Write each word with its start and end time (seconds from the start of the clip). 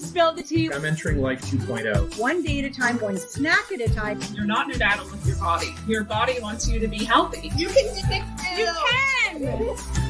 to 0.00 0.06
Spill 0.06 0.32
the 0.32 0.42
Tea. 0.42 0.72
I'm 0.72 0.84
entering 0.84 1.20
life 1.20 1.40
2.0. 1.42 2.18
One 2.18 2.42
day 2.42 2.60
at 2.60 2.64
a 2.64 2.70
time, 2.70 2.98
one 3.00 3.16
snack 3.16 3.72
at 3.72 3.80
a 3.80 3.92
time. 3.92 4.20
You're 4.32 4.46
not 4.46 4.70
in 4.72 4.78
battle 4.78 5.06
with 5.10 5.26
your 5.26 5.36
body. 5.36 5.74
Your 5.86 6.04
body 6.04 6.34
wants 6.40 6.68
you 6.68 6.78
to 6.78 6.88
be 6.88 7.04
healthy. 7.04 7.50
You 7.56 7.68
can 7.68 7.84
do 7.94 8.00
it. 8.10 8.22
You 8.58 8.72
can. 9.40 10.08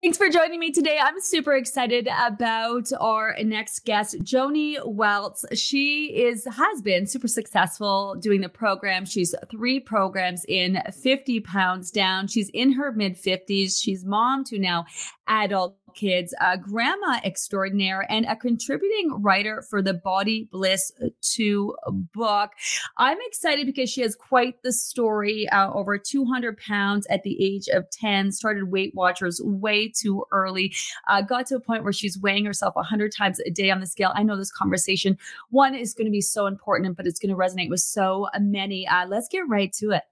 Thanks 0.00 0.16
for 0.16 0.30
joining 0.30 0.60
me 0.60 0.70
today. 0.70 1.00
I'm 1.02 1.20
super 1.20 1.54
excited 1.54 2.08
about 2.24 2.88
our 3.00 3.34
next 3.42 3.84
guest, 3.84 4.16
Joanie 4.22 4.78
Weltz. 4.78 5.44
She 5.54 6.06
is 6.16 6.44
has 6.44 6.80
been 6.82 7.04
super 7.04 7.26
successful 7.26 8.14
doing 8.14 8.40
the 8.40 8.48
program. 8.48 9.04
She's 9.04 9.34
three 9.50 9.80
programs 9.80 10.44
in 10.46 10.80
50 11.02 11.40
pounds 11.40 11.90
down. 11.90 12.28
She's 12.28 12.48
in 12.50 12.72
her 12.74 12.92
mid 12.92 13.16
50s. 13.16 13.82
She's 13.82 14.04
mom 14.04 14.44
to 14.44 14.58
now 14.60 14.86
adult 15.26 15.76
kids, 15.98 16.34
a 16.40 16.56
grandma 16.56 17.18
extraordinaire, 17.24 18.06
and 18.10 18.24
a 18.26 18.36
contributing 18.36 19.20
writer 19.20 19.62
for 19.62 19.82
the 19.82 19.94
Body 19.94 20.48
Bliss 20.50 20.92
2 21.22 21.74
book. 22.14 22.52
I'm 22.96 23.18
excited 23.26 23.66
because 23.66 23.90
she 23.90 24.02
has 24.02 24.14
quite 24.14 24.62
the 24.62 24.72
story. 24.72 25.48
Uh, 25.48 25.72
over 25.72 25.98
200 25.98 26.56
pounds 26.58 27.06
at 27.10 27.24
the 27.24 27.36
age 27.44 27.68
of 27.68 27.90
10, 27.90 28.32
started 28.32 28.70
Weight 28.70 28.94
Watchers 28.94 29.40
way 29.42 29.88
too 29.88 30.24
early, 30.30 30.74
uh, 31.08 31.20
got 31.22 31.46
to 31.46 31.56
a 31.56 31.60
point 31.60 31.82
where 31.82 31.92
she's 31.92 32.18
weighing 32.18 32.44
herself 32.44 32.76
100 32.76 33.12
times 33.12 33.40
a 33.40 33.50
day 33.50 33.70
on 33.70 33.80
the 33.80 33.86
scale. 33.86 34.12
I 34.14 34.22
know 34.22 34.36
this 34.36 34.52
conversation, 34.52 35.18
one, 35.50 35.74
is 35.74 35.94
going 35.94 36.06
to 36.06 36.12
be 36.12 36.20
so 36.20 36.46
important, 36.46 36.96
but 36.96 37.06
it's 37.06 37.18
going 37.18 37.30
to 37.30 37.36
resonate 37.36 37.70
with 37.70 37.80
so 37.80 38.28
many. 38.40 38.86
Uh, 38.86 39.06
let's 39.06 39.28
get 39.28 39.48
right 39.48 39.72
to 39.74 39.90
it. 39.90 40.02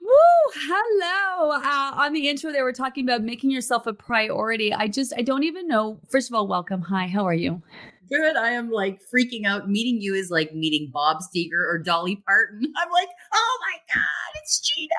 Woo! 0.00 0.08
Hello. 0.54 1.52
Uh, 1.52 1.92
on 2.02 2.12
the 2.12 2.28
intro, 2.28 2.52
they 2.52 2.62
were 2.62 2.72
talking 2.72 3.04
about 3.04 3.22
making 3.22 3.50
yourself 3.50 3.86
a 3.86 3.92
priority. 3.92 4.72
I 4.72 4.88
just, 4.88 5.12
I 5.16 5.22
don't 5.22 5.44
even 5.44 5.68
know. 5.68 6.00
First 6.08 6.30
of 6.30 6.34
all, 6.34 6.46
welcome. 6.46 6.82
Hi, 6.82 7.06
how 7.06 7.26
are 7.26 7.34
you? 7.34 7.62
Good. 8.08 8.36
I 8.36 8.50
am 8.50 8.70
like 8.70 9.00
freaking 9.14 9.46
out. 9.46 9.68
Meeting 9.68 10.00
you 10.00 10.14
is 10.14 10.30
like 10.30 10.54
meeting 10.54 10.90
Bob 10.92 11.18
Seger 11.18 11.64
or 11.68 11.78
Dolly 11.78 12.16
Parton. 12.16 12.60
I'm 12.76 12.90
like, 12.90 13.08
oh 13.32 13.58
my 13.62 13.94
God, 13.94 14.40
it's 14.42 14.60
Gina. 14.60 14.94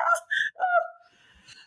Oh. 0.60 0.88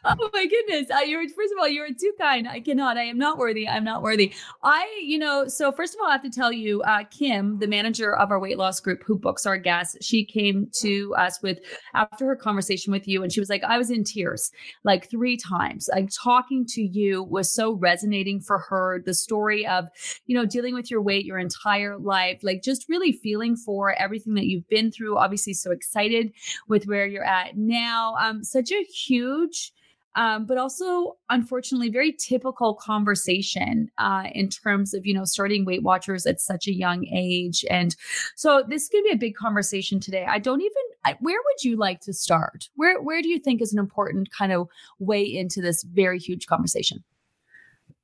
Oh 0.25 0.31
my 0.33 0.47
goodness. 0.47 0.91
Uh, 0.91 1.01
you're 1.01 1.23
first 1.31 1.53
of 1.53 1.59
all, 1.59 1.69
you're 1.69 1.89
too 1.89 2.13
kind. 2.21 2.47
I 2.47 2.61
cannot. 2.61 2.97
I 2.97 3.05
am 3.05 3.19
not 3.19 3.39
worthy. 3.39 3.67
I'm 3.67 3.85
not 3.85 4.03
worthy. 4.03 4.35
I, 4.63 4.87
you 5.03 5.19
know, 5.19 5.49
so 5.49 5.73
first 5.73 5.95
of 5.95 6.01
all, 6.01 6.09
I 6.09 6.13
have 6.13 6.23
to 6.23 6.31
tell 6.31 6.53
you, 6.53 6.83
uh, 6.83 7.05
Kim, 7.11 7.59
the 7.59 7.67
manager 7.67 8.15
of 8.15 8.31
our 8.31 8.39
weight 8.39 8.59
loss 8.59 8.81
group 8.81 9.03
who 9.05 9.19
books 9.19 9.47
our 9.47 9.57
guests, 9.57 9.97
she 10.03 10.25
came 10.25 10.69
to 10.81 11.15
us 11.17 11.41
with 11.43 11.61
after 11.95 12.27
her 12.27 12.37
conversation 12.37 12.93
with 12.93 13.09
you, 13.09 13.23
and 13.23 13.33
she 13.33 13.41
was 13.41 13.49
like, 13.49 13.65
I 13.65 13.79
was 13.79 13.91
in 13.91 14.05
tears 14.05 14.51
like 14.85 15.11
three 15.11 15.37
times. 15.37 15.89
Like 15.93 16.11
talking 16.23 16.67
to 16.71 16.83
you 16.83 17.23
was 17.23 17.53
so 17.53 17.73
resonating 17.73 18.41
for 18.41 18.59
her. 18.59 19.03
The 19.05 19.15
story 19.15 19.67
of, 19.67 19.89
you 20.27 20.37
know, 20.37 20.45
dealing 20.45 20.75
with 20.75 20.91
your 20.91 21.01
weight 21.01 21.25
your 21.25 21.39
entire 21.39 21.99
life, 21.99 22.41
like 22.43 22.63
just 22.63 22.89
really 22.89 23.13
feeling 23.13 23.57
for 23.57 23.95
everything 23.95 24.35
that 24.35 24.47
you've 24.47 24.69
been 24.69 24.93
through. 24.93 25.17
Obviously, 25.17 25.55
so 25.55 25.71
excited 25.71 26.33
with 26.69 26.87
where 26.87 27.07
you're 27.07 27.25
at 27.25 27.57
now. 27.57 28.15
Um, 28.21 28.45
such 28.45 28.71
a 28.71 28.85
huge 28.85 29.73
um, 30.17 30.47
but 30.47 30.59
also 30.59 31.17
unfortunately 31.31 31.91
very 31.91 32.13
typical 32.13 32.75
conversation 32.75 33.91
uh, 33.99 34.25
in 34.33 34.49
terms 34.49 34.95
of 34.95 35.05
you 35.07 35.15
know 35.15 35.25
starting 35.25 35.65
weight 35.65 35.83
watchers 35.83 36.27
at 36.27 36.41
such 36.41 36.67
a 36.67 36.73
young 36.73 37.07
age. 37.07 37.65
And 37.71 37.95
so 38.37 38.63
this 38.69 38.85
is 38.85 38.89
going 38.89 39.05
to 39.05 39.09
be 39.11 39.15
a 39.15 39.19
big 39.19 39.35
conversation 39.35 40.01
today. 40.01 40.27
I 40.29 40.39
don't 40.39 40.61
even 40.61 40.73
I, 41.05 41.17
where 41.21 41.39
would 41.39 41.65
you 41.65 41.77
like 41.77 42.01
to 42.03 42.13
start? 42.13 42.69
Where 42.77 43.01
where 43.03 43.23
do 43.23 43.29
you 43.29 43.39
think 43.39 43.61
is 43.61 43.73
an 43.73 43.79
important 43.79 44.31
kind 44.31 44.53
of 44.53 44.69
way 44.99 45.23
into 45.23 45.61
this 45.61 45.83
very 45.83 46.19
huge 46.19 46.47
conversation? 46.47 47.03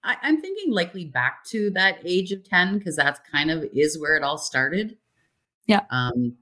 I, 0.03 0.17
i'm 0.23 0.41
thinking 0.41 0.73
likely 0.73 1.05
back 1.05 1.45
to 1.49 1.71
that 1.73 1.99
age 2.07 2.33
of 2.33 2.43
10 2.43 2.79
because 2.79 2.97
that's 2.97 3.21
kind 3.31 3.51
of 3.51 3.65
is 3.75 3.99
where 3.99 4.17
it 4.17 4.23
all 4.23 4.39
started. 4.39 4.97
Yeah. 5.67 5.83
Um 5.91 6.37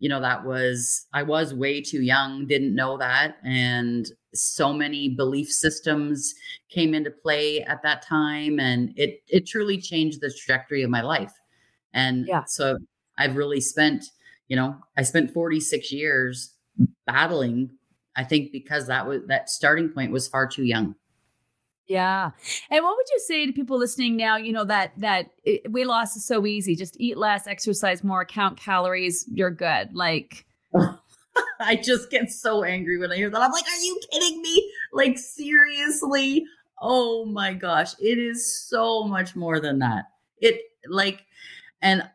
you 0.00 0.08
know 0.08 0.20
that 0.20 0.44
was 0.44 1.06
i 1.12 1.22
was 1.22 1.54
way 1.54 1.80
too 1.80 2.02
young 2.02 2.46
didn't 2.46 2.74
know 2.74 2.96
that 2.96 3.36
and 3.44 4.10
so 4.34 4.72
many 4.72 5.08
belief 5.08 5.48
systems 5.48 6.34
came 6.68 6.94
into 6.94 7.10
play 7.10 7.62
at 7.62 7.82
that 7.82 8.02
time 8.02 8.58
and 8.58 8.92
it 8.96 9.22
it 9.28 9.46
truly 9.46 9.78
changed 9.78 10.20
the 10.20 10.30
trajectory 10.30 10.82
of 10.82 10.90
my 10.90 11.02
life 11.02 11.32
and 11.94 12.26
yeah. 12.26 12.42
so 12.44 12.78
i've 13.18 13.36
really 13.36 13.60
spent 13.60 14.06
you 14.48 14.56
know 14.56 14.74
i 14.96 15.02
spent 15.02 15.32
46 15.32 15.92
years 15.92 16.54
battling 17.06 17.70
i 18.16 18.24
think 18.24 18.52
because 18.52 18.86
that 18.86 19.06
was 19.06 19.20
that 19.26 19.50
starting 19.50 19.90
point 19.90 20.12
was 20.12 20.26
far 20.26 20.46
too 20.46 20.64
young 20.64 20.94
yeah. 21.90 22.30
And 22.70 22.84
what 22.84 22.96
would 22.96 23.06
you 23.12 23.20
say 23.20 23.46
to 23.46 23.52
people 23.52 23.76
listening 23.76 24.16
now, 24.16 24.36
you 24.36 24.52
know, 24.52 24.64
that 24.64 24.92
that 24.98 25.30
it, 25.44 25.70
weight 25.72 25.86
loss 25.86 26.16
is 26.16 26.24
so 26.24 26.46
easy, 26.46 26.76
just 26.76 26.96
eat 27.00 27.16
less, 27.16 27.46
exercise 27.46 28.04
more, 28.04 28.24
count 28.24 28.58
calories, 28.58 29.26
you're 29.32 29.50
good. 29.50 29.94
Like 29.94 30.46
I 31.60 31.76
just 31.76 32.10
get 32.10 32.30
so 32.30 32.64
angry 32.64 32.98
when 32.98 33.12
I 33.12 33.16
hear 33.16 33.30
that. 33.30 33.40
I'm 33.40 33.52
like, 33.52 33.64
are 33.64 33.82
you 33.82 34.00
kidding 34.10 34.40
me? 34.42 34.72
Like, 34.92 35.18
seriously? 35.18 36.44
Oh 36.80 37.24
my 37.26 37.54
gosh. 37.54 37.92
It 38.00 38.18
is 38.18 38.68
so 38.68 39.04
much 39.04 39.36
more 39.36 39.60
than 39.60 39.78
that. 39.80 40.04
It, 40.38 40.60
like, 40.88 41.24
and 41.82 42.08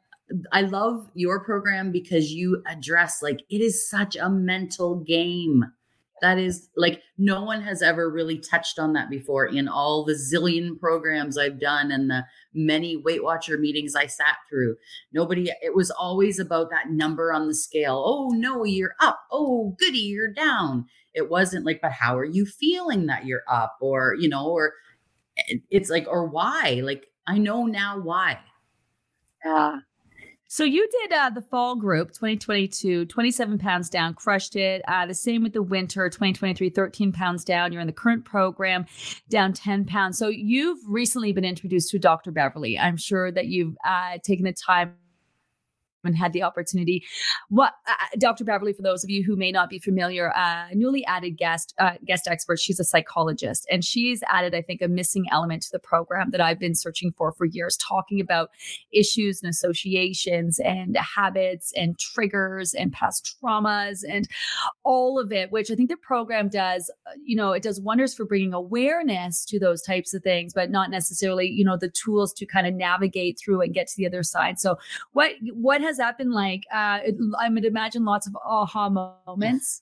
I 0.52 0.62
love 0.62 1.10
your 1.14 1.44
program 1.44 1.92
because 1.92 2.32
you 2.32 2.64
address, 2.68 3.22
like, 3.22 3.42
it 3.50 3.62
is 3.62 3.90
such 3.90 4.16
a 4.16 4.30
mental 4.30 4.96
game. 4.96 5.66
That 6.22 6.40
is 6.40 6.70
like 6.78 7.02
no 7.18 7.44
one 7.44 7.62
has 7.62 7.82
ever 7.82 8.10
really 8.10 8.40
touched 8.40 8.80
on 8.80 8.94
that 8.94 9.10
before 9.10 9.46
in 9.46 9.68
all 9.68 10.06
the 10.06 10.14
zillion 10.14 10.80
programs 10.80 11.38
I've 11.38 11.60
done 11.60 11.92
and 11.92 12.10
the 12.10 12.24
many 12.54 12.96
Weight 12.96 13.24
Watcher 13.24 13.58
meetings 13.58 13.96
I 13.96 14.08
sat 14.08 14.38
through. 14.50 14.78
Nobody, 15.12 15.52
it 15.62 15.76
was 15.76 15.92
always 15.92 16.40
about 16.40 16.70
that 16.70 16.90
number 16.90 17.34
on 17.34 17.48
the 17.48 17.54
scale. 17.54 18.02
Oh, 18.06 18.30
no, 18.34 18.64
you're 18.64 18.96
up. 19.02 19.20
Oh, 19.32 19.76
goody, 19.78 20.00
you're 20.00 20.32
down. 20.32 20.86
It 21.14 21.30
wasn't 21.30 21.66
like, 21.66 21.82
but 21.82 21.92
how 21.92 22.18
are 22.18 22.26
you 22.26 22.46
feeling 22.46 23.08
that 23.08 23.26
you're 23.26 23.44
up? 23.50 23.78
Or, 23.82 24.16
you 24.18 24.30
know, 24.30 24.48
or 24.48 24.74
eh, 25.38 25.58
it's 25.70 25.90
like, 25.90 26.08
or 26.08 26.28
why? 26.28 26.82
Like, 26.84 27.08
I 27.28 27.38
know 27.38 27.66
now 27.66 28.00
why. 28.00 28.40
Yeah. 29.44 29.80
So 30.48 30.64
you 30.64 30.88
did 31.02 31.14
uh, 31.14 31.32
the 31.32 31.42
fall 31.42 31.76
group 31.76 32.10
2022, 32.10 33.06
27 33.06 33.58
pounds 33.58 33.90
down, 33.90 34.14
crushed 34.14 34.56
it. 34.56 34.82
Uh, 34.88 35.06
the 35.06 35.14
same 35.14 35.44
with 35.44 35.54
the 35.54 35.64
winter 35.64 36.08
2023, 36.10 36.70
13 36.70 37.12
pounds 37.12 37.44
down. 37.44 37.72
You're 37.72 37.82
in 37.82 37.88
the 37.88 37.94
current 37.94 38.26
program, 38.26 38.86
down 39.30 39.54
10 39.54 39.86
pounds. 39.86 40.18
So 40.18 40.28
you've 40.28 40.80
recently 40.88 41.34
been 41.34 41.46
introduced 41.46 41.90
to 41.92 42.00
Dr. 42.00 42.32
Beverly. 42.32 42.78
I'm 42.78 42.98
sure 42.98 43.32
that 43.32 43.48
you've 43.48 43.76
uh, 43.86 44.20
taken 44.24 44.46
the 44.46 44.54
time 44.54 44.96
had 46.14 46.34
the 46.34 46.44
opportunity. 46.44 47.04
What 47.50 47.74
uh, 47.88 47.92
uh 47.92 48.18
Dr. 48.18 48.44
Beverly, 48.44 48.74
for 48.74 48.82
those 48.82 49.04
of 49.04 49.10
you 49.10 49.24
who 49.24 49.36
may 49.36 49.52
not 49.52 49.70
be 49.70 49.80
familiar, 49.80 50.36
uh, 50.36 50.68
newly 50.74 51.06
added 51.06 51.32
guest 51.32 51.74
uh, 51.80 51.94
guest 52.06 52.28
expert. 52.28 52.60
She's 52.60 52.80
a 52.80 52.84
psychologist, 52.84 53.68
and 53.72 53.84
she's 53.84 54.22
added, 54.30 54.54
I 54.56 54.62
think, 54.62 54.82
a 54.82 54.88
missing 54.88 55.26
element 55.32 55.64
to 55.64 55.72
the 55.72 55.80
program 55.80 56.32
that 56.32 56.42
I've 56.42 56.60
been 56.60 56.76
searching 56.76 57.14
for 57.18 57.32
for 57.32 57.46
years, 57.46 57.78
talking 57.78 58.20
about 58.20 58.50
issues 58.92 59.42
and 59.42 59.50
associations 59.50 60.60
and 60.60 60.98
habits 60.98 61.74
and 61.76 61.98
triggers 61.98 62.74
and 62.74 62.92
past 62.92 63.38
traumas 63.44 64.04
and 64.08 64.28
all 64.84 65.20
of 65.20 65.32
it, 65.32 65.52
which 65.52 65.72
I 65.72 65.76
think 65.76 65.90
the 65.90 65.98
program 65.98 66.50
does. 66.50 66.92
Uh, 67.08 67.12
you 67.24 67.36
know, 67.36 67.52
it 67.52 67.64
does 67.64 67.82
wonders 67.82 68.14
for 68.14 68.26
bringing 68.26 68.54
awareness 68.54 69.46
to 69.46 69.60
those 69.60 69.82
types 69.82 70.14
of 70.14 70.24
things, 70.24 70.54
but 70.54 70.70
not 70.70 70.90
necessarily, 70.90 71.48
you 71.48 71.64
know, 71.64 71.78
the 71.78 71.90
tools 71.90 72.34
to 72.34 72.46
kind 72.46 72.68
of 72.68 72.74
navigate 72.74 73.40
through 73.40 73.62
and 73.62 73.74
get 73.74 73.88
to 73.88 73.98
the 73.98 74.08
other 74.08 74.24
side. 74.24 74.60
So, 74.60 74.78
what 75.14 75.34
what 75.54 75.82
has 75.82 75.95
has 75.96 76.00
that 76.00 76.18
been 76.18 76.32
like? 76.32 76.64
Uh, 76.74 77.00
I 77.40 77.50
would 77.50 77.64
imagine 77.64 78.04
lots 78.04 78.28
of 78.28 78.36
aha 78.46 78.90
moments. 78.90 79.82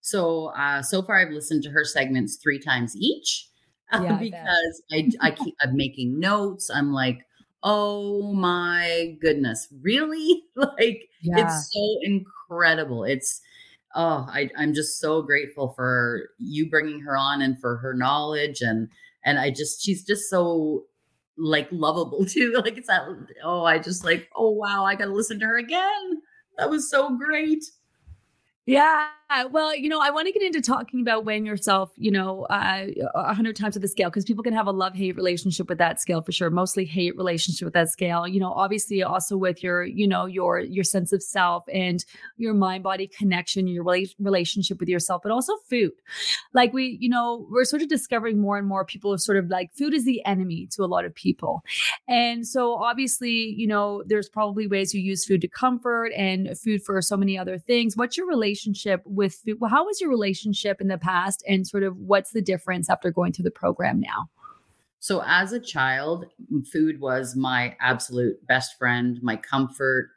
So, 0.00 0.46
uh, 0.56 0.82
so 0.82 1.02
far 1.02 1.20
I've 1.20 1.30
listened 1.30 1.62
to 1.62 1.70
her 1.70 1.84
segments 1.84 2.36
three 2.36 2.58
times 2.58 2.96
each 2.96 3.48
uh, 3.92 4.02
yeah, 4.02 4.18
because 4.18 4.82
I, 4.90 5.10
I, 5.20 5.28
I 5.28 5.30
keep 5.30 5.54
I'm 5.60 5.76
making 5.76 6.18
notes. 6.18 6.70
I'm 6.70 6.92
like, 6.92 7.24
oh 7.62 8.32
my 8.32 9.16
goodness, 9.20 9.68
really? 9.82 10.44
like 10.56 11.08
yeah. 11.22 11.44
it's 11.44 11.72
so 11.72 11.98
incredible. 12.02 13.04
It's 13.04 13.40
oh, 13.94 14.26
I, 14.28 14.50
I'm 14.56 14.74
just 14.74 14.98
so 14.98 15.22
grateful 15.22 15.72
for 15.76 16.30
you 16.38 16.68
bringing 16.68 17.00
her 17.00 17.16
on 17.16 17.42
and 17.42 17.60
for 17.60 17.76
her 17.76 17.94
knowledge 17.94 18.60
and 18.60 18.88
and 19.24 19.38
I 19.38 19.50
just 19.50 19.84
she's 19.84 20.04
just 20.04 20.28
so 20.28 20.84
like 21.36 21.68
lovable 21.70 22.24
too. 22.26 22.60
Like 22.64 22.78
it's 22.78 22.88
that 22.88 23.02
oh, 23.44 23.64
I 23.64 23.78
just 23.78 24.04
like 24.04 24.28
oh 24.36 24.50
wow, 24.50 24.84
I 24.84 24.94
got 24.94 25.06
to 25.06 25.12
listen 25.12 25.38
to 25.40 25.46
her 25.46 25.58
again. 25.58 26.22
That 26.58 26.70
was 26.70 26.90
so 26.90 27.16
great. 27.16 27.64
Yeah. 28.66 29.08
Well, 29.50 29.74
you 29.74 29.88
know, 29.88 30.00
I 30.00 30.10
want 30.10 30.26
to 30.26 30.32
get 30.32 30.42
into 30.42 30.60
talking 30.60 31.00
about 31.00 31.24
weighing 31.24 31.46
yourself, 31.46 31.90
you 31.96 32.10
know, 32.10 32.44
uh, 32.50 32.86
a 32.86 33.18
uh, 33.18 33.34
hundred 33.34 33.56
times 33.56 33.74
with 33.74 33.82
the 33.82 33.88
scale 33.88 34.10
because 34.10 34.24
people 34.24 34.44
can 34.44 34.52
have 34.52 34.66
a 34.66 34.72
love 34.72 34.94
hate 34.94 35.16
relationship 35.16 35.68
with 35.68 35.78
that 35.78 36.00
scale 36.00 36.20
for 36.22 36.32
sure. 36.32 36.50
Mostly 36.50 36.84
hate 36.84 37.16
relationship 37.16 37.64
with 37.64 37.74
that 37.74 37.88
scale. 37.88 38.26
You 38.26 38.40
know, 38.40 38.52
obviously 38.52 39.02
also 39.02 39.36
with 39.36 39.62
your, 39.62 39.84
you 39.84 40.06
know, 40.06 40.26
your 40.26 40.60
your 40.60 40.84
sense 40.84 41.12
of 41.12 41.22
self 41.22 41.64
and 41.72 42.04
your 42.36 42.52
mind 42.52 42.82
body 42.82 43.06
connection, 43.06 43.66
your 43.66 43.84
rela- 43.84 44.14
relationship 44.18 44.80
with 44.80 44.88
yourself, 44.88 45.22
but 45.22 45.32
also 45.32 45.54
food. 45.70 45.92
Like 46.52 46.72
we, 46.72 46.98
you 47.00 47.08
know, 47.08 47.46
we're 47.50 47.64
sort 47.64 47.82
of 47.82 47.88
discovering 47.88 48.40
more 48.40 48.58
and 48.58 48.66
more 48.66 48.84
people 48.84 49.14
are 49.14 49.18
sort 49.18 49.38
of 49.38 49.48
like 49.48 49.72
food 49.72 49.94
is 49.94 50.04
the 50.04 50.24
enemy 50.26 50.68
to 50.72 50.82
a 50.82 50.86
lot 50.86 51.04
of 51.04 51.14
people, 51.14 51.62
and 52.08 52.46
so 52.46 52.74
obviously, 52.74 53.54
you 53.56 53.66
know, 53.66 54.02
there's 54.06 54.28
probably 54.28 54.66
ways 54.66 54.92
you 54.92 55.00
use 55.00 55.24
food 55.24 55.40
to 55.40 55.48
comfort 55.48 56.08
and 56.16 56.58
food 56.58 56.82
for 56.82 57.00
so 57.00 57.16
many 57.16 57.38
other 57.38 57.58
things. 57.58 57.96
What's 57.96 58.16
your 58.16 58.26
relationship 58.26 59.00
with 59.04 59.21
with 59.22 59.34
food? 59.34 59.58
Well, 59.60 59.70
how 59.70 59.86
was 59.86 60.00
your 60.00 60.10
relationship 60.10 60.80
in 60.80 60.88
the 60.88 60.98
past 60.98 61.42
and 61.48 61.66
sort 61.66 61.84
of 61.84 61.96
what's 61.96 62.32
the 62.32 62.42
difference 62.42 62.90
after 62.90 63.10
going 63.10 63.32
through 63.32 63.44
the 63.44 63.50
program 63.50 64.00
now? 64.00 64.28
So, 64.98 65.22
as 65.26 65.52
a 65.52 65.60
child, 65.60 66.26
food 66.70 67.00
was 67.00 67.34
my 67.34 67.76
absolute 67.80 68.44
best 68.46 68.76
friend, 68.78 69.18
my 69.22 69.36
comfort. 69.36 70.10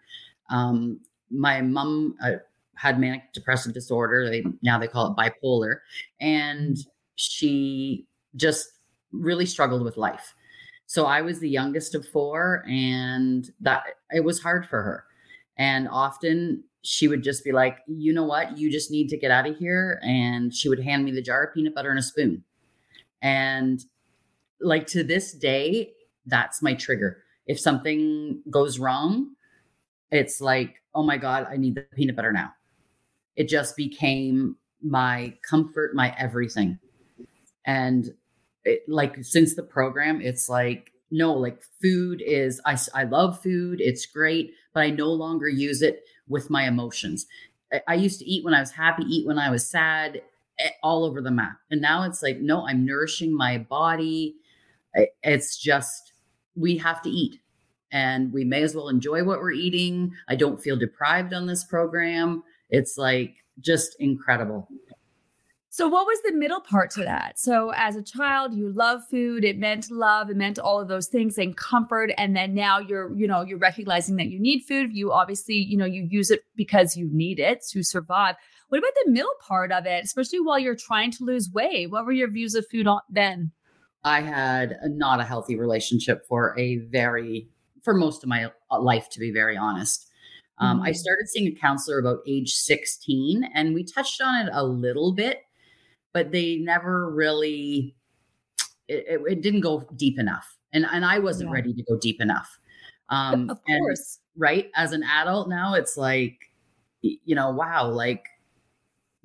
Um, 0.49 0.99
my 1.31 1.61
mom 1.61 2.15
uh, 2.21 2.33
had 2.75 2.99
manic 2.99 3.31
depressive 3.33 3.73
disorder. 3.73 4.29
They 4.29 4.43
now 4.61 4.77
they 4.77 4.87
call 4.87 5.11
it 5.11 5.17
bipolar, 5.17 5.77
and 6.19 6.77
she 7.15 8.05
just 8.35 8.67
really 9.11 9.45
struggled 9.45 9.83
with 9.83 9.97
life. 9.97 10.33
So 10.87 11.05
I 11.05 11.21
was 11.21 11.39
the 11.39 11.49
youngest 11.49 11.95
of 11.95 12.07
four, 12.07 12.63
and 12.67 13.49
that 13.61 13.83
it 14.11 14.23
was 14.23 14.41
hard 14.41 14.67
for 14.67 14.81
her. 14.81 15.05
And 15.57 15.87
often 15.89 16.63
she 16.85 17.07
would 17.07 17.23
just 17.23 17.43
be 17.43 17.51
like, 17.51 17.79
you 17.87 18.13
know 18.13 18.23
what? 18.23 18.57
You 18.57 18.71
just 18.71 18.91
need 18.91 19.09
to 19.09 19.17
get 19.17 19.31
out 19.31 19.47
of 19.47 19.57
here. 19.57 19.99
And 20.03 20.53
she 20.53 20.69
would 20.69 20.79
hand 20.79 21.03
me 21.03 21.11
the 21.11 21.21
jar 21.21 21.45
of 21.45 21.53
peanut 21.53 21.73
butter 21.73 21.89
and 21.89 21.99
a 21.99 22.03
spoon. 22.03 22.43
And 23.21 23.83
like 24.61 24.87
to 24.87 25.03
this 25.03 25.33
day, 25.33 25.93
that's 26.25 26.61
my 26.61 26.73
trigger. 26.73 27.23
If 27.47 27.59
something 27.59 28.41
goes 28.49 28.79
wrong, 28.79 29.31
it's 30.11 30.41
like, 30.41 30.75
oh 30.93 31.03
my 31.03 31.17
God, 31.17 31.47
I 31.49 31.57
need 31.57 31.75
the 31.75 31.81
peanut 31.95 32.15
butter 32.15 32.31
now. 32.31 32.53
It 33.35 33.49
just 33.49 33.75
became 33.75 34.57
my 34.81 35.37
comfort, 35.47 35.95
my 35.95 36.15
everything. 36.17 36.79
And 37.65 38.11
it, 38.63 38.83
like 38.87 39.23
since 39.23 39.55
the 39.55 39.63
program, 39.63 40.21
it's 40.21 40.47
like, 40.47 40.91
no, 41.11 41.33
like 41.33 41.61
food 41.81 42.21
is, 42.25 42.61
I, 42.65 42.77
I 42.93 43.03
love 43.03 43.41
food. 43.41 43.81
It's 43.81 44.05
great, 44.05 44.51
but 44.73 44.81
I 44.81 44.89
no 44.89 45.07
longer 45.07 45.47
use 45.47 45.81
it 45.81 46.03
with 46.27 46.49
my 46.49 46.67
emotions. 46.67 47.25
I 47.87 47.95
used 47.95 48.19
to 48.19 48.25
eat 48.25 48.43
when 48.45 48.53
I 48.53 48.59
was 48.59 48.71
happy, 48.71 49.03
eat 49.03 49.27
when 49.27 49.39
I 49.39 49.49
was 49.49 49.67
sad, 49.67 50.21
eh, 50.59 50.69
all 50.83 51.03
over 51.03 51.21
the 51.21 51.31
map. 51.31 51.57
And 51.71 51.81
now 51.81 52.03
it's 52.03 52.21
like, 52.23 52.39
no, 52.39 52.67
I'm 52.67 52.85
nourishing 52.85 53.35
my 53.35 53.57
body. 53.57 54.35
It's 55.23 55.57
just, 55.57 56.13
we 56.55 56.77
have 56.77 57.01
to 57.01 57.09
eat 57.09 57.39
and 57.91 58.31
we 58.31 58.43
may 58.43 58.63
as 58.63 58.75
well 58.75 58.89
enjoy 58.89 59.23
what 59.23 59.39
we're 59.39 59.51
eating. 59.51 60.13
I 60.27 60.35
don't 60.35 60.61
feel 60.61 60.77
deprived 60.77 61.33
on 61.33 61.47
this 61.47 61.63
program. 61.63 62.43
It's 62.69 62.97
like 62.97 63.35
just 63.59 63.95
incredible. 63.99 64.67
So, 65.75 65.89
what 65.89 66.07
was 66.07 66.21
the 66.21 66.31
middle 66.31 66.61
part 66.61 66.89
to 66.91 67.01
that? 67.01 67.37
So, 67.37 67.73
as 67.75 67.97
a 67.97 68.01
child, 68.01 68.53
you 68.53 68.71
love 68.71 69.01
food. 69.11 69.43
It 69.43 69.57
meant 69.57 69.91
love. 69.91 70.29
It 70.29 70.37
meant 70.37 70.57
all 70.57 70.79
of 70.79 70.87
those 70.87 71.07
things 71.07 71.37
and 71.37 71.57
comfort. 71.57 72.11
And 72.17 72.33
then 72.33 72.53
now 72.53 72.79
you're, 72.79 73.13
you 73.13 73.27
know, 73.27 73.41
you're 73.41 73.57
recognizing 73.57 74.15
that 74.15 74.27
you 74.27 74.39
need 74.39 74.61
food. 74.61 74.93
You 74.93 75.11
obviously, 75.11 75.55
you 75.55 75.75
know, 75.75 75.83
you 75.83 76.07
use 76.09 76.31
it 76.31 76.43
because 76.55 76.95
you 76.95 77.09
need 77.11 77.39
it 77.39 77.61
to 77.71 77.83
survive. 77.83 78.35
What 78.69 78.77
about 78.77 78.93
the 79.03 79.11
middle 79.11 79.33
part 79.45 79.73
of 79.73 79.85
it, 79.85 80.05
especially 80.05 80.39
while 80.39 80.57
you're 80.57 80.77
trying 80.77 81.11
to 81.11 81.25
lose 81.25 81.49
weight? 81.53 81.91
What 81.91 82.05
were 82.05 82.13
your 82.13 82.31
views 82.31 82.55
of 82.55 82.65
food 82.71 82.87
on, 82.87 83.01
then? 83.09 83.51
I 84.05 84.21
had 84.21 84.77
not 84.85 85.19
a 85.19 85.25
healthy 85.25 85.57
relationship 85.57 86.25
for 86.25 86.57
a 86.57 86.77
very, 86.89 87.49
for 87.83 87.93
most 87.93 88.23
of 88.23 88.29
my 88.29 88.49
uh, 88.71 88.79
life, 88.79 89.09
to 89.09 89.19
be 89.19 89.29
very 89.29 89.57
honest. 89.57 90.09
Um, 90.57 90.77
mm-hmm. 90.77 90.85
I 90.85 90.91
started 90.93 91.27
seeing 91.27 91.47
a 91.47 91.59
counselor 91.59 91.99
about 91.99 92.19
age 92.25 92.53
16, 92.53 93.49
and 93.53 93.73
we 93.73 93.83
touched 93.83 94.21
on 94.21 94.47
it 94.47 94.49
a 94.53 94.63
little 94.63 95.13
bit 95.13 95.41
but 96.15 96.31
they 96.31 96.55
never 96.55 97.11
really 97.11 97.93
it, 98.87 99.05
it, 99.07 99.21
it 99.27 99.41
didn't 99.41 99.59
go 99.59 99.85
deep 99.97 100.17
enough. 100.17 100.57
And 100.71 100.85
and 100.91 101.05
i 101.05 101.19
wasn't 101.19 101.49
yeah. 101.49 101.55
ready 101.55 101.73
to 101.73 101.83
go 101.83 101.97
deep 101.99 102.21
enough. 102.21 102.57
Um 103.09 103.49
of 103.49 103.59
course. 103.65 104.19
and, 104.35 104.41
right 104.41 104.71
as 104.75 104.91
an 104.91 105.03
adult 105.03 105.47
now 105.47 105.75
it's 105.75 105.95
like 105.95 106.37
you 107.01 107.35
know 107.35 107.49
wow 107.51 107.87
like 107.87 108.25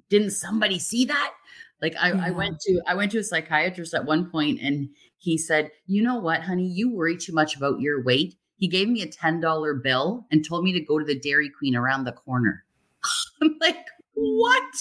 didn't 0.09 0.31
somebody 0.31 0.79
see 0.79 1.05
that? 1.05 1.33
Like 1.81 1.95
I, 2.01 2.13
yeah. 2.13 2.27
I 2.27 2.31
went 2.33 2.59
to 2.61 2.83
i 2.87 2.95
went 2.95 3.13
to 3.13 3.19
a 3.19 3.25
psychiatrist 3.25 3.95
at 3.95 4.05
one 4.05 4.29
point 4.29 4.61
and 4.61 4.89
he 5.19 5.39
said 5.39 5.71
you 5.87 6.03
know 6.03 6.19
what 6.19 6.43
honey? 6.43 6.67
You 6.67 6.93
worry 6.93 7.17
too 7.17 7.33
much 7.33 7.57
about 7.57 7.81
your 7.81 8.03
weight. 8.03 8.35
He 8.57 8.69
gave 8.69 8.89
me 8.89 9.01
a 9.01 9.07
$10 9.07 9.83
bill 9.83 10.27
and 10.31 10.45
told 10.45 10.65
me 10.65 10.73
to 10.73 10.81
go 10.81 10.99
to 10.99 11.05
the 11.05 11.19
dairy 11.19 11.49
queen 11.49 11.75
around 11.75 12.05
the 12.05 12.13
corner. 12.13 12.65
I'm 13.43 13.57
like 13.61 13.87
what 14.15 14.75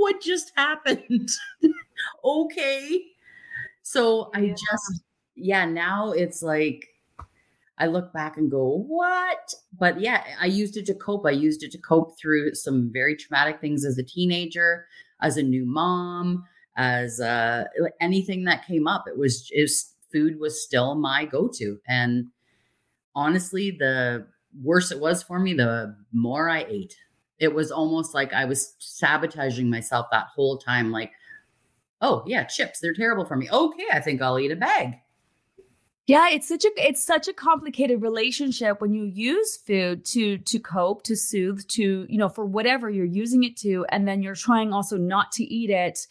what 0.00 0.20
just 0.20 0.52
happened? 0.56 1.30
okay. 2.24 3.04
So 3.82 4.30
I 4.34 4.48
just, 4.48 5.02
yeah, 5.34 5.64
now 5.64 6.12
it's 6.12 6.42
like, 6.42 6.86
I 7.78 7.86
look 7.86 8.12
back 8.12 8.36
and 8.36 8.50
go, 8.50 8.84
what? 8.86 9.54
But 9.78 10.00
yeah, 10.00 10.22
I 10.40 10.46
used 10.46 10.76
it 10.76 10.86
to 10.86 10.94
cope. 10.94 11.26
I 11.26 11.30
used 11.30 11.62
it 11.62 11.70
to 11.72 11.78
cope 11.78 12.18
through 12.18 12.54
some 12.54 12.90
very 12.92 13.16
traumatic 13.16 13.60
things 13.60 13.84
as 13.84 13.98
a 13.98 14.02
teenager, 14.02 14.86
as 15.22 15.36
a 15.36 15.42
new 15.42 15.64
mom, 15.66 16.44
as 16.76 17.20
uh, 17.20 17.64
anything 18.00 18.44
that 18.44 18.66
came 18.66 18.86
up. 18.86 19.04
It 19.06 19.18
was, 19.18 19.50
it 19.52 19.62
was 19.62 19.94
food 20.12 20.38
was 20.38 20.62
still 20.62 20.94
my 20.94 21.24
go 21.24 21.48
to. 21.54 21.78
And 21.88 22.26
honestly, 23.14 23.70
the 23.70 24.26
worse 24.62 24.90
it 24.92 25.00
was 25.00 25.22
for 25.22 25.38
me, 25.38 25.54
the 25.54 25.96
more 26.12 26.48
I 26.48 26.64
ate 26.68 26.96
it 27.40 27.52
was 27.52 27.72
almost 27.72 28.14
like 28.14 28.32
I 28.32 28.44
was 28.44 28.74
sabotaging 28.78 29.68
myself 29.68 30.06
that 30.12 30.26
whole 30.26 30.58
time. 30.58 30.92
Like, 30.92 31.10
oh 32.02 32.22
yeah, 32.26 32.44
chips, 32.44 32.78
they're 32.78 32.94
terrible 32.94 33.24
for 33.24 33.36
me. 33.36 33.50
Okay, 33.50 33.86
I 33.92 34.00
think 34.00 34.22
I'll 34.22 34.38
eat 34.38 34.52
a 34.52 34.56
bag. 34.56 34.94
Yeah, 36.10 36.28
it's 36.30 36.48
such 36.48 36.64
a 36.64 36.70
it's 36.76 37.04
such 37.04 37.28
a 37.28 37.32
complicated 37.32 38.02
relationship 38.02 38.80
when 38.80 38.92
you 38.92 39.04
use 39.04 39.56
food 39.56 40.04
to 40.06 40.38
to 40.38 40.58
cope, 40.58 41.04
to 41.04 41.14
soothe, 41.14 41.68
to 41.68 42.04
you 42.08 42.18
know 42.18 42.28
for 42.28 42.44
whatever 42.44 42.90
you're 42.90 43.04
using 43.04 43.44
it 43.44 43.56
to, 43.58 43.86
and 43.90 44.08
then 44.08 44.20
you're 44.20 44.34
trying 44.34 44.72
also 44.72 44.96
not 44.96 45.30
to 45.30 45.44
eat 45.44 45.70
it 45.70 46.08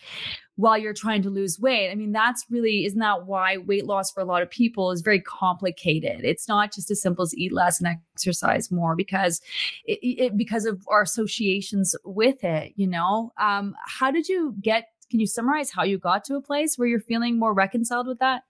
while 0.56 0.78
you're 0.78 0.94
trying 0.94 1.22
to 1.24 1.30
lose 1.30 1.60
weight. 1.60 1.92
I 1.92 1.96
mean, 1.96 2.14
that's 2.14 2.46
really 2.50 2.86
isn't 2.86 3.00
that 3.00 3.26
why 3.26 3.58
weight 3.58 3.88
loss 3.88 4.10
for 4.10 4.22
a 4.22 4.26
lot 4.26 4.42
of 4.42 4.50
people 4.50 4.92
is 4.92 5.02
very 5.02 5.20
complicated. 5.20 6.22
It's 6.24 6.48
not 6.48 6.72
just 6.72 6.90
as 6.90 7.02
simple 7.02 7.24
as 7.24 7.36
eat 7.36 7.52
less 7.52 7.82
and 7.82 7.98
exercise 8.16 8.72
more 8.72 8.96
because 8.96 9.42
it, 9.84 10.00
it 10.02 10.38
because 10.38 10.64
of 10.64 10.82
our 10.88 11.02
associations 11.02 11.94
with 12.06 12.46
it. 12.46 12.72
You 12.78 12.88
know, 12.88 13.34
um, 13.38 13.76
how 13.86 14.12
did 14.12 14.30
you 14.30 14.56
get? 14.62 14.92
Can 15.12 15.20
you 15.20 15.28
summarize 15.28 15.72
how 15.72 15.84
you 15.84 15.98
got 15.98 16.24
to 16.26 16.36
a 16.36 16.42
place 16.42 16.78
where 16.78 16.88
you're 16.88 17.02
feeling 17.02 17.38
more 17.38 17.54
reconciled 17.54 18.08
with 18.08 18.20
that? 18.20 18.44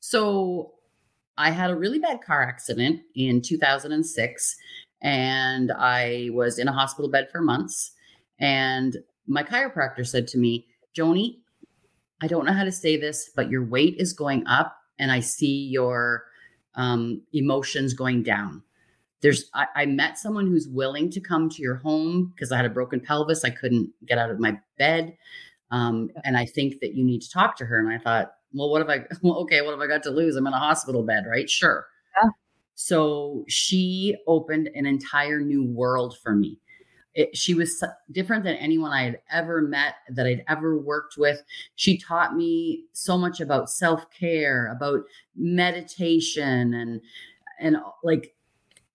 So 0.00 0.72
I 1.38 1.52
had 1.52 1.70
a 1.70 1.76
really 1.76 2.00
bad 2.00 2.20
car 2.20 2.42
accident 2.42 3.00
in 3.14 3.40
2006 3.40 4.56
and 5.00 5.70
I 5.70 6.30
was 6.32 6.58
in 6.58 6.66
a 6.66 6.72
hospital 6.72 7.08
bed 7.08 7.28
for 7.30 7.40
months. 7.40 7.92
And 8.40 8.96
my 9.28 9.44
chiropractor 9.44 10.04
said 10.04 10.26
to 10.28 10.38
me, 10.38 10.66
Joanie, 10.94 11.38
I 12.20 12.26
don't 12.26 12.44
know 12.44 12.52
how 12.52 12.64
to 12.64 12.72
say 12.72 12.96
this, 12.96 13.30
but 13.34 13.50
your 13.50 13.64
weight 13.64 13.94
is 13.98 14.12
going 14.12 14.46
up 14.48 14.76
and 14.98 15.12
I 15.12 15.20
see 15.20 15.68
your 15.68 16.24
um, 16.74 17.22
emotions 17.32 17.94
going 17.94 18.24
down. 18.24 18.64
There's, 19.20 19.48
I, 19.54 19.66
I 19.76 19.86
met 19.86 20.18
someone 20.18 20.48
who's 20.48 20.66
willing 20.66 21.08
to 21.10 21.20
come 21.20 21.48
to 21.50 21.62
your 21.62 21.76
home 21.76 22.32
because 22.34 22.50
I 22.50 22.56
had 22.56 22.66
a 22.66 22.70
broken 22.70 23.00
pelvis. 23.00 23.44
I 23.44 23.50
couldn't 23.50 23.92
get 24.04 24.18
out 24.18 24.30
of 24.30 24.40
my 24.40 24.58
bed. 24.76 25.16
Um, 25.70 26.10
and 26.24 26.36
I 26.36 26.46
think 26.46 26.80
that 26.80 26.94
you 26.94 27.04
need 27.04 27.22
to 27.22 27.30
talk 27.30 27.56
to 27.58 27.66
her. 27.66 27.78
And 27.78 27.92
I 27.92 27.98
thought, 27.98 28.32
well, 28.52 28.70
what 28.70 28.80
have 28.80 28.90
I, 28.90 29.04
well, 29.22 29.38
okay, 29.38 29.62
what 29.62 29.72
have 29.72 29.80
I 29.80 29.86
got 29.86 30.02
to 30.04 30.10
lose? 30.10 30.36
I'm 30.36 30.46
in 30.46 30.52
a 30.52 30.58
hospital 30.58 31.02
bed, 31.02 31.24
right? 31.28 31.48
Sure. 31.48 31.86
Yeah. 32.22 32.30
So 32.74 33.44
she 33.48 34.16
opened 34.26 34.70
an 34.74 34.86
entire 34.86 35.40
new 35.40 35.64
world 35.64 36.16
for 36.22 36.34
me. 36.34 36.60
It, 37.14 37.36
she 37.36 37.54
was 37.54 37.82
different 38.12 38.44
than 38.44 38.54
anyone 38.54 38.92
I 38.92 39.02
had 39.02 39.20
ever 39.32 39.62
met, 39.62 39.94
that 40.10 40.26
I'd 40.26 40.44
ever 40.46 40.78
worked 40.78 41.16
with. 41.18 41.42
She 41.74 41.98
taught 41.98 42.36
me 42.36 42.84
so 42.92 43.18
much 43.18 43.40
about 43.40 43.70
self 43.70 44.08
care, 44.10 44.70
about 44.70 45.00
meditation, 45.34 46.74
and 46.74 47.00
and 47.58 47.78
like 48.04 48.36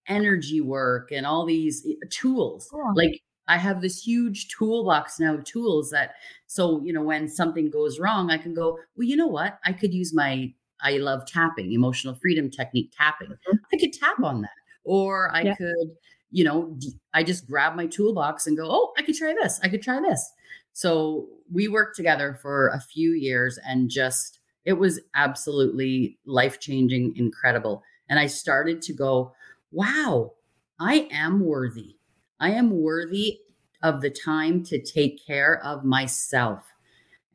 energy 0.07 0.61
work, 0.61 1.11
and 1.11 1.25
all 1.25 1.45
these 1.45 1.85
eh, 1.85 1.95
tools. 2.09 2.69
Cool. 2.71 2.93
Like 2.95 3.21
I 3.47 3.57
have 3.57 3.81
this 3.81 4.01
huge 4.01 4.47
toolbox 4.49 5.19
now 5.19 5.35
of 5.35 5.43
tools 5.43 5.89
that 5.91 6.15
so 6.47 6.81
you 6.83 6.93
know 6.93 7.03
when 7.03 7.27
something 7.27 7.69
goes 7.69 7.99
wrong, 7.99 8.31
I 8.31 8.37
can 8.37 8.53
go, 8.53 8.79
well, 8.95 9.07
you 9.07 9.15
know 9.15 9.27
what? 9.27 9.59
I 9.65 9.73
could 9.73 9.93
use 9.93 10.13
my 10.13 10.53
I 10.83 10.97
love 10.97 11.25
tapping, 11.25 11.71
emotional 11.71 12.15
freedom 12.15 12.51
technique 12.51 12.91
tapping. 12.95 13.29
Mm-hmm. 13.29 13.57
I 13.73 13.77
could 13.77 13.93
tap 13.93 14.21
on 14.21 14.41
that. 14.41 14.51
Or 14.83 15.33
I 15.33 15.41
yeah. 15.43 15.55
could, 15.55 15.95
you 16.29 16.43
know, 16.43 16.77
I 17.13 17.23
just 17.23 17.47
grab 17.47 17.75
my 17.75 17.87
toolbox 17.87 18.45
and 18.45 18.57
go, 18.57 18.67
oh, 18.69 18.93
I 18.97 19.01
could 19.01 19.15
try 19.15 19.33
this. 19.41 19.59
I 19.63 19.69
could 19.69 19.81
try 19.81 20.01
this. 20.01 20.29
So 20.73 21.27
we 21.51 21.67
worked 21.67 21.95
together 21.95 22.37
for 22.41 22.67
a 22.69 22.81
few 22.81 23.11
years 23.11 23.57
and 23.65 23.89
just, 23.89 24.39
it 24.65 24.73
was 24.73 24.99
absolutely 25.15 26.17
life 26.25 26.59
changing, 26.59 27.15
incredible. 27.15 27.83
And 28.09 28.19
I 28.19 28.27
started 28.27 28.81
to 28.83 28.93
go, 28.93 29.33
wow, 29.71 30.33
I 30.79 31.07
am 31.11 31.39
worthy. 31.39 31.95
I 32.43 32.51
am 32.51 32.81
worthy 32.81 33.39
of 33.83 34.01
the 34.01 34.09
time 34.09 34.65
to 34.65 34.77
take 34.77 35.25
care 35.25 35.63
of 35.63 35.85
myself. 35.85 36.65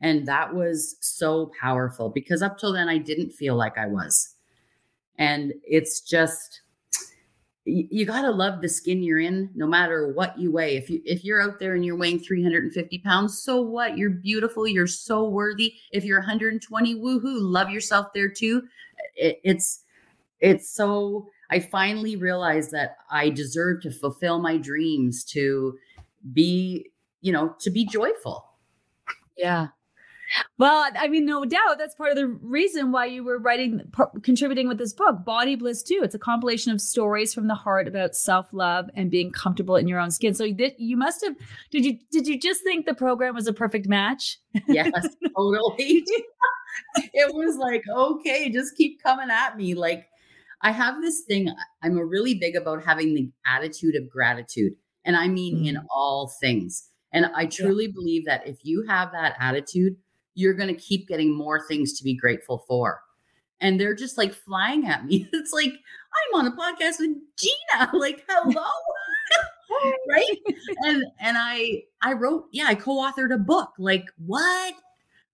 And 0.01 0.27
that 0.27 0.53
was 0.53 0.97
so 0.99 1.51
powerful 1.59 2.09
because 2.09 2.43
up 2.43 2.59
till 2.59 2.71
then, 2.71 2.87
I 2.87 2.99
didn't 2.99 3.31
feel 3.31 3.55
like 3.55 3.75
I 3.75 3.87
was. 3.87 4.35
And 5.17 5.51
it's 5.63 6.01
just, 6.01 6.61
you 7.65 8.05
got 8.05 8.21
to 8.21 8.29
love 8.29 8.61
the 8.61 8.69
skin 8.69 9.01
you're 9.01 9.19
in 9.19 9.49
no 9.55 9.65
matter 9.65 10.13
what 10.13 10.37
you 10.37 10.51
weigh. 10.51 10.77
If 10.77 10.91
you 10.91 11.01
if 11.05 11.25
you're 11.25 11.41
out 11.41 11.59
there 11.59 11.73
and 11.73 11.83
you're 11.83 11.97
weighing 11.97 12.19
350 12.19 12.99
pounds 12.99 13.41
so 13.41 13.61
what? 13.61 13.97
You're 13.97 14.11
beautiful. 14.11 14.67
You're 14.67 14.87
so 14.87 15.27
worthy. 15.27 15.73
If 15.91 16.05
you're 16.05 16.19
120 16.19 16.95
woohoo 16.95 17.37
love 17.41 17.69
yourself 17.69 18.07
there 18.13 18.29
too. 18.29 18.63
It, 19.15 19.39
it's 19.43 19.83
it's 20.39 20.69
so 20.69 21.29
i 21.49 21.59
finally 21.59 22.15
realized 22.15 22.71
that 22.71 22.97
i 23.11 23.29
deserve 23.29 23.81
to 23.81 23.91
fulfill 23.91 24.39
my 24.39 24.57
dreams 24.57 25.23
to 25.23 25.77
be 26.33 26.89
you 27.21 27.31
know 27.31 27.55
to 27.59 27.69
be 27.69 27.85
joyful 27.85 28.45
yeah 29.37 29.67
well, 30.57 30.89
I 30.95 31.07
mean, 31.07 31.25
no 31.25 31.45
doubt 31.45 31.77
that's 31.77 31.95
part 31.95 32.11
of 32.11 32.17
the 32.17 32.27
reason 32.27 32.91
why 32.91 33.05
you 33.05 33.23
were 33.23 33.39
writing, 33.39 33.81
contributing 34.21 34.67
with 34.67 34.77
this 34.77 34.93
book, 34.93 35.23
Body 35.25 35.55
Bliss 35.55 35.81
too. 35.81 36.01
It's 36.03 36.15
a 36.15 36.19
compilation 36.19 36.71
of 36.71 36.81
stories 36.81 37.33
from 37.33 37.47
the 37.47 37.55
heart 37.55 37.87
about 37.87 38.15
self 38.15 38.47
love 38.51 38.89
and 38.93 39.09
being 39.09 39.31
comfortable 39.31 39.75
in 39.75 39.87
your 39.87 39.99
own 39.99 40.11
skin. 40.11 40.33
So 40.33 40.43
you, 40.43 40.71
you 40.77 40.97
must 40.97 41.23
have, 41.23 41.35
did 41.71 41.85
you, 41.85 41.97
did 42.11 42.27
you 42.27 42.39
just 42.39 42.63
think 42.63 42.85
the 42.85 42.93
program 42.93 43.35
was 43.35 43.47
a 43.47 43.53
perfect 43.53 43.87
match? 43.87 44.39
Yes, 44.67 44.91
totally. 45.35 46.05
it 46.95 47.33
was 47.33 47.57
like, 47.57 47.83
okay, 47.89 48.49
just 48.49 48.75
keep 48.75 49.01
coming 49.01 49.29
at 49.31 49.57
me. 49.57 49.73
Like, 49.73 50.07
I 50.61 50.71
have 50.71 51.01
this 51.01 51.21
thing, 51.21 51.53
I'm 51.81 51.97
a 51.97 52.05
really 52.05 52.35
big 52.35 52.55
about 52.55 52.83
having 52.83 53.13
the 53.13 53.31
attitude 53.45 53.95
of 53.95 54.09
gratitude. 54.09 54.73
And 55.05 55.15
I 55.15 55.27
mean, 55.27 55.57
mm-hmm. 55.57 55.65
in 55.65 55.75
mm. 55.75 55.85
all 55.93 56.31
things. 56.41 56.89
And 57.11 57.27
I 57.35 57.45
truly 57.45 57.85
yeah. 57.85 57.91
believe 57.93 58.25
that 58.25 58.47
if 58.47 58.57
you 58.63 58.85
have 58.87 59.11
that 59.13 59.35
attitude, 59.39 59.95
you're 60.35 60.53
going 60.53 60.73
to 60.73 60.79
keep 60.79 61.07
getting 61.07 61.35
more 61.35 61.65
things 61.67 61.97
to 61.97 62.03
be 62.03 62.15
grateful 62.15 62.63
for. 62.67 63.01
And 63.61 63.79
they're 63.79 63.95
just 63.95 64.17
like 64.17 64.33
flying 64.33 64.87
at 64.87 65.05
me. 65.05 65.29
It's 65.33 65.51
like, 65.51 65.73
I'm 65.73 66.39
on 66.39 66.47
a 66.47 66.51
podcast 66.51 66.99
with 66.99 67.17
Gina. 67.37 67.89
Like, 67.93 68.25
hello. 68.27 68.65
right. 70.09 70.37
And 70.85 71.03
and 71.19 71.37
I 71.37 71.83
I 72.01 72.13
wrote, 72.13 72.45
yeah, 72.51 72.65
I 72.67 72.75
co-authored 72.75 73.33
a 73.33 73.37
book. 73.37 73.71
Like, 73.77 74.05
what? 74.17 74.73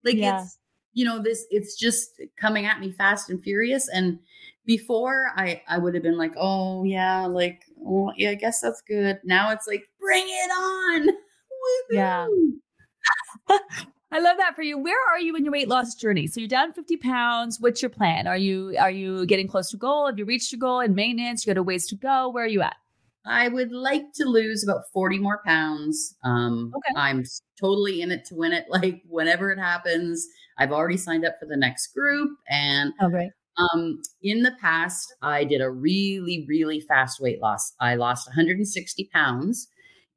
Like 0.04 0.16
yeah. 0.16 0.42
it's 0.42 0.58
you 0.92 1.04
know, 1.04 1.22
this 1.22 1.46
it's 1.50 1.76
just 1.76 2.20
coming 2.36 2.66
at 2.66 2.80
me 2.80 2.92
fast 2.92 3.30
and 3.30 3.42
furious. 3.42 3.88
And 3.88 4.18
before 4.66 5.30
I 5.36 5.62
I 5.68 5.78
would 5.78 5.94
have 5.94 6.02
been 6.02 6.18
like, 6.18 6.34
oh 6.36 6.84
yeah, 6.84 7.26
like, 7.26 7.62
yeah, 8.16 8.30
I 8.30 8.34
guess 8.34 8.60
that's 8.60 8.82
good. 8.82 9.20
Now 9.24 9.50
it's 9.52 9.66
like, 9.66 9.84
bring 10.00 10.24
it 10.26 10.50
on. 10.50 11.06
Woo-hoo. 11.06 11.96
Yeah. 11.96 12.26
I 14.12 14.20
love 14.20 14.36
that 14.38 14.54
for 14.54 14.62
you. 14.62 14.78
Where 14.78 14.98
are 15.10 15.18
you 15.18 15.34
in 15.36 15.44
your 15.44 15.52
weight 15.52 15.68
loss 15.68 15.94
journey? 15.94 16.26
So 16.26 16.40
you're 16.40 16.48
down 16.48 16.72
50 16.72 16.96
pounds. 16.98 17.60
What's 17.60 17.82
your 17.82 17.90
plan? 17.90 18.26
Are 18.26 18.36
you 18.36 18.76
are 18.78 18.90
you 18.90 19.26
getting 19.26 19.48
close 19.48 19.70
to 19.70 19.76
goal? 19.76 20.06
Have 20.06 20.18
you 20.18 20.24
reached 20.24 20.52
your 20.52 20.60
goal 20.60 20.80
in 20.80 20.94
maintenance? 20.94 21.46
You 21.46 21.54
got 21.54 21.60
a 21.60 21.62
ways 21.62 21.86
to 21.88 21.96
go. 21.96 22.28
Where 22.28 22.44
are 22.44 22.48
you 22.48 22.62
at? 22.62 22.76
I 23.26 23.48
would 23.48 23.72
like 23.72 24.12
to 24.14 24.24
lose 24.24 24.62
about 24.62 24.82
40 24.92 25.18
more 25.18 25.40
pounds. 25.44 26.14
Um, 26.22 26.72
okay. 26.76 26.94
I'm 26.96 27.24
totally 27.60 28.00
in 28.00 28.12
it 28.12 28.24
to 28.26 28.36
win 28.36 28.52
it. 28.52 28.66
Like 28.70 29.02
whenever 29.08 29.50
it 29.50 29.58
happens, 29.58 30.26
I've 30.58 30.72
already 30.72 30.96
signed 30.96 31.24
up 31.24 31.34
for 31.40 31.46
the 31.46 31.56
next 31.56 31.88
group. 31.88 32.30
And 32.48 32.92
oh, 33.00 33.08
great. 33.08 33.30
Um, 33.58 34.02
in 34.22 34.42
the 34.42 34.52
past, 34.60 35.14
I 35.22 35.44
did 35.44 35.60
a 35.60 35.70
really, 35.70 36.44
really 36.48 36.80
fast 36.80 37.20
weight 37.20 37.40
loss. 37.40 37.72
I 37.80 37.94
lost 37.94 38.28
160 38.28 39.08
pounds 39.12 39.68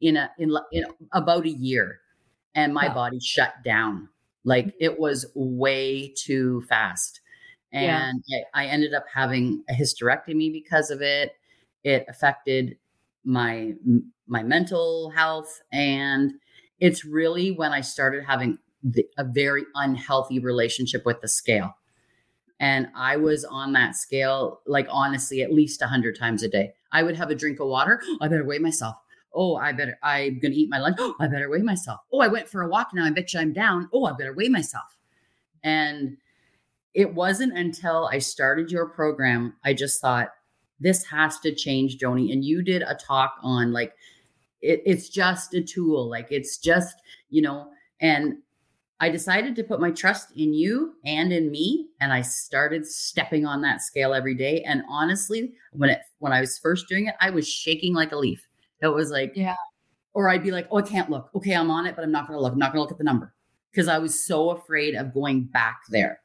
in 0.01 0.17
a 0.17 0.31
in, 0.37 0.55
in 0.71 0.85
about 1.13 1.45
a 1.45 1.49
year 1.49 1.99
and 2.55 2.73
my 2.73 2.93
body 2.93 3.19
shut 3.19 3.53
down. 3.63 4.09
Like 4.43 4.67
mm-hmm. 4.67 4.77
it 4.81 4.99
was 4.99 5.25
way 5.35 6.13
too 6.17 6.61
fast. 6.67 7.21
And 7.71 8.23
yeah. 8.27 8.39
I, 8.53 8.63
I 8.63 8.67
ended 8.67 8.93
up 8.93 9.05
having 9.13 9.63
a 9.69 9.73
hysterectomy 9.73 10.51
because 10.51 10.89
of 10.89 11.01
it. 11.01 11.33
It 11.83 12.05
affected 12.09 12.77
my 13.23 13.73
my 14.27 14.43
mental 14.43 15.11
health 15.15 15.61
and 15.71 16.33
it's 16.79 17.03
really 17.03 17.51
when 17.51 17.73
I 17.73 17.81
started 17.81 18.23
having 18.23 18.57
the, 18.83 19.05
a 19.17 19.23
very 19.23 19.63
unhealthy 19.75 20.39
relationship 20.39 21.05
with 21.05 21.19
the 21.21 21.27
scale. 21.27 21.75
And 22.59 22.87
I 22.95 23.15
was 23.15 23.45
on 23.45 23.73
that 23.73 23.95
scale, 23.95 24.59
like 24.65 24.87
honestly, 24.89 25.41
at 25.41 25.53
least 25.53 25.81
a 25.81 25.87
hundred 25.87 26.17
times 26.19 26.43
a 26.43 26.49
day. 26.49 26.73
I 26.91 27.03
would 27.03 27.15
have 27.15 27.29
a 27.29 27.35
drink 27.35 27.59
of 27.59 27.67
water. 27.67 28.01
Oh, 28.03 28.17
I 28.21 28.27
better 28.27 28.43
weigh 28.43 28.59
myself. 28.59 28.95
Oh, 29.33 29.55
I 29.55 29.71
better, 29.71 29.97
I'm 30.01 30.39
going 30.39 30.51
to 30.51 30.57
eat 30.57 30.69
my 30.69 30.79
lunch. 30.79 30.97
Oh, 30.99 31.15
I 31.19 31.27
better 31.27 31.49
weigh 31.49 31.61
myself. 31.61 31.99
Oh, 32.11 32.19
I 32.19 32.27
went 32.27 32.49
for 32.49 32.63
a 32.63 32.67
walk. 32.67 32.89
Now 32.93 33.05
I 33.05 33.11
bet 33.11 33.33
you 33.33 33.39
I'm 33.39 33.53
down. 33.53 33.87
Oh, 33.93 34.05
I 34.05 34.13
better 34.13 34.33
weigh 34.33 34.49
myself. 34.49 34.97
And 35.63 36.17
it 36.93 37.13
wasn't 37.13 37.57
until 37.57 38.09
I 38.11 38.17
started 38.17 38.71
your 38.71 38.89
program, 38.89 39.55
I 39.63 39.73
just 39.73 40.01
thought, 40.01 40.29
this 40.79 41.03
has 41.05 41.39
to 41.41 41.53
change, 41.53 41.97
Joanie. 41.97 42.31
And 42.31 42.43
you 42.43 42.63
did 42.63 42.81
a 42.81 42.95
talk 42.95 43.35
on 43.43 43.71
like, 43.71 43.93
it, 44.61 44.81
it's 44.85 45.09
just 45.09 45.53
a 45.53 45.61
tool. 45.61 46.09
Like 46.09 46.27
it's 46.31 46.57
just, 46.57 46.95
you 47.29 47.41
know, 47.41 47.67
and 48.01 48.37
I 49.01 49.09
decided 49.09 49.55
to 49.55 49.63
put 49.63 49.79
my 49.79 49.91
trust 49.91 50.31
in 50.35 50.53
you 50.53 50.95
and 51.05 51.31
in 51.31 51.49
me. 51.51 51.87
And 52.01 52.11
I 52.11 52.21
started 52.21 52.85
stepping 52.85 53.45
on 53.45 53.61
that 53.61 53.81
scale 53.81 54.13
every 54.13 54.35
day. 54.35 54.61
And 54.63 54.83
honestly, 54.89 55.53
when 55.71 55.89
it, 55.89 56.01
when 56.19 56.33
I 56.33 56.41
was 56.41 56.57
first 56.57 56.87
doing 56.89 57.07
it, 57.07 57.15
I 57.21 57.29
was 57.29 57.47
shaking 57.47 57.93
like 57.93 58.11
a 58.11 58.17
leaf. 58.17 58.45
It 58.81 58.87
was 58.87 59.09
like, 59.09 59.33
yeah. 59.35 59.55
Or 60.13 60.27
I'd 60.27 60.43
be 60.43 60.51
like, 60.51 60.67
oh, 60.71 60.77
I 60.77 60.81
can't 60.81 61.09
look. 61.09 61.29
Okay, 61.35 61.55
I'm 61.55 61.71
on 61.71 61.85
it, 61.85 61.95
but 61.95 62.03
I'm 62.03 62.11
not 62.11 62.27
going 62.27 62.37
to 62.37 62.41
look. 62.41 62.51
I'm 62.51 62.59
not 62.59 62.73
going 62.73 62.77
to 62.77 62.81
look 62.81 62.91
at 62.91 62.97
the 62.97 63.03
number 63.03 63.33
because 63.71 63.87
I 63.87 63.99
was 63.99 64.25
so 64.25 64.49
afraid 64.49 64.95
of 64.95 65.13
going 65.13 65.43
back 65.43 65.81
there. 65.89 66.19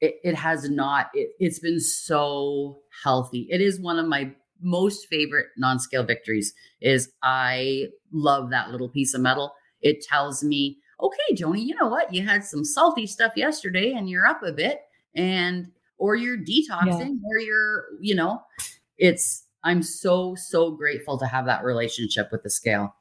It, 0.00 0.16
it 0.22 0.34
has 0.34 0.68
not, 0.68 1.08
it, 1.14 1.30
it's 1.38 1.58
been 1.58 1.80
so 1.80 2.80
healthy. 3.02 3.46
It 3.50 3.62
is 3.62 3.80
one 3.80 3.98
of 3.98 4.06
my 4.06 4.32
most 4.60 5.06
favorite 5.08 5.46
non-scale 5.56 6.04
victories 6.04 6.52
is 6.82 7.10
I 7.22 7.86
love 8.12 8.50
that 8.50 8.70
little 8.70 8.88
piece 8.90 9.14
of 9.14 9.22
metal. 9.22 9.54
It 9.80 10.02
tells 10.02 10.44
me, 10.44 10.78
okay, 11.00 11.34
Joanie, 11.34 11.62
you 11.62 11.74
know 11.80 11.88
what? 11.88 12.12
You 12.12 12.22
had 12.22 12.44
some 12.44 12.64
salty 12.64 13.06
stuff 13.06 13.32
yesterday 13.36 13.92
and 13.92 14.08
you're 14.08 14.26
up 14.26 14.42
a 14.42 14.52
bit 14.52 14.80
and 15.14 15.70
or 15.98 16.16
you're 16.16 16.38
detoxing 16.38 17.18
yeah. 17.20 17.28
or 17.28 17.38
you're, 17.38 17.84
you 18.00 18.14
know, 18.14 18.42
it's 18.98 19.44
I'm 19.64 19.82
so, 19.82 20.34
so 20.36 20.70
grateful 20.70 21.18
to 21.18 21.26
have 21.26 21.46
that 21.46 21.64
relationship 21.64 22.28
with 22.30 22.42
the 22.42 22.50
scale. 22.50 22.94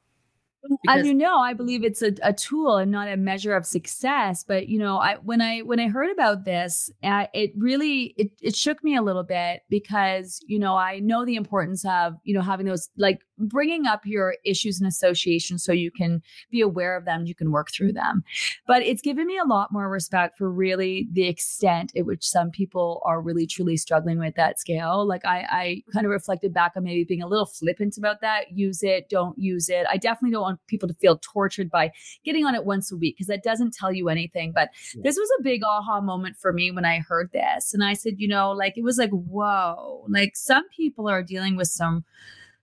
Because- 0.64 1.02
As 1.02 1.06
you 1.06 1.14
know, 1.14 1.38
I 1.38 1.54
believe 1.54 1.84
it's 1.84 2.02
a, 2.02 2.14
a 2.24 2.34
tool 2.34 2.78
and 2.78 2.92
not 2.92 3.08
a 3.08 3.18
measure 3.18 3.56
of 3.56 3.66
success. 3.66 4.44
But 4.44 4.68
you 4.68 4.80
know, 4.80 4.98
I 4.98 5.16
when 5.16 5.42
I 5.42 5.60
when 5.60 5.80
I 5.80 5.88
heard 5.88 6.12
about 6.12 6.46
this, 6.46 6.90
uh, 7.04 7.28
it 7.34 7.52
really 7.56 8.16
it 8.18 8.32
it 8.42 8.56
shook 8.56 8.84
me 8.84 8.96
a 8.96 9.02
little 9.02 9.24
bit 9.24 9.62
because 9.70 10.40
you 10.48 10.58
know 10.58 10.76
I 10.76 11.00
know 11.00 11.26
the 11.26 11.36
importance 11.36 11.86
of 11.86 12.16
you 12.24 12.34
know 12.34 12.42
having 12.42 12.66
those 12.66 12.90
like 12.98 13.20
bringing 13.38 13.86
up 13.86 14.02
your 14.06 14.36
issues 14.46 14.80
and 14.80 14.88
associations 14.88 15.64
so 15.64 15.72
you 15.72 15.92
can 15.92 16.22
be 16.52 16.62
aware 16.62 16.96
of 16.96 17.06
them, 17.06 17.26
you 17.26 17.36
can 17.36 17.52
work 17.52 17.72
through 17.72 17.94
them. 17.94 18.24
But 18.68 18.82
it's 18.84 19.02
given 19.02 19.28
me 19.28 19.38
a 19.38 19.48
lot 19.48 19.72
more 19.72 19.90
respect 19.90 20.38
for 20.38 20.50
really 20.50 21.08
the 21.12 21.28
extent 21.28 21.92
at 21.96 22.06
which 22.06 22.26
some 22.26 22.52
people 22.52 23.02
are 23.06 23.22
really 23.22 23.48
truly 23.48 23.78
struggling 23.78 24.20
with 24.20 24.36
that 24.36 24.60
scale. 24.60 25.06
Like 25.06 25.26
I, 25.26 25.46
I 25.50 25.84
kind 25.94 26.06
of 26.06 26.12
reflected 26.12 26.54
back 26.54 26.74
on 26.76 26.84
maybe 26.84 27.04
being 27.04 27.22
a 27.22 27.28
little 27.28 27.46
flippant 27.46 27.98
about 27.98 28.22
that. 28.22 28.52
Use 28.52 28.84
it, 28.84 29.10
don't 29.10 29.38
use 29.38 29.70
it. 29.70 29.86
I 29.90 29.98
definitely 29.98 30.32
don't 30.32 30.42
want 30.42 30.68
people 30.68 30.88
to 30.88 30.96
feel 30.96 31.18
tortured 31.18 31.70
by 31.70 31.92
getting 32.24 32.46
on 32.46 32.56
it 32.56 32.66
once 32.66 32.92
a 32.92 32.98
week 32.98 33.16
because 33.16 33.28
that 33.28 33.44
doesn't 33.44 33.74
tell 33.74 33.92
you 33.92 34.10
anything. 34.10 34.52
But 34.52 34.70
yeah. 34.94 35.02
this 35.04 35.18
was 35.18 35.30
a 35.40 35.44
big 35.44 35.62
aha 35.64 36.02
moment 36.02 36.38
for 36.38 36.54
me 36.54 36.72
when 36.72 36.86
I 36.86 37.00
heard 37.00 37.32
this. 37.32 37.74
And 37.74 37.84
I 37.84 37.94
said, 37.94 38.16
you 38.18 38.28
know, 38.28 38.52
like 38.52 38.78
it 38.78 38.84
was 38.84 38.98
like, 38.98 39.12
whoa, 39.12 40.06
like 40.10 40.36
some 40.36 40.68
people 40.70 41.10
are 41.10 41.24
dealing 41.24 41.56
with 41.56 41.68
some 41.68 42.04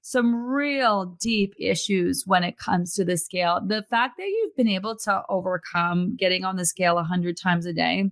some 0.05 0.35
real 0.35 1.17
deep 1.21 1.55
issues 1.59 2.27
when 2.27 2.43
it 2.43 2.59
comes 2.59 2.93
to 2.95 3.05
the 3.05 3.17
scale. 3.17 3.61
The 3.65 3.85
fact 3.89 4.17
that 4.19 4.27
you've 4.27 4.57
been 4.57 4.69
able 4.69 4.97
to 4.99 5.23
overcome 5.29 6.17
getting 6.17 6.45
on 6.45 6.57
the 6.57 6.67
scale 6.67 6.99
a 6.99 7.05
hundred 7.05 7.37
times 7.37 7.67
a 7.67 7.73
day 7.73 8.11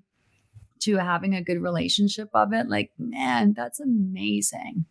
to 0.80 0.97
having 0.97 1.35
a 1.35 1.42
good 1.42 1.61
relationship 1.61 2.30
of 2.32 2.52
it, 2.52 2.68
like, 2.68 2.92
man, 2.97 3.52
that's 3.54 3.80
amazing. 3.80 4.85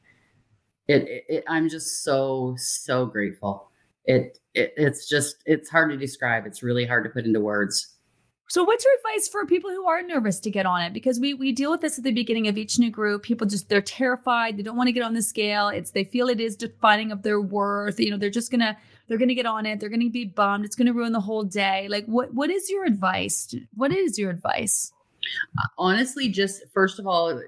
It, 0.87 1.03
it, 1.03 1.25
it 1.29 1.43
I'm 1.47 1.69
just 1.69 2.03
so, 2.03 2.55
so 2.57 3.05
grateful. 3.05 3.71
it, 4.09 4.39
it 4.55 4.73
it's 4.75 5.07
just 5.07 5.43
it's 5.45 5.69
hard 5.69 5.91
to 5.91 5.97
describe. 5.97 6.45
It's 6.45 6.63
really 6.63 6.85
hard 6.85 7.03
to 7.03 7.09
put 7.09 7.25
into 7.25 7.39
words. 7.39 7.95
So 8.49 8.63
what's 8.63 8.83
your 8.83 8.95
advice 8.95 9.27
for 9.27 9.45
people 9.45 9.69
who 9.69 9.85
are 9.85 10.01
nervous 10.01 10.39
to 10.39 10.49
get 10.49 10.65
on 10.65 10.81
it? 10.81 10.91
Because 10.91 11.19
we 11.19 11.35
we 11.35 11.51
deal 11.51 11.69
with 11.69 11.81
this 11.81 11.99
at 11.99 12.03
the 12.03 12.11
beginning 12.11 12.47
of 12.47 12.57
each 12.57 12.79
new 12.79 12.89
group. 12.89 13.21
People 13.21 13.45
just 13.45 13.69
they're 13.69 13.79
terrified. 13.79 14.57
They 14.57 14.63
don't 14.63 14.75
want 14.75 14.87
to 14.87 14.91
get 14.91 15.03
on 15.03 15.13
the 15.13 15.21
scale. 15.21 15.69
It's 15.69 15.91
they 15.91 16.03
feel 16.03 16.29
it 16.29 16.39
is 16.39 16.55
defining 16.55 17.11
of 17.11 17.21
their 17.21 17.39
worth. 17.39 17.99
You 17.99 18.09
know, 18.09 18.17
they're 18.17 18.31
just 18.31 18.49
gonna 18.49 18.75
they're 19.07 19.19
gonna 19.19 19.35
get 19.35 19.45
on 19.45 19.67
it. 19.67 19.79
They're 19.79 19.89
gonna 19.89 20.09
be 20.09 20.25
bummed. 20.25 20.65
It's 20.65 20.75
gonna 20.75 20.93
ruin 20.93 21.13
the 21.13 21.19
whole 21.19 21.43
day. 21.43 21.87
Like 21.89 22.05
what 22.05 22.33
what 22.33 22.49
is 22.49 22.71
your 22.71 22.85
advice? 22.85 23.53
What 23.75 23.93
is 23.93 24.17
your 24.17 24.31
advice? 24.31 24.91
Uh, 25.59 25.67
honestly, 25.77 26.27
just 26.27 26.63
first 26.73 26.97
of 26.97 27.05
all, 27.05 27.39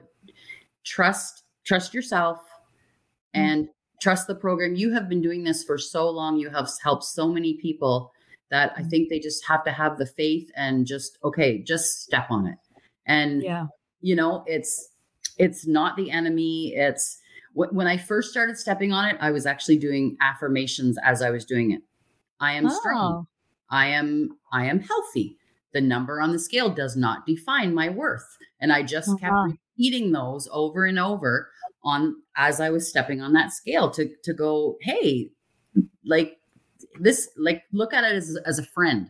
trust 0.84 1.44
trust 1.64 1.96
yourself 1.96 2.38
mm-hmm. 2.38 3.42
and 3.42 3.70
trust 4.04 4.28
the 4.28 4.36
program. 4.36 4.76
You 4.76 4.94
have 4.94 5.10
been 5.10 5.22
doing 5.24 5.44
this 5.44 5.64
for 5.64 5.80
so 5.80 6.08
long. 6.12 6.38
You 6.38 6.52
have 6.52 6.70
helped 6.84 7.06
so 7.06 7.28
many 7.28 7.56
people 7.56 8.14
that 8.52 8.74
I 8.76 8.82
mm-hmm. 8.82 8.90
think 8.90 9.10
they 9.10 9.20
just 9.20 9.46
have 9.48 9.64
to 9.64 9.72
have 9.72 9.98
the 9.98 10.06
faith 10.06 10.50
and 10.56 10.86
just 10.86 11.18
okay, 11.24 11.64
just 11.64 12.04
step 12.04 12.28
on 12.30 12.46
it. 12.46 12.58
And 13.08 13.42
yeah, 13.42 13.66
you 14.02 14.16
know, 14.16 14.44
it's 14.46 14.90
it's 15.38 15.66
not 15.66 15.98
the 15.98 16.12
enemy. 16.12 16.74
It's 16.76 17.18
when 17.54 17.88
I 17.88 17.98
first 17.98 18.32
started 18.32 18.58
stepping 18.58 18.94
on 18.94 19.10
it, 19.10 19.18
I 19.20 19.32
was 19.32 19.46
actually 19.46 19.78
doing 19.78 20.16
affirmations 20.22 20.98
as 21.04 21.22
I 21.22 21.32
was 21.32 21.46
doing 21.46 21.72
it. 21.72 21.82
I 22.40 22.54
am 22.54 22.68
oh. 22.68 22.80
strong. 22.80 23.28
I 23.70 23.88
am 23.88 24.38
I 24.52 24.66
am 24.66 24.82
healthy. 24.82 25.38
The 25.74 25.82
number 25.82 26.20
on 26.22 26.32
the 26.32 26.40
scale 26.40 26.70
does 26.70 26.96
not 26.98 27.26
define 27.26 27.74
my 27.74 27.90
worth. 27.90 28.26
And 28.60 28.72
I 28.74 28.84
just 28.84 29.10
uh-huh. 29.10 29.18
kept 29.18 29.60
repeating 29.78 30.12
those 30.12 30.48
over 30.52 30.86
and 30.86 31.00
over 31.00 31.50
on 31.84 32.16
as 32.36 32.60
I 32.60 32.70
was 32.70 32.88
stepping 32.88 33.22
on 33.22 33.34
that 33.34 33.54
scale 33.54 33.90
to 33.92 34.10
to 34.24 34.34
go, 34.34 34.78
hey, 34.82 35.30
like 36.06 36.38
this 37.00 37.30
like 37.38 37.64
look 37.72 37.94
at 37.94 38.04
it 38.04 38.16
as, 38.16 38.38
as 38.46 38.60
a 38.60 38.64
friend 38.64 39.10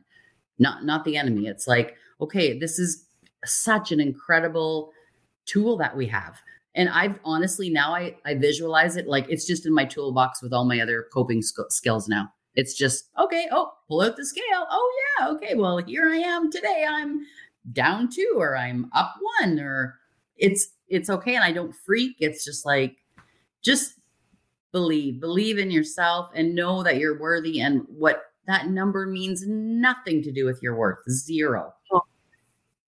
not 0.60 0.86
not 0.86 1.04
the 1.04 1.18
enemy. 1.18 1.48
It's 1.48 1.68
like 1.68 1.96
okay 2.22 2.58
this 2.58 2.80
is 2.80 3.06
such 3.44 3.92
an 3.92 4.00
incredible 4.00 4.92
tool 5.46 5.76
that 5.78 5.98
we 5.98 6.08
have. 6.08 6.40
And 6.76 6.88
i've 6.88 7.20
honestly 7.26 7.70
now 7.70 7.94
i 7.94 8.16
i 8.26 8.34
visualize 8.36 8.96
it 8.96 9.08
like 9.08 9.26
it's 9.28 9.46
just 9.46 9.66
in 9.66 9.74
my 9.74 9.84
toolbox 9.84 10.42
with 10.42 10.54
all 10.54 10.64
my 10.64 10.80
other 10.80 11.08
coping 11.12 11.42
sk- 11.42 11.70
skills 11.72 12.08
now. 12.08 12.32
It's 12.56 12.76
just 12.76 13.10
okay 13.20 13.48
oh 13.52 13.72
pull 13.88 14.02
out 14.02 14.16
the 14.16 14.26
scale. 14.26 14.66
Oh 14.70 14.92
yeah 15.20 15.30
okay 15.30 15.56
well 15.56 15.78
here 15.80 16.10
i 16.10 16.18
am 16.18 16.52
today. 16.52 16.86
I'm 16.88 17.26
down 17.74 18.10
two 18.10 18.34
or 18.38 18.58
i'm 18.58 18.90
up 18.94 19.16
one 19.40 19.60
or 19.60 20.00
it's 20.38 20.70
it's 20.88 21.10
okay 21.10 21.36
and 21.36 21.44
i 21.44 21.52
don't 21.52 21.76
freak. 21.76 22.16
It's 22.20 22.46
just 22.46 22.66
like 22.66 22.98
just 23.62 23.96
believe 24.72 25.20
believe 25.20 25.58
in 25.58 25.72
yourself 25.72 26.30
and 26.34 26.56
know 26.56 26.84
that 26.84 26.98
you're 26.98 27.20
worthy 27.20 27.60
and 27.62 27.84
what 27.88 28.24
that 28.48 28.68
number 28.68 29.06
means 29.06 29.46
nothing 29.48 30.22
to 30.24 30.32
do 30.32 30.46
with 30.46 30.62
your 30.62 30.76
worth 30.76 31.00
zero 31.10 31.74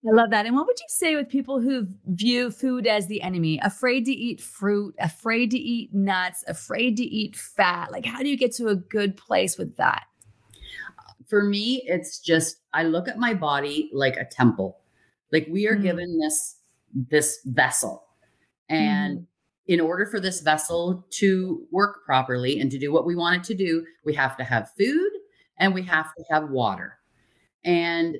I 0.06 0.10
love 0.10 0.30
that. 0.30 0.44
And 0.44 0.54
what 0.54 0.66
would 0.66 0.78
you 0.78 0.86
say 0.88 1.16
with 1.16 1.30
people 1.30 1.60
who 1.60 1.86
view 2.06 2.50
food 2.50 2.86
as 2.86 3.06
the 3.06 3.22
enemy, 3.22 3.58
afraid 3.62 4.04
to 4.04 4.12
eat 4.12 4.38
fruit, 4.38 4.94
afraid 4.98 5.50
to 5.52 5.58
eat 5.58 5.94
nuts, 5.94 6.44
afraid 6.46 6.98
to 6.98 7.04
eat 7.04 7.36
fat? 7.36 7.90
Like, 7.90 8.04
how 8.04 8.18
do 8.18 8.28
you 8.28 8.36
get 8.36 8.52
to 8.56 8.68
a 8.68 8.76
good 8.76 9.16
place 9.16 9.56
with 9.56 9.76
that? 9.76 10.04
For 11.26 11.42
me, 11.42 11.82
it's 11.86 12.18
just 12.18 12.58
I 12.74 12.82
look 12.82 13.08
at 13.08 13.18
my 13.18 13.32
body 13.32 13.90
like 13.94 14.16
a 14.18 14.26
temple. 14.26 14.78
Like 15.32 15.46
we 15.50 15.66
are 15.68 15.76
mm. 15.76 15.82
given 15.82 16.18
this 16.18 16.56
this 16.94 17.40
vessel, 17.46 18.04
and 18.68 19.20
mm 19.20 19.26
in 19.66 19.80
order 19.80 20.06
for 20.06 20.20
this 20.20 20.40
vessel 20.40 21.04
to 21.10 21.66
work 21.70 22.04
properly 22.04 22.60
and 22.60 22.70
to 22.70 22.78
do 22.78 22.92
what 22.92 23.06
we 23.06 23.16
want 23.16 23.36
it 23.36 23.44
to 23.44 23.54
do, 23.54 23.84
we 24.04 24.14
have 24.14 24.36
to 24.36 24.44
have 24.44 24.70
food 24.76 25.10
and 25.58 25.72
we 25.72 25.82
have 25.82 26.14
to 26.14 26.24
have 26.30 26.50
water. 26.50 26.98
And 27.64 28.18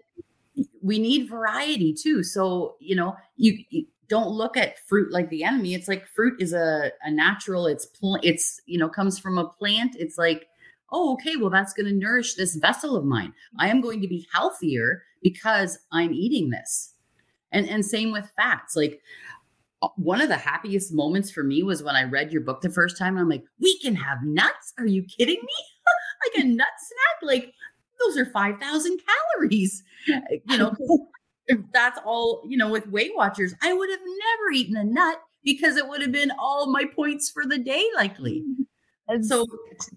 we 0.83 0.99
need 0.99 1.29
variety 1.29 1.93
too. 1.93 2.23
So, 2.23 2.77
you 2.81 2.97
know, 2.97 3.17
you, 3.37 3.59
you 3.71 3.87
don't 4.09 4.31
look 4.31 4.57
at 4.57 4.79
fruit 4.87 5.13
like 5.13 5.29
the 5.29 5.45
enemy. 5.45 5.75
It's 5.75 5.89
like 5.89 6.07
fruit 6.07 6.41
is 6.41 6.53
a, 6.53 6.93
a 7.03 7.11
natural, 7.11 7.67
it's, 7.67 7.87
pl- 7.87 8.21
it's, 8.23 8.61
you 8.67 8.79
know, 8.79 8.89
comes 8.89 9.19
from 9.19 9.37
a 9.37 9.49
plant. 9.49 9.97
It's 9.99 10.17
like, 10.17 10.47
oh, 10.93 11.13
okay, 11.15 11.37
well, 11.37 11.51
that's 11.51 11.75
going 11.75 11.87
to 11.87 11.93
nourish 11.93 12.35
this 12.35 12.55
vessel 12.57 12.97
of 12.97 13.05
mine. 13.05 13.33
I 13.59 13.69
am 13.69 13.81
going 13.81 14.01
to 14.01 14.09
be 14.09 14.27
healthier 14.33 15.03
because 15.23 15.79
I'm 15.91 16.13
eating 16.13 16.51
this. 16.51 16.93
And, 17.51 17.69
and 17.69 17.85
same 17.85 18.13
with 18.13 18.31
fats. 18.37 18.77
Like 18.77 19.01
one 19.97 20.21
of 20.21 20.29
the 20.29 20.37
happiest 20.37 20.93
moments 20.93 21.31
for 21.31 21.43
me 21.43 21.63
was 21.63 21.83
when 21.83 21.97
I 21.97 22.05
read 22.05 22.33
your 22.33 22.41
book 22.43 22.61
the 22.61 22.71
first 22.71 22.97
time. 22.97 23.19
I'm 23.19 23.29
like, 23.29 23.45
we 23.61 23.79
can 23.81 23.95
have 23.95 24.19
nuts. 24.23 24.73
Are 24.79 24.87
you 24.87 25.03
kidding 25.05 25.41
me? 25.41 25.65
like 26.35 26.45
a 26.45 26.49
nut 26.49 26.67
snack? 26.79 27.29
Like 27.35 27.53
those 28.01 28.17
are 28.17 28.27
5,000 28.27 29.01
calories. 29.39 29.83
You 30.07 30.59
know, 30.59 30.75
that's 31.73 31.99
all, 32.05 32.43
you 32.49 32.57
know, 32.57 32.71
with 32.71 32.89
Weight 32.89 33.13
Watchers, 33.15 33.55
I 33.63 33.73
would 33.73 33.91
have 33.91 34.01
never 34.01 34.51
eaten 34.53 34.77
a 34.77 34.85
nut 34.85 35.19
because 35.43 35.77
it 35.77 35.89
would 35.89 36.03
have 36.03 36.13
been 36.13 36.33
all 36.39 36.73
my 36.73 36.85
points 36.85 37.31
for 37.31 37.45
the 37.47 37.59
day, 37.59 37.85
likely. 37.97 38.45
And 39.07 39.25
so, 39.25 39.45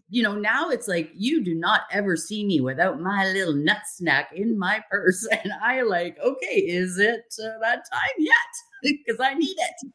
you 0.10 0.22
know, 0.22 0.36
now 0.36 0.70
it's 0.70 0.88
like 0.90 1.10
you 1.16 1.42
do 1.42 1.56
not 1.56 1.82
ever 1.92 2.18
see 2.18 2.46
me 2.46 2.60
without 2.60 3.00
my 3.00 3.26
little 3.32 3.54
nut 3.54 3.82
snack 3.86 4.32
in 4.36 4.60
my 4.60 4.82
purse. 4.92 5.26
And 5.32 5.54
I 5.64 5.82
like, 5.84 6.18
okay, 6.20 6.60
is 6.60 6.98
it 6.98 7.24
uh, 7.42 7.60
that 7.62 7.84
time 7.90 8.16
yet? 8.18 8.34
because 8.84 9.20
I 9.20 9.34
need 9.36 9.56
it. 9.58 9.92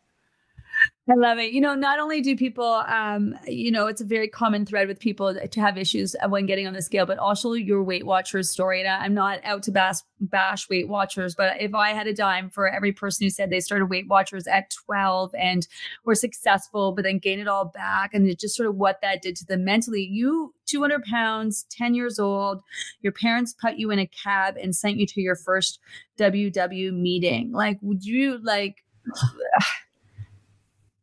I 1.10 1.14
love 1.14 1.38
it. 1.38 1.50
You 1.50 1.60
know, 1.60 1.74
not 1.74 1.98
only 1.98 2.20
do 2.20 2.36
people, 2.36 2.84
um, 2.86 3.36
you 3.48 3.72
know, 3.72 3.88
it's 3.88 4.00
a 4.00 4.04
very 4.04 4.28
common 4.28 4.64
thread 4.64 4.86
with 4.86 5.00
people 5.00 5.34
to 5.34 5.60
have 5.60 5.76
issues 5.76 6.14
when 6.28 6.46
getting 6.46 6.68
on 6.68 6.74
the 6.74 6.82
scale, 6.82 7.06
but 7.06 7.18
also 7.18 7.54
your 7.54 7.82
Weight 7.82 8.06
Watchers 8.06 8.48
story. 8.48 8.78
And 8.78 8.88
I'm 8.88 9.12
not 9.12 9.40
out 9.42 9.64
to 9.64 9.72
bash, 9.72 9.96
bash 10.20 10.70
Weight 10.70 10.86
Watchers, 10.86 11.34
but 11.34 11.60
if 11.60 11.74
I 11.74 11.90
had 11.90 12.06
a 12.06 12.14
dime 12.14 12.50
for 12.50 12.68
every 12.68 12.92
person 12.92 13.24
who 13.24 13.30
said 13.30 13.50
they 13.50 13.58
started 13.58 13.86
Weight 13.86 14.06
Watchers 14.06 14.46
at 14.46 14.70
12 14.86 15.34
and 15.34 15.66
were 16.04 16.14
successful, 16.14 16.92
but 16.92 17.02
then 17.02 17.18
gained 17.18 17.40
it 17.40 17.48
all 17.48 17.64
back, 17.64 18.14
and 18.14 18.38
just 18.38 18.54
sort 18.54 18.68
of 18.68 18.76
what 18.76 19.00
that 19.02 19.22
did 19.22 19.34
to 19.36 19.44
them 19.44 19.64
mentally, 19.64 20.04
you 20.04 20.54
200 20.66 21.02
pounds, 21.02 21.66
10 21.70 21.94
years 21.94 22.20
old, 22.20 22.60
your 23.00 23.12
parents 23.12 23.56
put 23.60 23.74
you 23.74 23.90
in 23.90 23.98
a 23.98 24.06
cab 24.06 24.54
and 24.56 24.76
sent 24.76 24.98
you 24.98 25.06
to 25.06 25.20
your 25.20 25.36
first 25.36 25.80
WW 26.20 26.92
meeting. 26.92 27.50
Like, 27.50 27.78
would 27.82 28.04
you 28.04 28.38
like? 28.40 28.84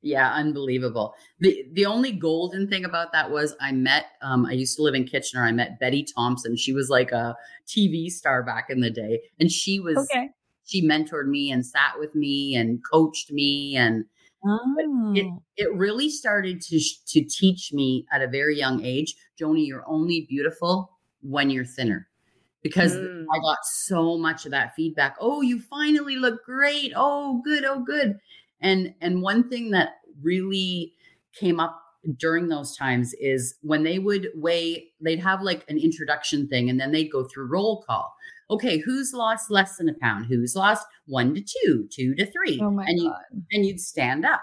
Yeah, 0.01 0.31
unbelievable. 0.33 1.13
The 1.39 1.65
the 1.73 1.85
only 1.85 2.13
golden 2.13 2.69
thing 2.69 2.85
about 2.85 3.11
that 3.11 3.29
was 3.29 3.55
I 3.59 3.73
met 3.73 4.05
um 4.21 4.45
I 4.45 4.53
used 4.53 4.77
to 4.77 4.83
live 4.83 4.95
in 4.95 5.03
Kitchener. 5.03 5.43
I 5.43 5.51
met 5.51 5.79
Betty 5.79 6.05
Thompson. 6.15 6.55
She 6.55 6.71
was 6.71 6.89
like 6.89 7.11
a 7.11 7.35
TV 7.67 8.09
star 8.09 8.41
back 8.41 8.69
in 8.69 8.79
the 8.79 8.89
day 8.89 9.21
and 9.39 9.51
she 9.51 9.79
was 9.79 9.97
okay. 9.97 10.29
she 10.65 10.87
mentored 10.87 11.27
me 11.27 11.51
and 11.51 11.65
sat 11.65 11.99
with 11.99 12.15
me 12.15 12.55
and 12.55 12.79
coached 12.89 13.31
me 13.31 13.75
and 13.75 14.05
oh. 14.45 15.13
it, 15.15 15.27
it 15.57 15.73
really 15.75 16.09
started 16.09 16.61
to 16.61 16.79
to 17.07 17.21
teach 17.21 17.73
me 17.73 18.05
at 18.13 18.21
a 18.21 18.27
very 18.27 18.57
young 18.57 18.83
age, 18.83 19.15
Joanie, 19.37 19.65
you're 19.65 19.87
only 19.87 20.25
beautiful 20.29 20.91
when 21.21 21.49
you're 21.49 21.65
thinner. 21.65 22.07
Because 22.61 22.93
mm. 22.93 23.23
I 23.33 23.39
got 23.39 23.59
so 23.63 24.17
much 24.17 24.43
of 24.43 24.51
that 24.51 24.75
feedback. 24.75 25.15
Oh, 25.21 25.41
you 25.41 25.61
finally 25.61 26.17
look 26.17 26.43
great. 26.43 26.91
Oh, 26.93 27.41
good. 27.45 27.63
Oh, 27.63 27.79
good 27.79 28.19
and 28.61 28.93
and 29.01 29.21
one 29.21 29.49
thing 29.49 29.71
that 29.71 30.01
really 30.21 30.93
came 31.33 31.59
up 31.59 31.81
during 32.17 32.47
those 32.47 32.75
times 32.75 33.13
is 33.19 33.55
when 33.61 33.83
they 33.83 33.99
would 33.99 34.29
weigh, 34.35 34.87
they'd 35.01 35.19
have 35.19 35.41
like 35.41 35.65
an 35.69 35.77
introduction 35.77 36.47
thing 36.47 36.69
and 36.69 36.79
then 36.79 36.91
they'd 36.91 37.11
go 37.11 37.25
through 37.25 37.47
roll 37.47 37.83
call. 37.83 38.15
Okay, 38.49 38.79
who's 38.79 39.13
lost 39.13 39.51
less 39.51 39.77
than 39.77 39.89
a 39.89 39.93
pound? 39.93 40.25
Who's 40.25 40.55
lost 40.55 40.87
one 41.05 41.35
to 41.35 41.41
two, 41.41 41.87
two 41.91 42.15
to 42.15 42.25
three? 42.25 42.59
Oh 42.61 42.71
my 42.71 42.85
and 42.85 42.99
God. 42.99 43.19
You, 43.31 43.43
and 43.51 43.65
you'd 43.65 43.81
stand 43.81 44.25
up. 44.25 44.41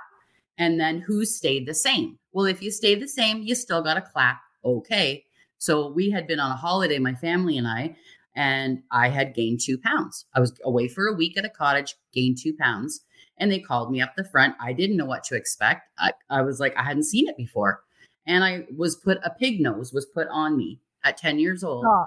And 0.59 0.79
then 0.79 1.01
who 1.01 1.25
stayed 1.25 1.67
the 1.67 1.75
same? 1.75 2.19
Well, 2.33 2.47
if 2.47 2.63
you 2.63 2.71
stayed 2.71 3.01
the 3.01 3.09
same, 3.09 3.43
you 3.43 3.55
still 3.55 3.83
got 3.83 3.97
a 3.97 4.03
clap. 4.03 4.41
Okay. 4.65 5.25
So 5.59 5.91
we 5.91 6.11
had 6.11 6.27
been 6.27 6.41
on 6.41 6.51
a 6.51 6.57
holiday, 6.57 6.99
my 6.99 7.15
family 7.15 7.59
and 7.59 7.67
I, 7.67 7.97
and 8.35 8.83
I 8.91 9.09
had 9.09 9.35
gained 9.35 9.61
two 9.63 9.79
pounds. 9.79 10.27
I 10.35 10.41
was 10.41 10.53
away 10.65 10.89
for 10.89 11.07
a 11.07 11.15
week 11.15 11.37
at 11.37 11.45
a 11.45 11.51
cottage, 11.51 11.97
gained 12.13 12.39
two 12.41 12.55
pounds 12.55 13.01
and 13.39 13.51
they 13.51 13.59
called 13.59 13.91
me 13.91 14.01
up 14.01 14.15
the 14.17 14.25
front. 14.25 14.55
I 14.61 14.73
didn't 14.73 14.97
know 14.97 15.05
what 15.05 15.25
to 15.25 15.37
expect. 15.37 15.89
I, 15.99 16.13
I 16.31 16.43
was 16.43 16.61
like, 16.61 16.77
I 16.77 16.83
hadn't 16.83 17.05
seen 17.05 17.29
it 17.29 17.37
before. 17.37 17.83
And 18.27 18.43
I 18.43 18.67
was 18.77 18.97
put 18.97 19.19
a 19.25 19.31
pig 19.31 19.61
nose 19.61 19.93
was 19.93 20.07
put 20.07 20.27
on 20.31 20.57
me 20.57 20.81
at 21.05 21.17
10 21.17 21.39
years 21.39 21.63
old. 21.63 21.85
Oh. 21.87 22.07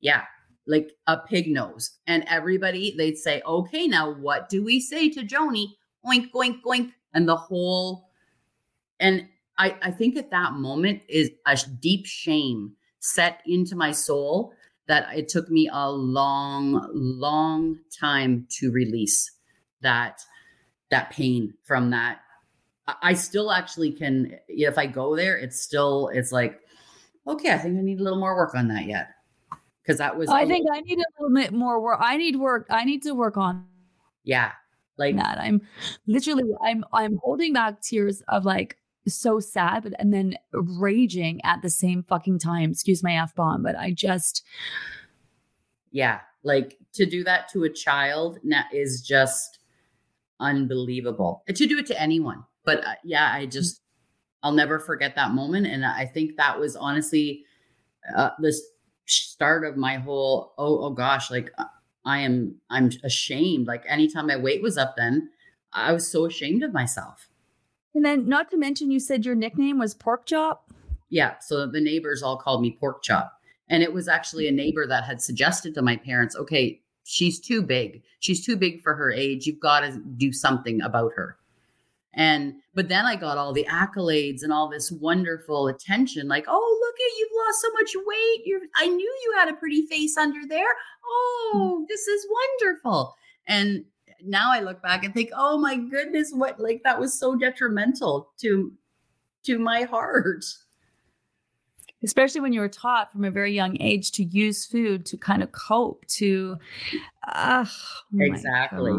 Yeah, 0.00 0.22
like 0.66 0.92
a 1.06 1.18
pig 1.18 1.48
nose. 1.48 1.98
And 2.06 2.24
everybody, 2.28 2.94
they'd 2.96 3.18
say, 3.18 3.42
okay, 3.46 3.86
now 3.86 4.14
what 4.14 4.48
do 4.48 4.64
we 4.64 4.80
say 4.80 5.08
to 5.10 5.24
Joanie? 5.24 5.76
Oink, 6.06 6.30
oink, 6.32 6.62
oink. 6.62 6.92
And 7.14 7.28
the 7.28 7.36
whole, 7.36 8.08
and 9.00 9.28
I, 9.58 9.76
I 9.82 9.90
think 9.90 10.16
at 10.16 10.30
that 10.30 10.52
moment 10.52 11.02
is 11.08 11.30
a 11.46 11.58
deep 11.80 12.06
shame 12.06 12.72
set 13.00 13.42
into 13.46 13.76
my 13.76 13.92
soul 13.92 14.52
that 14.86 15.08
it 15.16 15.28
took 15.28 15.50
me 15.50 15.68
a 15.72 15.90
long, 15.90 16.88
long 16.92 17.78
time 17.98 18.46
to 18.50 18.70
release 18.70 19.30
that 19.82 20.20
that 20.90 21.10
pain 21.10 21.54
from 21.64 21.90
that. 21.90 22.20
I 23.02 23.14
still 23.14 23.52
actually 23.52 23.92
can, 23.92 24.38
if 24.48 24.78
I 24.78 24.86
go 24.86 25.14
there, 25.14 25.36
it's 25.36 25.60
still, 25.60 26.08
it's 26.14 26.32
like, 26.32 26.60
okay, 27.26 27.52
I 27.52 27.58
think 27.58 27.78
I 27.78 27.82
need 27.82 28.00
a 28.00 28.02
little 28.02 28.18
more 28.18 28.34
work 28.34 28.54
on 28.54 28.68
that 28.68 28.86
yet. 28.86 29.10
Because 29.82 29.98
that 29.98 30.18
was 30.18 30.28
I 30.28 30.44
think 30.44 30.66
I 30.70 30.80
need 30.80 30.98
a 30.98 31.04
little 31.18 31.34
bit 31.34 31.52
more 31.52 31.80
work. 31.80 31.98
I 32.02 32.18
need 32.18 32.36
work. 32.36 32.66
I 32.68 32.84
need 32.84 33.02
to 33.04 33.12
work 33.12 33.38
on 33.38 33.66
yeah. 34.22 34.52
Like 34.98 35.16
that. 35.16 35.38
I'm 35.38 35.62
literally 36.06 36.44
I'm 36.62 36.84
I'm 36.92 37.18
holding 37.22 37.54
back 37.54 37.80
tears 37.80 38.22
of 38.28 38.44
like 38.44 38.76
so 39.06 39.40
sad, 39.40 39.84
but 39.84 39.94
and 39.98 40.12
then 40.12 40.36
raging 40.52 41.40
at 41.42 41.62
the 41.62 41.70
same 41.70 42.02
fucking 42.02 42.38
time. 42.38 42.72
Excuse 42.72 43.02
my 43.02 43.16
F 43.16 43.34
bomb, 43.34 43.62
but 43.62 43.76
I 43.76 43.92
just 43.92 44.44
Yeah. 45.90 46.20
Like 46.42 46.76
to 46.92 47.06
do 47.06 47.24
that 47.24 47.48
to 47.52 47.64
a 47.64 47.70
child 47.70 48.38
is 48.72 49.00
just 49.00 49.57
unbelievable. 50.40 51.42
And 51.48 51.56
to 51.56 51.66
do 51.66 51.78
it 51.78 51.86
to 51.86 52.00
anyone. 52.00 52.44
But 52.64 52.84
uh, 52.84 52.94
yeah, 53.04 53.30
I 53.32 53.46
just 53.46 53.80
I'll 54.42 54.52
never 54.52 54.78
forget 54.78 55.16
that 55.16 55.32
moment. 55.32 55.66
And 55.66 55.84
I 55.84 56.04
think 56.06 56.36
that 56.36 56.58
was 56.58 56.76
honestly 56.76 57.44
uh, 58.16 58.30
the 58.38 58.56
start 59.06 59.64
of 59.64 59.76
my 59.76 59.96
whole, 59.96 60.54
oh, 60.58 60.84
oh 60.84 60.90
gosh, 60.90 61.30
like 61.30 61.50
uh, 61.58 61.64
I 62.04 62.18
am, 62.20 62.56
I'm 62.70 62.90
ashamed. 63.02 63.66
Like 63.66 63.84
anytime 63.88 64.26
my 64.26 64.36
weight 64.36 64.62
was 64.62 64.78
up, 64.78 64.96
then 64.96 65.30
I 65.72 65.92
was 65.92 66.10
so 66.10 66.26
ashamed 66.26 66.62
of 66.62 66.72
myself. 66.72 67.28
And 67.94 68.04
then, 68.04 68.28
not 68.28 68.50
to 68.50 68.56
mention, 68.56 68.90
you 68.90 69.00
said 69.00 69.24
your 69.24 69.34
nickname 69.34 69.78
was 69.78 69.94
Pork 69.94 70.26
Chop. 70.26 70.72
Yeah. 71.08 71.34
So 71.40 71.66
the 71.66 71.80
neighbors 71.80 72.22
all 72.22 72.36
called 72.36 72.62
me 72.62 72.76
Pork 72.78 73.02
Chop. 73.02 73.32
And 73.68 73.82
it 73.82 73.92
was 73.92 74.08
actually 74.08 74.46
a 74.46 74.52
neighbor 74.52 74.86
that 74.86 75.04
had 75.04 75.20
suggested 75.20 75.74
to 75.74 75.82
my 75.82 75.96
parents, 75.96 76.36
okay, 76.36 76.80
she's 77.08 77.40
too 77.40 77.62
big. 77.62 78.02
She's 78.20 78.44
too 78.44 78.56
big 78.56 78.82
for 78.82 78.94
her 78.94 79.10
age. 79.10 79.46
You've 79.46 79.60
got 79.60 79.80
to 79.80 79.98
do 80.18 80.30
something 80.30 80.82
about 80.82 81.12
her. 81.16 81.38
And 82.14 82.54
but 82.74 82.88
then 82.88 83.06
I 83.06 83.16
got 83.16 83.38
all 83.38 83.52
the 83.52 83.66
accolades 83.68 84.42
and 84.42 84.52
all 84.52 84.68
this 84.68 84.90
wonderful 84.90 85.68
attention, 85.68 86.28
like, 86.28 86.44
oh, 86.48 86.78
look 86.80 86.94
at 86.94 87.18
you've 87.18 87.46
lost 87.46 87.62
so 87.62 87.68
much 87.72 88.06
weight. 88.06 88.42
You're 88.44 88.60
I 88.76 88.86
knew 88.86 89.18
you 89.22 89.34
had 89.36 89.48
a 89.48 89.56
pretty 89.56 89.86
face 89.86 90.16
under 90.16 90.40
there. 90.48 90.74
Oh, 91.04 91.78
mm. 91.80 91.88
this 91.88 92.06
is 92.06 92.26
wonderful. 92.60 93.14
And 93.46 93.84
now 94.22 94.52
I 94.52 94.60
look 94.60 94.82
back 94.82 95.04
and 95.04 95.14
think, 95.14 95.30
oh 95.36 95.58
my 95.58 95.76
goodness, 95.76 96.32
what 96.32 96.60
like 96.60 96.82
that 96.84 97.00
was 97.00 97.18
so 97.18 97.36
detrimental 97.36 98.30
to 98.40 98.72
to 99.44 99.58
my 99.58 99.82
heart. 99.82 100.44
Especially 102.02 102.40
when 102.40 102.52
you 102.52 102.60
were 102.60 102.68
taught 102.68 103.10
from 103.12 103.24
a 103.24 103.30
very 103.30 103.52
young 103.52 103.80
age 103.80 104.12
to 104.12 104.24
use 104.24 104.64
food 104.66 105.04
to 105.06 105.16
kind 105.16 105.42
of 105.42 105.50
cope, 105.52 106.06
to 106.06 106.56
uh, 107.26 107.64
oh 107.66 107.74
exactly. 108.20 108.92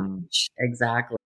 Exactly. 0.57 1.17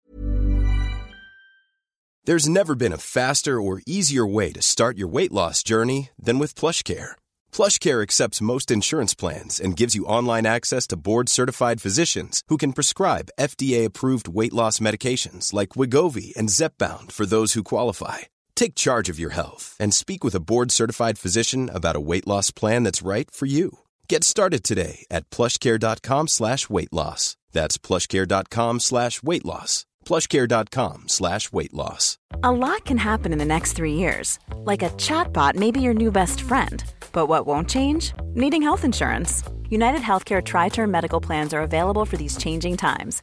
There's 2.24 2.48
never 2.48 2.76
been 2.76 2.92
a 2.92 2.98
faster 2.98 3.60
or 3.60 3.82
easier 3.84 4.24
way 4.24 4.52
to 4.52 4.62
start 4.62 4.96
your 4.96 5.08
weight 5.08 5.32
loss 5.32 5.64
journey 5.64 6.10
than 6.16 6.38
with 6.38 6.54
PlushCare. 6.54 7.16
PlushCare 7.50 8.00
accepts 8.00 8.40
most 8.40 8.70
insurance 8.70 9.12
plans 9.12 9.58
and 9.58 9.76
gives 9.76 9.96
you 9.96 10.04
online 10.06 10.46
access 10.46 10.86
to 10.88 10.96
board-certified 10.96 11.80
physicians 11.82 12.42
who 12.46 12.58
can 12.58 12.74
prescribe 12.74 13.32
FDA-approved 13.40 14.28
weight 14.28 14.52
loss 14.52 14.78
medications 14.78 15.52
like 15.52 15.70
Wegovy 15.70 16.32
and 16.36 16.48
Zepbound 16.48 17.10
for 17.10 17.26
those 17.26 17.54
who 17.54 17.64
qualify. 17.64 18.18
Take 18.54 18.74
charge 18.74 19.08
of 19.08 19.18
your 19.18 19.30
health 19.30 19.76
and 19.80 19.92
speak 19.92 20.22
with 20.22 20.34
a 20.36 20.40
board-certified 20.40 21.18
physician 21.18 21.68
about 21.74 21.96
a 21.96 22.00
weight 22.00 22.26
loss 22.26 22.50
plan 22.52 22.84
that's 22.84 23.02
right 23.02 23.28
for 23.30 23.46
you. 23.46 23.78
Get 24.08 24.22
started 24.22 24.62
today 24.62 25.04
at 25.10 25.28
plushcare.com 25.30 26.28
slash 26.28 26.70
weight 26.70 26.92
loss. 26.92 27.36
That's 27.52 27.76
plushcare.com 27.78 28.78
slash 28.80 29.22
weight 29.22 29.44
loss 29.44 29.84
plushcare.com 30.04 31.08
slash 31.08 31.52
weight 31.52 31.74
loss. 31.74 32.18
A 32.42 32.50
lot 32.50 32.84
can 32.84 32.98
happen 32.98 33.32
in 33.32 33.38
the 33.38 33.44
next 33.44 33.72
three 33.72 33.94
years. 33.94 34.38
Like 34.56 34.82
a 34.82 34.90
chatbot 34.90 35.54
may 35.54 35.70
be 35.70 35.80
your 35.80 35.94
new 35.94 36.10
best 36.10 36.42
friend. 36.42 36.82
But 37.12 37.26
what 37.26 37.46
won't 37.46 37.68
change? 37.68 38.12
Needing 38.34 38.62
health 38.62 38.84
insurance. 38.84 39.42
United 39.68 40.00
Healthcare 40.00 40.44
Tri-Term 40.44 40.90
Medical 40.90 41.20
Plans 41.20 41.54
are 41.54 41.62
available 41.62 42.04
for 42.04 42.16
these 42.16 42.36
changing 42.36 42.76
times. 42.76 43.22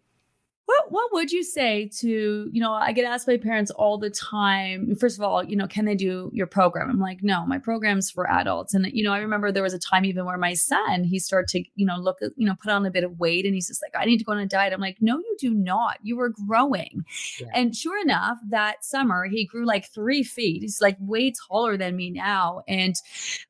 What 0.65 0.91
what 0.91 1.13
would 1.13 1.31
you 1.31 1.43
say 1.43 1.89
to, 1.99 2.49
you 2.51 2.61
know, 2.61 2.71
I 2.71 2.91
get 2.91 3.05
asked 3.05 3.25
by 3.25 3.37
parents 3.37 3.71
all 3.71 3.97
the 3.97 4.09
time, 4.09 4.95
first 4.95 5.17
of 5.17 5.23
all, 5.23 5.43
you 5.43 5.55
know, 5.55 5.67
can 5.67 5.85
they 5.85 5.95
do 5.95 6.29
your 6.33 6.47
program? 6.47 6.89
I'm 6.89 6.99
like, 6.99 7.23
no, 7.23 7.45
my 7.45 7.57
program's 7.57 8.09
for 8.09 8.29
adults. 8.29 8.73
And, 8.73 8.85
you 8.91 9.03
know, 9.03 9.11
I 9.11 9.19
remember 9.19 9.51
there 9.51 9.63
was 9.63 9.73
a 9.73 9.79
time 9.79 10.05
even 10.05 10.25
where 10.25 10.37
my 10.37 10.53
son, 10.53 11.03
he 11.03 11.19
started 11.19 11.47
to, 11.49 11.63
you 11.75 11.85
know, 11.85 11.97
look 11.97 12.21
at, 12.21 12.31
you 12.35 12.45
know, 12.45 12.55
put 12.61 12.71
on 12.71 12.85
a 12.85 12.91
bit 12.91 13.03
of 13.03 13.19
weight 13.19 13.45
and 13.45 13.53
he's 13.53 13.67
just 13.67 13.81
like, 13.81 13.93
I 14.01 14.05
need 14.05 14.17
to 14.19 14.23
go 14.23 14.31
on 14.33 14.37
a 14.39 14.45
diet. 14.45 14.73
I'm 14.73 14.79
like, 14.79 14.97
no, 15.01 15.17
you 15.17 15.35
do 15.39 15.53
not. 15.53 15.97
You 16.03 16.15
were 16.15 16.29
growing. 16.47 17.03
Yeah. 17.39 17.47
And 17.53 17.75
sure 17.75 18.01
enough, 18.01 18.37
that 18.49 18.85
summer 18.85 19.25
he 19.25 19.45
grew 19.45 19.65
like 19.65 19.91
three 19.91 20.23
feet. 20.23 20.61
He's 20.61 20.81
like 20.81 20.97
way 20.99 21.33
taller 21.49 21.75
than 21.77 21.95
me 21.95 22.11
now. 22.11 22.63
And, 22.67 22.95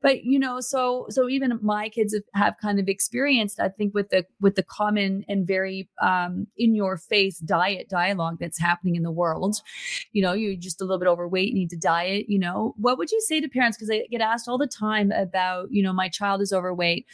but, 0.02 0.24
you 0.24 0.39
know, 0.39 0.60
so, 0.60 1.08
so 1.10 1.28
even 1.30 1.60
my 1.62 1.89
kids 1.89 2.13
have, 2.13 2.24
have 2.34 2.56
kind 2.62 2.80
of 2.80 2.88
experienced, 2.88 3.60
I 3.60 3.69
think 3.69 3.93
with 3.93 4.10
the, 4.10 4.26
with 4.39 4.56
the 4.56 4.63
common 4.63 5.26
and 5.28 5.45
very 5.45 5.89
um, 6.02 6.47
in 6.58 6.76
your 6.76 6.97
face 7.12 7.38
diet 7.39 7.89
dialogue 7.89 8.38
that's 8.39 8.60
happening 8.60 8.95
in 8.95 9.04
the 9.04 9.12
world. 9.12 9.58
You 10.13 10.24
know, 10.24 10.34
you're 10.34 10.56
just 10.56 10.82
a 10.82 10.86
little 10.86 10.97
bit 10.97 11.08
overweight, 11.08 11.54
need 11.54 11.69
to 11.71 11.78
diet, 11.78 12.26
you 12.30 12.39
know. 12.39 12.74
What 12.78 12.97
would 12.97 13.12
you 13.12 13.21
say 13.21 13.41
to 13.41 13.50
parents? 13.50 13.78
Because 13.78 13.91
I 13.91 14.08
get 14.10 14.21
asked 14.21 14.47
all 14.47 14.58
the 14.58 14.67
time 14.67 15.12
about, 15.12 15.71
you 15.71 15.84
know, 15.84 15.93
my 15.93 16.10
child 16.10 16.41
is 16.41 16.54
overweight 16.54 17.06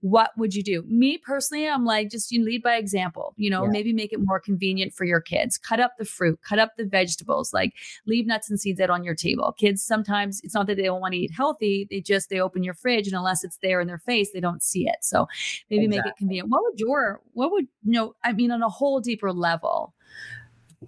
what 0.00 0.30
would 0.36 0.54
you 0.54 0.62
do? 0.62 0.84
Me 0.86 1.18
personally, 1.18 1.68
I'm 1.68 1.84
like, 1.84 2.10
just 2.10 2.30
you 2.30 2.44
lead 2.44 2.62
by 2.62 2.76
example, 2.76 3.34
you 3.36 3.50
know, 3.50 3.64
yeah. 3.64 3.70
maybe 3.70 3.92
make 3.92 4.12
it 4.12 4.20
more 4.20 4.38
convenient 4.38 4.94
for 4.94 5.04
your 5.04 5.20
kids. 5.20 5.56
Cut 5.56 5.80
up 5.80 5.92
the 5.98 6.04
fruit, 6.04 6.38
cut 6.42 6.58
up 6.58 6.76
the 6.76 6.84
vegetables, 6.84 7.52
like 7.52 7.74
leave 8.06 8.26
nuts 8.26 8.50
and 8.50 8.60
seeds 8.60 8.80
out 8.80 8.90
on 8.90 9.04
your 9.04 9.14
table. 9.14 9.52
Kids 9.58 9.82
sometimes 9.82 10.40
it's 10.44 10.54
not 10.54 10.66
that 10.66 10.76
they 10.76 10.84
don't 10.84 11.00
want 11.00 11.12
to 11.12 11.18
eat 11.18 11.32
healthy, 11.32 11.86
they 11.90 12.00
just 12.00 12.28
they 12.30 12.40
open 12.40 12.62
your 12.62 12.74
fridge 12.74 13.06
and 13.06 13.16
unless 13.16 13.42
it's 13.42 13.58
there 13.62 13.80
in 13.80 13.86
their 13.86 13.98
face, 13.98 14.30
they 14.32 14.40
don't 14.40 14.62
see 14.62 14.86
it. 14.86 14.98
So 15.00 15.26
maybe 15.70 15.84
exactly. 15.84 15.98
make 15.98 16.12
it 16.12 16.18
convenient. 16.18 16.48
What 16.50 16.62
would 16.64 16.78
your 16.78 17.20
what 17.32 17.50
would 17.52 17.66
you 17.84 17.92
know, 17.92 18.14
I 18.24 18.32
mean 18.32 18.50
on 18.50 18.62
a 18.62 18.68
whole 18.68 19.00
deeper 19.00 19.32
level? 19.32 19.94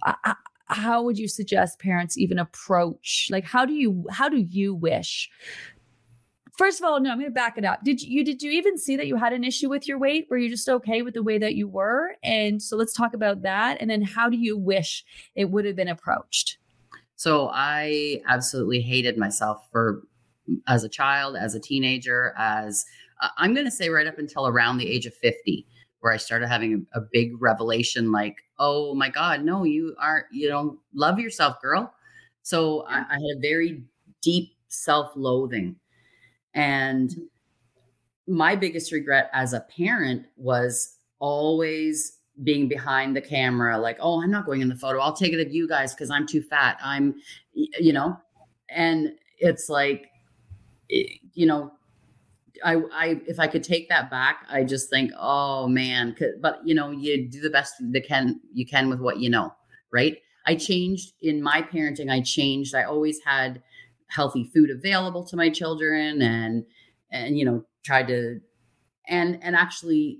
I, 0.03 0.35
how 0.69 1.01
would 1.01 1.17
you 1.17 1.27
suggest 1.27 1.79
parents 1.79 2.15
even 2.17 2.37
approach 2.37 3.27
like 3.31 3.43
how 3.43 3.65
do 3.65 3.73
you 3.73 4.05
how 4.11 4.29
do 4.29 4.37
you 4.37 4.75
wish 4.75 5.29
First 6.59 6.81
of 6.81 6.85
all, 6.85 6.99
no, 6.99 7.09
I'm 7.09 7.19
going 7.19 7.31
to 7.31 7.33
back 7.33 7.57
it 7.57 7.63
up. 7.63 7.85
Did 7.85 8.01
you 8.01 8.21
did 8.21 8.43
you 8.43 8.51
even 8.51 8.77
see 8.77 8.97
that 8.97 9.07
you 9.07 9.15
had 9.15 9.31
an 9.31 9.45
issue 9.45 9.69
with 9.69 9.87
your 9.87 9.97
weight? 9.97 10.27
Were 10.29 10.37
you 10.37 10.49
just 10.49 10.67
okay 10.67 11.01
with 11.01 11.13
the 11.13 11.23
way 11.23 11.37
that 11.37 11.55
you 11.55 11.69
were? 11.69 12.17
And 12.21 12.61
so 12.61 12.75
let's 12.75 12.91
talk 12.91 13.13
about 13.13 13.43
that. 13.43 13.77
And 13.79 13.89
then 13.89 14.01
how 14.01 14.27
do 14.27 14.35
you 14.35 14.57
wish 14.57 15.05
it 15.35 15.51
would 15.51 15.63
have 15.63 15.77
been 15.77 15.87
approached? 15.87 16.57
So 17.15 17.49
I 17.53 18.21
absolutely 18.27 18.81
hated 18.81 19.17
myself 19.17 19.69
for 19.71 20.03
as 20.67 20.83
a 20.83 20.89
child, 20.89 21.37
as 21.37 21.55
a 21.55 21.61
teenager, 21.61 22.33
as 22.37 22.83
uh, 23.21 23.29
I'm 23.37 23.53
going 23.53 23.65
to 23.65 23.71
say 23.71 23.87
right 23.87 24.05
up 24.05 24.19
until 24.19 24.45
around 24.45 24.79
the 24.79 24.89
age 24.89 25.05
of 25.05 25.13
50 25.13 25.65
where 26.01 26.11
I 26.11 26.17
started 26.17 26.49
having 26.49 26.85
a, 26.93 26.99
a 26.99 27.01
big 27.13 27.41
revelation 27.41 28.11
like, 28.11 28.35
"Oh 28.57 28.93
my 28.95 29.07
god, 29.07 29.45
no, 29.45 29.63
you 29.63 29.95
aren't 29.97 30.25
you 30.29 30.49
don't 30.49 30.77
love 30.93 31.19
yourself, 31.19 31.61
girl." 31.61 31.93
So 32.41 32.81
I, 32.81 32.97
I 32.97 33.13
had 33.13 33.37
a 33.37 33.39
very 33.39 33.81
deep 34.21 34.57
self-loathing 34.67 35.77
and 36.53 37.09
mm-hmm. 37.09 38.35
my 38.35 38.55
biggest 38.55 38.91
regret 38.91 39.29
as 39.33 39.53
a 39.53 39.61
parent 39.61 40.25
was 40.37 40.95
always 41.19 42.17
being 42.43 42.67
behind 42.67 43.15
the 43.15 43.21
camera, 43.21 43.77
like, 43.77 43.97
oh, 43.99 44.21
I'm 44.21 44.31
not 44.31 44.45
going 44.45 44.61
in 44.61 44.69
the 44.69 44.75
photo. 44.75 44.99
I'll 44.99 45.15
take 45.15 45.33
it 45.33 45.45
of 45.45 45.53
you 45.53 45.67
guys 45.67 45.93
because 45.93 46.09
I'm 46.09 46.25
too 46.25 46.41
fat. 46.41 46.77
I'm, 46.81 47.15
you 47.53 47.91
know, 47.91 48.17
and 48.69 49.13
it's 49.37 49.69
like, 49.69 50.07
you 50.89 51.45
know, 51.45 51.71
I, 52.63 52.75
I, 52.91 53.21
if 53.27 53.39
I 53.39 53.47
could 53.47 53.63
take 53.63 53.89
that 53.89 54.09
back, 54.09 54.45
I 54.49 54.63
just 54.63 54.89
think, 54.89 55.11
oh 55.17 55.67
man, 55.67 56.15
but 56.41 56.59
you 56.65 56.75
know, 56.75 56.91
you 56.91 57.29
do 57.29 57.41
the 57.41 57.49
best 57.49 57.73
that 57.79 58.07
can 58.07 58.39
you 58.53 58.65
can 58.65 58.89
with 58.89 58.99
what 58.99 59.19
you 59.19 59.29
know, 59.29 59.53
right? 59.91 60.17
I 60.45 60.55
changed 60.55 61.13
in 61.21 61.41
my 61.41 61.61
parenting. 61.61 62.11
I 62.11 62.21
changed. 62.21 62.73
I 62.75 62.83
always 62.83 63.19
had 63.23 63.61
healthy 64.09 64.49
food 64.53 64.69
available 64.69 65.23
to 65.23 65.35
my 65.35 65.49
children 65.49 66.21
and 66.21 66.65
and 67.11 67.37
you 67.37 67.45
know 67.45 67.63
try 67.83 68.03
to 68.03 68.39
and 69.07 69.39
and 69.41 69.55
actually 69.55 70.19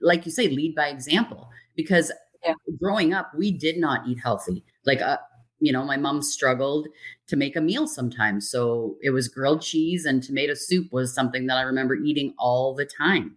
like 0.00 0.24
you 0.24 0.32
say 0.32 0.48
lead 0.48 0.74
by 0.74 0.88
example 0.88 1.48
because 1.76 2.12
yeah. 2.44 2.54
growing 2.80 3.12
up 3.12 3.30
we 3.36 3.50
did 3.50 3.78
not 3.78 4.06
eat 4.06 4.18
healthy 4.22 4.64
like 4.84 5.00
uh, 5.00 5.18
you 5.60 5.72
know 5.72 5.84
my 5.84 5.96
mom 5.96 6.22
struggled 6.22 6.88
to 7.26 7.36
make 7.36 7.56
a 7.56 7.60
meal 7.60 7.86
sometimes 7.86 8.50
so 8.50 8.96
it 9.02 9.10
was 9.10 9.28
grilled 9.28 9.62
cheese 9.62 10.04
and 10.04 10.22
tomato 10.22 10.54
soup 10.54 10.86
was 10.92 11.14
something 11.14 11.46
that 11.46 11.58
i 11.58 11.62
remember 11.62 11.94
eating 11.94 12.34
all 12.38 12.74
the 12.74 12.86
time 12.86 13.36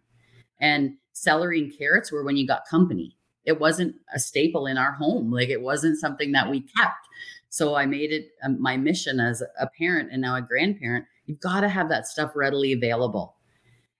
and 0.59 0.93
celery 1.13 1.59
and 1.59 1.77
carrots 1.77 2.11
were 2.11 2.23
when 2.23 2.37
you 2.37 2.47
got 2.47 2.67
company 2.69 3.17
it 3.45 3.59
wasn't 3.59 3.95
a 4.13 4.19
staple 4.19 4.67
in 4.67 4.77
our 4.77 4.93
home. 4.93 5.31
Like 5.31 5.49
it 5.49 5.61
wasn't 5.61 5.99
something 5.99 6.31
that 6.33 6.49
we 6.49 6.61
kept. 6.61 7.07
So 7.51 7.75
I 7.75 7.85
made 7.85 8.13
it 8.13 8.29
um, 8.43 8.61
my 8.61 8.77
mission 8.77 9.19
as 9.19 9.43
a 9.59 9.67
parent 9.77 10.09
and 10.09 10.21
now 10.21 10.37
a 10.37 10.41
grandparent. 10.41 11.03
You've 11.25 11.41
got 11.41 11.61
to 11.61 11.69
have 11.69 11.89
that 11.89 12.07
stuff 12.07 12.31
readily 12.33 12.71
available, 12.71 13.35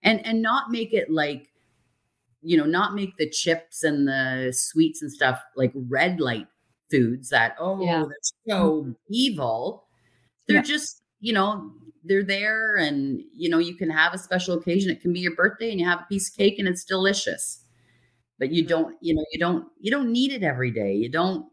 and 0.02 0.24
and 0.26 0.40
not 0.40 0.70
make 0.70 0.94
it 0.94 1.10
like, 1.10 1.48
you 2.40 2.56
know, 2.56 2.64
not 2.64 2.94
make 2.94 3.18
the 3.18 3.28
chips 3.28 3.84
and 3.84 4.08
the 4.08 4.54
sweets 4.56 5.02
and 5.02 5.12
stuff 5.12 5.38
like 5.54 5.70
red 5.74 6.18
light 6.18 6.46
foods 6.90 7.28
that 7.28 7.54
oh 7.60 7.84
yeah. 7.84 8.04
they're 8.04 8.16
so 8.48 8.82
mm-hmm. 8.82 8.92
evil. 9.10 9.84
They're 10.48 10.56
yeah. 10.56 10.62
just 10.62 11.02
you 11.20 11.34
know 11.34 11.72
they're 12.04 12.24
there 12.24 12.76
and 12.76 13.20
you 13.34 13.50
know 13.50 13.58
you 13.58 13.74
can 13.74 13.90
have 13.90 14.14
a 14.14 14.18
special 14.18 14.56
occasion 14.56 14.90
it 14.90 15.02
can 15.02 15.12
be 15.12 15.20
your 15.20 15.36
birthday 15.36 15.70
and 15.70 15.78
you 15.78 15.86
have 15.86 16.00
a 16.00 16.06
piece 16.08 16.28
of 16.28 16.36
cake 16.36 16.58
and 16.58 16.66
it's 16.66 16.84
delicious 16.84 17.64
but 18.40 18.50
you 18.50 18.66
don't 18.66 18.96
you 19.00 19.14
know 19.14 19.24
you 19.30 19.38
don't 19.38 19.66
you 19.78 19.88
don't 19.88 20.10
need 20.10 20.32
it 20.32 20.42
every 20.42 20.72
day 20.72 20.92
you 20.92 21.08
don't 21.08 21.46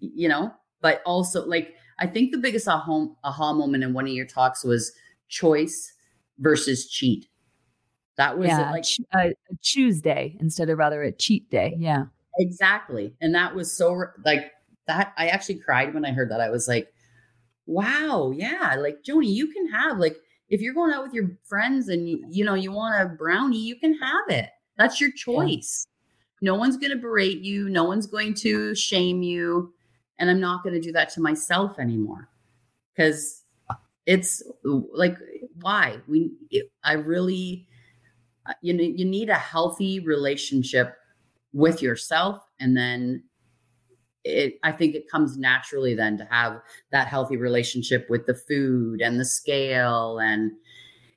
you 0.00 0.28
know 0.28 0.52
but 0.80 1.02
also 1.04 1.44
like 1.46 1.74
i 1.98 2.06
think 2.06 2.32
the 2.32 2.38
biggest 2.38 2.68
aha, 2.68 3.06
aha 3.24 3.52
moment 3.52 3.84
in 3.84 3.92
one 3.92 4.06
of 4.06 4.12
your 4.12 4.26
talks 4.26 4.64
was 4.64 4.92
choice 5.28 5.92
versus 6.38 6.88
cheat 6.88 7.28
that 8.16 8.38
was 8.38 8.48
yeah, 8.48 8.70
like 8.70 8.84
a, 9.14 9.18
a 9.18 9.30
uh, 9.30 9.32
tuesday 9.62 10.36
instead 10.40 10.68
of 10.68 10.78
rather 10.78 11.02
a 11.02 11.12
cheat 11.12 11.48
day 11.50 11.74
yeah 11.78 12.04
exactly 12.38 13.14
and 13.20 13.34
that 13.34 13.54
was 13.54 13.74
so 13.74 14.04
like 14.24 14.52
that 14.86 15.12
i 15.16 15.28
actually 15.28 15.58
cried 15.58 15.92
when 15.94 16.04
i 16.04 16.12
heard 16.12 16.30
that 16.30 16.40
i 16.40 16.50
was 16.50 16.68
like 16.68 16.88
wow 17.66 18.32
yeah 18.34 18.76
like 18.78 19.02
joanie 19.04 19.30
you 19.30 19.46
can 19.52 19.68
have 19.68 19.98
like 19.98 20.16
if 20.48 20.62
you're 20.62 20.72
going 20.72 20.92
out 20.92 21.02
with 21.02 21.12
your 21.12 21.30
friends 21.44 21.88
and 21.88 22.08
you, 22.08 22.24
you 22.30 22.44
know 22.44 22.54
you 22.54 22.72
want 22.72 23.02
a 23.02 23.06
brownie 23.14 23.58
you 23.58 23.76
can 23.76 23.92
have 23.98 24.28
it 24.28 24.48
that's 24.78 25.00
your 25.00 25.10
choice. 25.10 25.86
Yeah. 26.40 26.52
No 26.52 26.54
one's 26.54 26.76
going 26.76 26.92
to 26.92 26.96
berate 26.96 27.40
you. 27.40 27.68
No 27.68 27.84
one's 27.84 28.06
going 28.06 28.32
to 28.34 28.74
shame 28.74 29.22
you. 29.22 29.74
And 30.18 30.30
I'm 30.30 30.40
not 30.40 30.62
going 30.62 30.74
to 30.74 30.80
do 30.80 30.92
that 30.92 31.10
to 31.10 31.20
myself 31.20 31.78
anymore 31.78 32.28
because 32.94 33.44
it's 34.06 34.42
like, 34.64 35.16
why? 35.60 35.98
We, 36.08 36.32
I 36.82 36.94
really, 36.94 37.66
uh, 38.46 38.54
you 38.62 38.72
know, 38.72 38.82
you 38.82 39.04
need 39.04 39.28
a 39.28 39.34
healthy 39.34 40.00
relationship 40.00 40.94
with 41.52 41.82
yourself. 41.82 42.42
And 42.58 42.76
then 42.76 43.22
it, 44.24 44.58
I 44.62 44.72
think 44.72 44.94
it 44.94 45.10
comes 45.10 45.38
naturally 45.38 45.94
then 45.94 46.18
to 46.18 46.24
have 46.24 46.60
that 46.90 47.06
healthy 47.06 47.36
relationship 47.36 48.06
with 48.08 48.26
the 48.26 48.34
food 48.34 49.00
and 49.00 49.20
the 49.20 49.24
scale. 49.24 50.18
And 50.18 50.52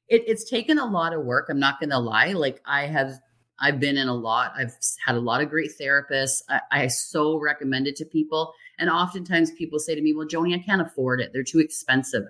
it, 0.07 0.23
it's 0.27 0.49
taken 0.49 0.77
a 0.77 0.85
lot 0.85 1.13
of 1.13 1.23
work. 1.23 1.47
I'm 1.49 1.59
not 1.59 1.79
going 1.79 1.89
to 1.89 1.99
lie. 1.99 2.33
Like 2.33 2.61
I 2.65 2.87
have 2.87 3.19
I've 3.61 3.79
been 3.79 3.97
in 3.97 4.07
a 4.07 4.13
lot. 4.13 4.53
I've 4.57 4.75
had 5.05 5.15
a 5.15 5.19
lot 5.19 5.41
of 5.41 5.49
great 5.49 5.71
therapists. 5.79 6.41
I, 6.49 6.61
I, 6.71 6.87
so 6.87 7.37
recommend 7.37 7.87
it 7.87 7.95
to 7.97 8.05
people. 8.05 8.53
And 8.79 8.89
oftentimes 8.89 9.51
people 9.51 9.79
say 9.79 9.93
to 9.95 10.01
me, 10.01 10.13
Well, 10.13 10.27
Joanie, 10.27 10.55
I 10.55 10.59
can't 10.59 10.81
afford 10.81 11.21
it. 11.21 11.31
They're 11.31 11.43
too 11.43 11.59
expensive. 11.59 12.23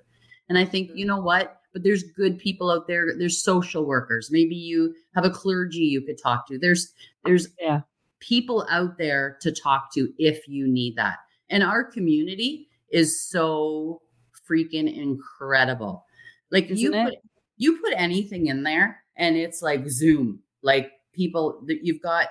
And 0.49 0.57
I 0.57 0.65
think, 0.65 0.89
you 0.89 1.05
mm-hmm. 1.05 1.07
know 1.07 1.21
what? 1.21 1.57
But 1.73 1.83
there's 1.83 2.03
good 2.03 2.37
people 2.37 2.69
out 2.69 2.87
there. 2.87 3.13
There's 3.17 3.41
social 3.41 3.85
workers. 3.85 4.29
Maybe 4.29 4.55
you 4.55 4.93
have 5.15 5.23
a 5.23 5.29
clergy 5.29 5.79
you 5.79 6.01
could 6.01 6.21
talk 6.21 6.45
to. 6.47 6.59
There's 6.59 6.93
there's 7.23 7.47
yeah. 7.57 7.81
people 8.19 8.67
out 8.69 8.97
there 8.97 9.37
to 9.41 9.53
talk 9.53 9.93
to 9.93 10.11
if 10.17 10.45
you 10.49 10.67
need 10.67 10.97
that. 10.97 11.19
And 11.49 11.63
our 11.63 11.85
community 11.85 12.67
is 12.91 13.25
so 13.25 14.01
freaking 14.49 14.93
incredible. 14.93 16.05
Like 16.51 16.65
Isn't 16.65 16.77
you 16.77 16.91
put 16.91 17.15
you 17.55 17.77
put 17.77 17.93
anything 17.95 18.47
in 18.47 18.63
there 18.63 19.03
and 19.15 19.37
it's 19.37 19.61
like 19.61 19.87
Zoom. 19.87 20.39
Like 20.61 20.91
people 21.13 21.61
that 21.65 21.83
you've 21.83 22.01
got 22.01 22.27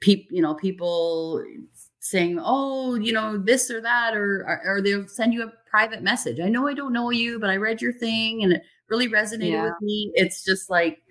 people 0.00 0.34
you 0.34 0.42
know 0.42 0.54
people 0.54 1.42
saying 2.00 2.38
oh 2.42 2.94
you 2.96 3.12
know 3.12 3.38
this 3.38 3.70
or 3.70 3.80
that 3.80 4.16
or, 4.16 4.44
or, 4.46 4.76
or 4.76 4.82
they'll 4.82 5.06
send 5.06 5.32
you 5.32 5.44
a 5.44 5.52
private 5.70 6.02
message. 6.02 6.40
I 6.40 6.48
know 6.48 6.66
i 6.66 6.74
don't 6.74 6.92
know 6.92 7.10
you 7.10 7.38
but 7.38 7.48
i 7.48 7.56
read 7.56 7.80
your 7.80 7.92
thing 7.92 8.42
and 8.42 8.52
it 8.52 8.62
really 8.92 9.08
resonated 9.08 9.52
yeah. 9.52 9.64
with 9.64 9.80
me. 9.80 10.12
It's 10.14 10.44
just 10.44 10.68
like 10.68 11.02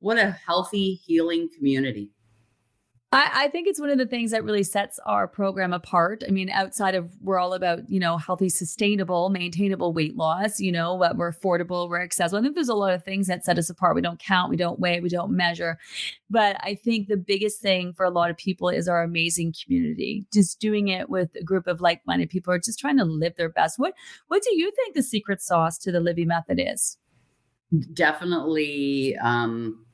what 0.00 0.18
a 0.18 0.30
healthy 0.30 0.94
healing 0.94 1.48
community 1.56 2.10
I, 3.12 3.44
I, 3.44 3.48
think 3.48 3.68
it's 3.68 3.78
one 3.78 3.90
of 3.90 3.98
the 3.98 4.06
things 4.06 4.32
that 4.32 4.42
really 4.42 4.64
sets 4.64 4.98
our 5.06 5.28
program 5.28 5.72
apart. 5.72 6.24
I 6.26 6.32
mean, 6.32 6.50
outside 6.50 6.96
of 6.96 7.08
we're 7.22 7.38
all 7.38 7.54
about, 7.54 7.88
you 7.88 8.00
know, 8.00 8.16
healthy, 8.16 8.48
sustainable, 8.48 9.30
maintainable 9.30 9.92
weight 9.92 10.16
loss, 10.16 10.58
you 10.58 10.72
know, 10.72 10.94
what 10.94 11.16
we're 11.16 11.32
affordable, 11.32 11.88
we're 11.88 12.02
accessible. 12.02 12.40
I 12.40 12.42
think 12.42 12.56
there's 12.56 12.68
a 12.68 12.74
lot 12.74 12.94
of 12.94 13.04
things 13.04 13.28
that 13.28 13.44
set 13.44 13.58
us 13.58 13.70
apart. 13.70 13.94
We 13.94 14.02
don't 14.02 14.18
count, 14.18 14.50
we 14.50 14.56
don't 14.56 14.80
weigh, 14.80 14.98
we 15.00 15.08
don't 15.08 15.30
measure. 15.30 15.78
But 16.28 16.56
I 16.60 16.74
think 16.74 17.06
the 17.06 17.16
biggest 17.16 17.60
thing 17.60 17.92
for 17.92 18.04
a 18.04 18.10
lot 18.10 18.28
of 18.28 18.36
people 18.36 18.68
is 18.70 18.88
our 18.88 19.04
amazing 19.04 19.54
community. 19.64 20.26
Just 20.32 20.58
doing 20.58 20.88
it 20.88 21.08
with 21.08 21.30
a 21.40 21.44
group 21.44 21.68
of 21.68 21.80
like-minded 21.80 22.28
people 22.28 22.52
are 22.52 22.58
just 22.58 22.80
trying 22.80 22.98
to 22.98 23.04
live 23.04 23.36
their 23.36 23.50
best. 23.50 23.78
What 23.78 23.94
what 24.26 24.42
do 24.42 24.56
you 24.56 24.72
think 24.72 24.96
the 24.96 25.02
secret 25.02 25.40
sauce 25.40 25.78
to 25.78 25.92
the 25.92 26.00
Livy 26.00 26.24
method 26.24 26.60
is? 26.60 26.98
Definitely 27.92 29.16
um 29.22 29.86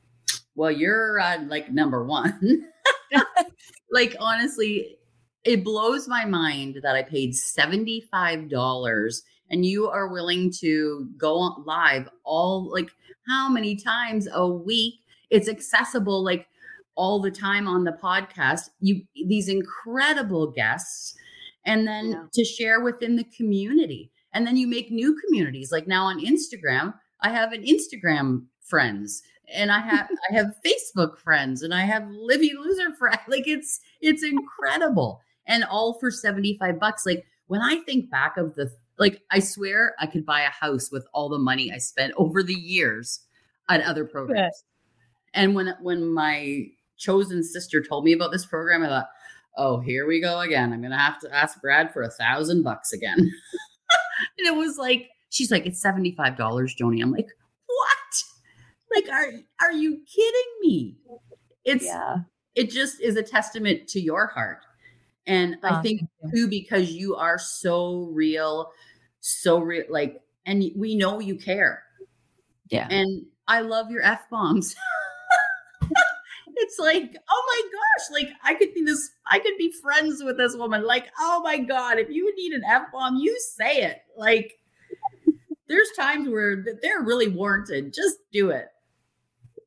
well, 0.55 0.71
you're 0.71 1.19
uh, 1.19 1.39
like 1.47 1.71
number 1.71 2.05
one. 2.05 2.67
like 3.93 4.15
honestly, 4.19 4.97
it 5.45 5.63
blows 5.63 6.07
my 6.07 6.25
mind 6.25 6.79
that 6.83 6.95
I 6.95 7.03
paid 7.03 7.33
$75 7.33 9.21
and 9.49 9.65
you 9.65 9.87
are 9.87 10.07
willing 10.07 10.51
to 10.59 11.07
go 11.17 11.35
live 11.65 12.09
all 12.23 12.71
like 12.71 12.89
how 13.27 13.47
many 13.47 13.75
times 13.75 14.27
a 14.33 14.47
week? 14.47 14.95
It's 15.29 15.47
accessible 15.47 16.23
like 16.23 16.47
all 16.95 17.21
the 17.21 17.31
time 17.31 17.67
on 17.67 17.83
the 17.83 17.91
podcast. 17.91 18.69
You 18.79 19.03
these 19.15 19.47
incredible 19.47 20.51
guests 20.51 21.15
and 21.65 21.87
then 21.87 22.11
yeah. 22.11 22.23
to 22.33 22.43
share 22.43 22.81
within 22.81 23.15
the 23.15 23.25
community. 23.25 24.11
And 24.33 24.47
then 24.47 24.57
you 24.57 24.67
make 24.67 24.91
new 24.91 25.15
communities. 25.25 25.71
Like 25.71 25.87
now 25.87 26.05
on 26.05 26.19
Instagram, 26.19 26.95
I 27.21 27.29
have 27.29 27.53
an 27.53 27.63
Instagram 27.63 28.45
friends 28.61 29.21
and 29.51 29.71
I 29.71 29.79
have 29.79 30.09
I 30.29 30.33
have 30.33 30.55
Facebook 30.65 31.17
friends 31.17 31.61
and 31.63 31.73
I 31.73 31.81
have 31.81 32.07
Livy 32.09 32.53
Loser 32.57 32.93
friends. 32.95 33.19
Like 33.27 33.47
it's 33.47 33.79
it's 34.01 34.23
incredible. 34.23 35.21
And 35.45 35.63
all 35.65 35.99
for 35.99 36.09
75 36.09 36.79
bucks. 36.79 37.05
Like 37.05 37.25
when 37.47 37.61
I 37.61 37.77
think 37.85 38.09
back 38.09 38.37
of 38.37 38.55
the 38.55 38.71
like 38.97 39.21
I 39.31 39.39
swear 39.39 39.95
I 39.99 40.07
could 40.07 40.25
buy 40.25 40.41
a 40.41 40.49
house 40.49 40.91
with 40.91 41.05
all 41.13 41.29
the 41.29 41.39
money 41.39 41.71
I 41.71 41.77
spent 41.77 42.13
over 42.17 42.43
the 42.43 42.53
years 42.53 43.21
on 43.69 43.81
other 43.81 44.05
programs. 44.05 44.63
And 45.33 45.55
when 45.55 45.73
when 45.81 46.13
my 46.13 46.67
chosen 46.97 47.43
sister 47.43 47.81
told 47.81 48.05
me 48.05 48.13
about 48.13 48.31
this 48.31 48.45
program, 48.45 48.83
I 48.83 48.87
thought, 48.87 49.09
oh, 49.57 49.79
here 49.79 50.07
we 50.07 50.21
go 50.21 50.39
again. 50.39 50.71
I'm 50.71 50.81
gonna 50.81 50.97
have 50.97 51.19
to 51.21 51.35
ask 51.35 51.59
Brad 51.61 51.91
for 51.91 52.03
a 52.03 52.09
thousand 52.09 52.63
bucks 52.63 52.93
again. 52.93 53.17
and 54.37 54.47
it 54.47 54.55
was 54.55 54.77
like, 54.77 55.09
she's 55.29 55.51
like, 55.51 55.65
it's 55.65 55.83
$75, 55.83 56.67
Joanie. 56.77 57.01
I'm 57.01 57.11
like? 57.11 57.27
Like 58.93 59.09
are 59.09 59.31
are 59.61 59.71
you 59.71 60.01
kidding 60.05 60.51
me? 60.61 60.97
It's 61.65 61.85
yeah. 61.85 62.17
it 62.55 62.69
just 62.69 63.01
is 63.01 63.15
a 63.15 63.23
testament 63.23 63.87
to 63.89 63.99
your 63.99 64.27
heart. 64.27 64.59
And 65.25 65.55
oh, 65.63 65.75
i 65.75 65.81
think 65.81 66.01
too 66.33 66.47
because 66.49 66.91
you 66.91 67.15
are 67.15 67.39
so 67.39 68.09
real 68.11 68.71
so 69.21 69.59
real 69.59 69.85
like 69.89 70.21
and 70.45 70.63
we 70.75 70.95
know 70.95 71.19
you 71.19 71.35
care. 71.35 71.83
Yeah. 72.69 72.87
And 72.89 73.25
i 73.47 73.61
love 73.61 73.91
your 73.91 74.01
f-bombs 74.01 74.73
it's 76.55 76.79
like 76.79 77.15
oh 77.29 77.43
my 77.47 77.61
gosh 77.71 78.21
like 78.21 78.33
i 78.41 78.53
could 78.53 78.73
be 78.73 78.81
this 78.83 79.09
i 79.27 79.37
could 79.37 79.57
be 79.57 79.73
friends 79.81 80.23
with 80.23 80.37
this 80.37 80.55
woman. 80.55 80.85
Like 80.85 81.07
oh 81.19 81.41
my 81.43 81.57
god 81.57 81.99
if 81.99 82.09
you 82.09 82.33
need 82.35 82.53
an 82.53 82.63
f-bomb 82.65 83.17
you 83.17 83.37
say 83.39 83.77
it. 83.77 84.01
Like 84.17 84.59
there's 85.67 85.89
times 85.97 86.27
where 86.27 86.65
they're 86.81 87.01
really 87.01 87.29
warranted. 87.29 87.93
Just 87.93 88.17
do 88.31 88.49
it 88.49 88.67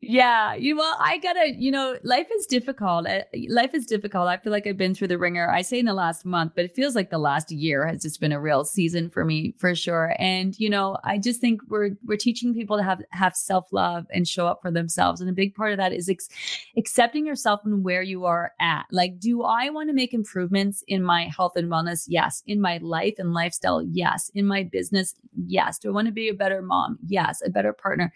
yeah, 0.09 0.55
you 0.55 0.77
well, 0.77 0.97
I 1.01 1.19
gotta, 1.19 1.53
you 1.57 1.71
know, 1.71 1.97
life 2.03 2.29
is 2.33 2.47
difficult. 2.47 3.07
Uh, 3.07 3.23
life 3.49 3.75
is 3.75 3.87
difficult. 3.87 4.29
I 4.29 4.37
feel 4.37 4.53
like 4.53 4.66
I've 4.66 4.77
been 4.77 4.95
through 4.95 5.09
the 5.09 5.19
ringer. 5.19 5.51
I 5.51 5.62
say 5.62 5.79
in 5.79 5.87
the 5.87 5.95
last 5.95 6.25
month, 6.25 6.53
but 6.55 6.64
it 6.64 6.75
feels 6.75 6.95
like 6.95 7.11
the 7.11 7.19
last 7.19 7.51
year 7.51 7.87
has 7.87 8.03
just 8.03 8.21
been 8.21 8.33
a 8.33 8.40
real 8.40 8.64
season 8.64 9.11
for 9.11 9.25
me, 9.25 9.55
for 9.59 9.75
sure. 9.75 10.14
And 10.19 10.59
you 10.59 10.71
know, 10.71 10.97
I 11.05 11.19
just 11.19 11.40
think 11.40 11.61
we're 11.69 11.90
we're 12.05 12.16
teaching 12.16 12.55
people 12.55 12.77
to 12.77 12.83
have 12.83 13.03
have 13.11 13.35
self 13.35 13.73
love 13.73 14.07
and 14.12 14.29
show 14.29 14.47
up 14.47 14.61
for 14.62 14.71
themselves. 14.71 15.21
And 15.21 15.29
a 15.29 15.33
big 15.33 15.55
part 15.55 15.73
of 15.73 15.79
that 15.79 15.92
is 15.92 16.09
ex- 16.09 16.29
accepting 16.77 17.27
yourself 17.27 17.61
and 17.64 17.83
where 17.85 18.03
you 18.03 18.25
are 18.27 18.53
at. 18.61 18.85
Like, 18.92 19.19
do 19.19 19.42
I 19.42 19.71
want 19.71 19.88
to 19.88 19.95
make 19.95 20.14
improvements 20.14 20.85
in 20.87 21.03
my 21.03 21.25
health 21.25 21.53
and 21.57 21.71
wellness? 21.71 22.05
Yes. 22.07 22.42
In 22.47 22.61
my 22.61 22.79
life 22.79 23.14
and 23.19 23.35
lifestyle? 23.35 23.83
Yes. 23.83 24.31
In 24.35 24.47
my 24.47 24.62
business? 24.62 25.14
Yes. 25.47 25.79
Do 25.79 25.88
I 25.88 25.92
want 25.92 26.07
to 26.07 26.12
be 26.12 26.29
a 26.29 26.35
better 26.35 26.62
mom? 26.62 26.99
Yes. 27.07 27.42
A 27.45 27.51
better 27.51 27.73
partner? 27.73 28.12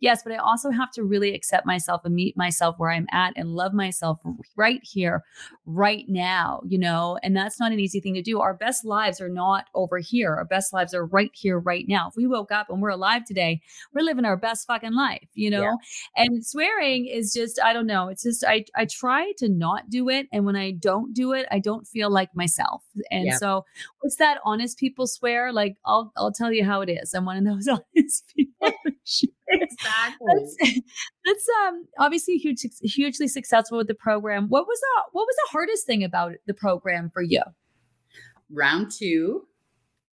Yes. 0.00 0.22
But 0.22 0.32
I 0.32 0.36
also 0.36 0.70
have 0.70 0.90
to 0.92 1.02
really 1.02 1.33
accept 1.34 1.66
myself 1.66 2.02
and 2.04 2.14
meet 2.14 2.36
myself 2.36 2.76
where 2.78 2.90
I'm 2.90 3.06
at 3.12 3.32
and 3.36 3.54
love 3.54 3.74
myself 3.74 4.20
right 4.56 4.80
here, 4.82 5.22
right 5.66 6.04
now, 6.08 6.62
you 6.66 6.78
know, 6.78 7.18
and 7.22 7.36
that's 7.36 7.58
not 7.60 7.72
an 7.72 7.80
easy 7.80 8.00
thing 8.00 8.14
to 8.14 8.22
do. 8.22 8.40
Our 8.40 8.54
best 8.54 8.84
lives 8.84 9.20
are 9.20 9.28
not 9.28 9.66
over 9.74 9.98
here. 9.98 10.34
Our 10.34 10.44
best 10.44 10.72
lives 10.72 10.94
are 10.94 11.04
right 11.06 11.30
here, 11.34 11.58
right 11.58 11.86
now. 11.88 12.08
If 12.08 12.16
we 12.16 12.26
woke 12.26 12.52
up 12.52 12.70
and 12.70 12.80
we're 12.80 12.90
alive 12.90 13.24
today, 13.24 13.60
we're 13.92 14.02
living 14.02 14.24
our 14.24 14.36
best 14.36 14.66
fucking 14.66 14.94
life, 14.94 15.28
you 15.34 15.50
know? 15.50 15.62
Yeah. 16.16 16.24
And 16.24 16.46
swearing 16.46 17.06
is 17.06 17.32
just, 17.32 17.60
I 17.62 17.72
don't 17.72 17.86
know. 17.86 18.08
It's 18.08 18.22
just, 18.22 18.44
I, 18.44 18.64
I 18.76 18.86
try 18.86 19.32
to 19.38 19.48
not 19.48 19.90
do 19.90 20.08
it. 20.08 20.28
And 20.32 20.44
when 20.44 20.56
I 20.56 20.72
don't 20.72 21.14
do 21.14 21.32
it, 21.32 21.46
I 21.50 21.58
don't 21.58 21.86
feel 21.86 22.10
like 22.10 22.34
myself. 22.34 22.82
And 23.10 23.26
yeah. 23.26 23.36
so 23.36 23.64
what's 24.00 24.16
that 24.16 24.38
honest 24.44 24.78
people 24.78 25.06
swear? 25.06 25.52
Like, 25.52 25.76
I'll, 25.84 26.12
I'll 26.16 26.32
tell 26.32 26.52
you 26.52 26.64
how 26.64 26.80
it 26.80 26.90
is. 26.90 27.14
I'm 27.14 27.24
one 27.24 27.36
of 27.36 27.44
those 27.44 27.68
honest 27.96 28.32
people. 28.34 28.72
exactly. 29.48 30.26
That's, 30.26 30.80
that's, 31.24 31.46
um 31.66 31.86
obviously 31.98 32.36
huge, 32.36 32.66
hugely 32.82 33.28
successful 33.28 33.78
with 33.78 33.88
the 33.88 33.94
program. 33.94 34.48
What 34.48 34.66
was 34.66 34.80
the 34.80 35.02
what 35.12 35.26
was 35.26 35.36
the 35.36 35.52
hardest 35.52 35.86
thing 35.86 36.04
about 36.04 36.32
the 36.46 36.54
program 36.54 37.10
for 37.12 37.22
you? 37.22 37.42
Round 38.50 38.90
two, 38.90 39.46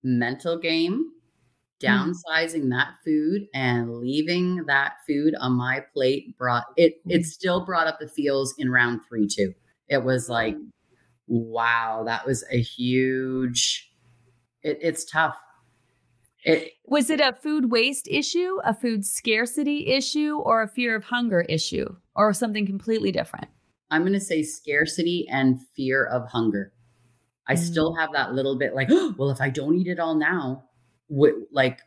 mental 0.04 0.58
game, 0.58 1.12
mm. 1.82 1.88
downsizing 1.88 2.70
that 2.70 2.96
food 3.04 3.48
and 3.54 3.98
leaving 3.98 4.66
that 4.68 4.94
food 5.08 5.36
on 5.40 5.54
my 5.54 5.84
plate 5.94 6.38
brought 6.38 6.66
it. 6.78 7.06
Mm. 7.08 7.16
It 7.16 7.26
still 7.26 7.66
brought 7.66 7.88
up 7.88 8.00
the 8.00 8.08
feels 8.08 8.54
in 8.58 8.72
round 8.72 9.02
three 9.08 9.28
too. 9.28 9.54
It 9.90 10.04
was 10.04 10.30
like, 10.30 10.56
mm. 10.56 10.70
wow, 11.28 12.04
that 12.06 12.26
was 12.26 12.44
a 12.52 12.62
huge. 12.62 13.92
It, 14.64 14.80
it's 14.82 15.04
tough 15.04 15.36
it, 16.44 16.74
was 16.86 17.10
it 17.10 17.20
a 17.20 17.34
food 17.34 17.72
waste 17.72 18.08
issue, 18.10 18.58
a 18.64 18.74
food 18.74 19.06
scarcity 19.06 19.88
issue, 19.88 20.38
or 20.38 20.64
a 20.64 20.68
fear 20.68 20.96
of 20.96 21.06
hunger 21.06 21.42
issue, 21.42 21.96
or 22.16 22.34
something 22.34 22.66
completely 22.66 23.12
different? 23.12 23.48
I'm 23.92 24.02
going 24.02 24.14
to 24.14 24.20
say 24.20 24.42
scarcity 24.42 25.28
and 25.30 25.60
fear 25.76 26.06
of 26.06 26.28
hunger. 26.28 26.74
I 27.48 27.54
mm. 27.54 27.60
still 27.60 27.94
have 27.96 28.10
that 28.14 28.34
little 28.34 28.58
bit 28.58 28.74
like, 28.74 28.88
oh, 28.90 29.14
well, 29.20 29.30
if 29.30 29.42
I 29.42 29.50
don't 29.50 29.76
eat 29.76 29.88
it 29.88 30.00
all 30.00 30.16
now, 30.16 30.64
wh- 31.10 31.42
like 31.52 31.80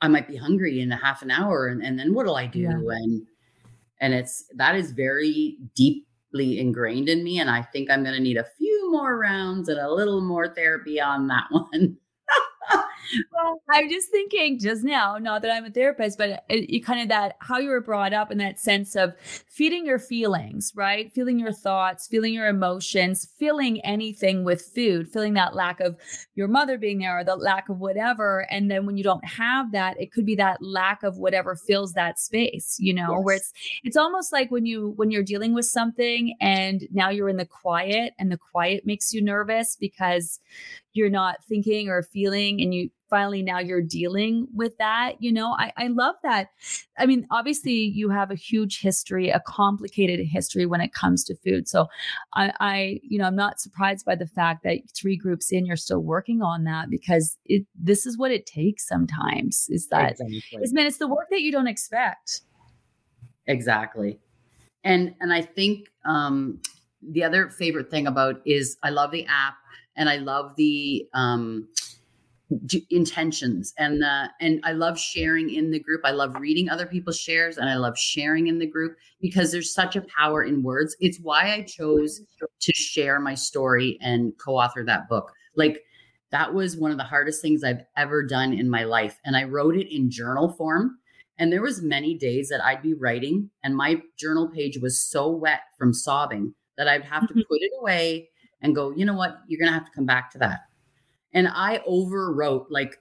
I 0.00 0.08
might 0.08 0.28
be 0.28 0.36
hungry 0.36 0.80
in 0.80 0.92
a 0.92 0.96
half 0.96 1.22
an 1.22 1.30
hour, 1.30 1.66
and, 1.66 1.82
and 1.82 1.98
then 1.98 2.14
what'll 2.14 2.36
I 2.36 2.46
do? 2.46 2.60
Yeah. 2.60 2.70
And 2.70 3.26
and 4.00 4.14
it's 4.14 4.44
that 4.56 4.74
is 4.74 4.92
very 4.92 5.58
deeply 5.74 6.60
ingrained 6.60 7.08
in 7.08 7.24
me, 7.24 7.40
and 7.40 7.50
I 7.50 7.62
think 7.62 7.90
I'm 7.90 8.02
going 8.02 8.16
to 8.16 8.22
need 8.22 8.36
a 8.36 8.46
few 8.58 8.92
more 8.92 9.18
rounds 9.18 9.68
and 9.68 9.78
a 9.78 9.92
little 9.92 10.20
more 10.20 10.48
therapy 10.54 11.00
on 11.00 11.26
that 11.28 11.46
one 11.50 11.96
well, 13.32 13.62
I'm 13.70 13.88
just 13.88 14.10
thinking 14.10 14.58
just 14.58 14.84
now, 14.84 15.18
not 15.18 15.42
that 15.42 15.50
I'm 15.50 15.64
a 15.64 15.70
therapist, 15.70 16.18
but 16.18 16.44
it, 16.48 16.74
it, 16.74 16.84
kind 16.84 17.00
of 17.00 17.08
that 17.08 17.36
how 17.40 17.58
you 17.58 17.68
were 17.68 17.80
brought 17.80 18.12
up 18.12 18.30
in 18.30 18.38
that 18.38 18.58
sense 18.58 18.96
of 18.96 19.14
feeding 19.48 19.86
your 19.86 19.98
feelings, 19.98 20.72
right? 20.74 21.12
Feeling 21.12 21.38
your 21.38 21.52
thoughts, 21.52 22.06
feeling 22.06 22.34
your 22.34 22.48
emotions, 22.48 23.28
feeling 23.38 23.80
anything 23.80 24.44
with 24.44 24.62
food, 24.74 25.08
feeling 25.08 25.34
that 25.34 25.54
lack 25.54 25.80
of 25.80 25.96
your 26.34 26.48
mother 26.48 26.78
being 26.78 26.98
there 26.98 27.18
or 27.18 27.24
the 27.24 27.36
lack 27.36 27.68
of 27.68 27.78
whatever. 27.78 28.46
And 28.50 28.70
then 28.70 28.86
when 28.86 28.96
you 28.96 29.04
don't 29.04 29.24
have 29.24 29.72
that, 29.72 30.00
it 30.00 30.12
could 30.12 30.26
be 30.26 30.36
that 30.36 30.62
lack 30.62 31.02
of 31.02 31.18
whatever 31.18 31.56
fills 31.56 31.92
that 31.92 32.18
space, 32.18 32.76
you 32.78 32.94
know, 32.94 33.16
yes. 33.16 33.24
where 33.24 33.36
it's 33.36 33.52
it's 33.84 33.96
almost 33.96 34.32
like 34.32 34.50
when 34.50 34.66
you 34.66 34.92
when 34.96 35.10
you're 35.10 35.22
dealing 35.22 35.54
with 35.54 35.66
something 35.66 36.36
and 36.40 36.86
now 36.92 37.10
you're 37.10 37.28
in 37.28 37.36
the 37.36 37.46
quiet 37.46 38.14
and 38.18 38.30
the 38.30 38.38
quiet 38.38 38.86
makes 38.86 39.12
you 39.12 39.22
nervous 39.22 39.76
because 39.76 40.40
you're 40.92 41.10
not 41.10 41.42
thinking 41.44 41.88
or 41.88 42.02
feeling 42.02 42.60
and 42.60 42.74
you 42.74 42.90
finally 43.12 43.42
now 43.42 43.58
you're 43.58 43.82
dealing 43.82 44.48
with 44.54 44.76
that 44.78 45.16
you 45.20 45.30
know 45.30 45.54
I, 45.58 45.70
I 45.76 45.88
love 45.88 46.14
that. 46.22 46.48
I 46.96 47.04
mean 47.04 47.26
obviously 47.30 47.74
you 47.74 48.08
have 48.08 48.30
a 48.30 48.34
huge 48.34 48.80
history 48.80 49.28
a 49.28 49.42
complicated 49.46 50.26
history 50.26 50.64
when 50.64 50.80
it 50.80 50.94
comes 50.94 51.22
to 51.24 51.36
food. 51.36 51.68
So 51.68 51.88
i 52.34 52.52
i 52.60 53.00
you 53.02 53.18
know 53.18 53.26
i'm 53.26 53.36
not 53.36 53.60
surprised 53.60 54.06
by 54.06 54.14
the 54.14 54.26
fact 54.26 54.64
that 54.64 54.78
three 54.96 55.16
groups 55.16 55.52
in 55.52 55.66
you're 55.66 55.76
still 55.76 56.00
working 56.00 56.40
on 56.40 56.64
that 56.64 56.88
because 56.88 57.36
it 57.44 57.66
this 57.78 58.06
is 58.06 58.16
what 58.16 58.30
it 58.30 58.46
takes 58.46 58.88
sometimes 58.88 59.66
is 59.68 59.88
that 59.88 60.12
exactly. 60.12 60.42
is 60.62 60.72
man 60.72 60.86
it's 60.86 60.96
the 60.96 61.06
work 61.06 61.28
that 61.30 61.42
you 61.42 61.52
don't 61.52 61.68
expect. 61.68 62.40
Exactly. 63.46 64.20
And 64.84 65.14
and 65.20 65.34
i 65.34 65.42
think 65.42 65.88
um 66.06 66.60
the 67.02 67.24
other 67.24 67.50
favorite 67.50 67.90
thing 67.90 68.06
about 68.06 68.40
is 68.46 68.78
i 68.82 68.88
love 68.88 69.10
the 69.10 69.26
app 69.26 69.56
and 69.96 70.08
I 70.08 70.16
love 70.16 70.54
the 70.56 71.06
um, 71.14 71.68
d- 72.66 72.86
intentions 72.90 73.72
and 73.78 74.00
the 74.00 74.30
and 74.40 74.60
I 74.64 74.72
love 74.72 74.98
sharing 74.98 75.50
in 75.50 75.70
the 75.70 75.80
group. 75.80 76.02
I 76.04 76.10
love 76.12 76.34
reading 76.36 76.68
other 76.68 76.86
people's 76.86 77.18
shares 77.18 77.58
and 77.58 77.68
I 77.68 77.76
love 77.76 77.98
sharing 77.98 78.46
in 78.46 78.58
the 78.58 78.66
group 78.66 78.96
because 79.20 79.52
there's 79.52 79.72
such 79.72 79.96
a 79.96 80.02
power 80.02 80.42
in 80.42 80.62
words. 80.62 80.96
It's 81.00 81.18
why 81.18 81.52
I 81.52 81.62
chose 81.62 82.20
to 82.60 82.72
share 82.72 83.20
my 83.20 83.34
story 83.34 83.98
and 84.00 84.32
co-author 84.38 84.84
that 84.84 85.08
book. 85.08 85.32
Like 85.56 85.82
that 86.30 86.52
was 86.52 86.76
one 86.76 86.90
of 86.90 86.96
the 86.96 87.04
hardest 87.04 87.42
things 87.42 87.62
I've 87.62 87.84
ever 87.96 88.22
done 88.24 88.52
in 88.52 88.68
my 88.68 88.84
life 88.84 89.18
and 89.24 89.36
I 89.36 89.44
wrote 89.44 89.76
it 89.76 89.94
in 89.94 90.10
journal 90.10 90.48
form 90.48 90.98
and 91.38 91.52
there 91.52 91.62
was 91.62 91.82
many 91.82 92.14
days 92.14 92.48
that 92.48 92.64
I'd 92.64 92.82
be 92.82 92.94
writing 92.94 93.50
and 93.62 93.76
my 93.76 94.00
journal 94.16 94.48
page 94.48 94.78
was 94.78 95.00
so 95.00 95.28
wet 95.28 95.60
from 95.78 95.92
sobbing 95.92 96.54
that 96.78 96.88
I'd 96.88 97.04
have 97.04 97.28
to 97.28 97.34
mm-hmm. 97.34 97.40
put 97.40 97.60
it 97.60 97.72
away 97.78 98.30
and 98.62 98.74
go, 98.74 98.92
you 98.92 99.04
know 99.04 99.14
what, 99.14 99.40
you're 99.46 99.58
going 99.58 99.68
to 99.68 99.74
have 99.74 99.84
to 99.84 99.92
come 99.94 100.06
back 100.06 100.30
to 100.30 100.38
that. 100.38 100.60
And 101.34 101.48
I 101.48 101.80
overwrote 101.88 102.66
like 102.70 102.98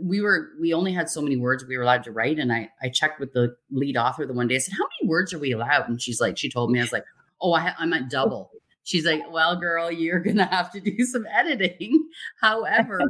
we 0.00 0.20
were 0.20 0.50
we 0.60 0.72
only 0.72 0.92
had 0.92 1.08
so 1.08 1.20
many 1.20 1.36
words 1.36 1.64
we 1.64 1.76
were 1.76 1.84
allowed 1.84 2.02
to 2.02 2.10
write 2.10 2.38
and 2.38 2.52
i 2.52 2.68
i 2.82 2.88
checked 2.88 3.20
with 3.20 3.32
the 3.32 3.54
lead 3.70 3.96
author 3.96 4.26
the 4.26 4.32
one 4.32 4.48
day 4.48 4.56
i 4.56 4.58
said 4.58 4.74
how 4.74 4.84
many 5.00 5.08
words 5.08 5.32
are 5.32 5.38
we 5.38 5.52
allowed? 5.52 5.88
And 5.88 6.02
she's 6.02 6.20
like 6.20 6.36
she 6.36 6.50
told 6.50 6.70
me 6.70 6.80
i 6.80 6.82
was 6.82 6.92
like 6.92 7.04
oh 7.40 7.52
I, 7.52 7.74
i'm 7.78 7.92
at 7.92 8.10
double. 8.10 8.50
She's 8.84 9.06
like 9.06 9.22
well 9.30 9.56
girl 9.56 9.90
you're 9.90 10.18
gonna 10.18 10.46
have 10.46 10.72
to 10.72 10.80
do 10.80 11.04
some 11.04 11.26
editing. 11.32 12.08
However 12.40 13.00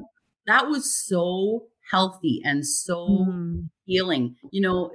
that 0.47 0.69
was 0.69 0.95
so 0.95 1.67
healthy 1.91 2.43
and 2.45 2.67
so 2.67 3.09
mm. 3.09 3.69
healing. 3.87 4.37
You 4.51 4.61
know 4.61 4.91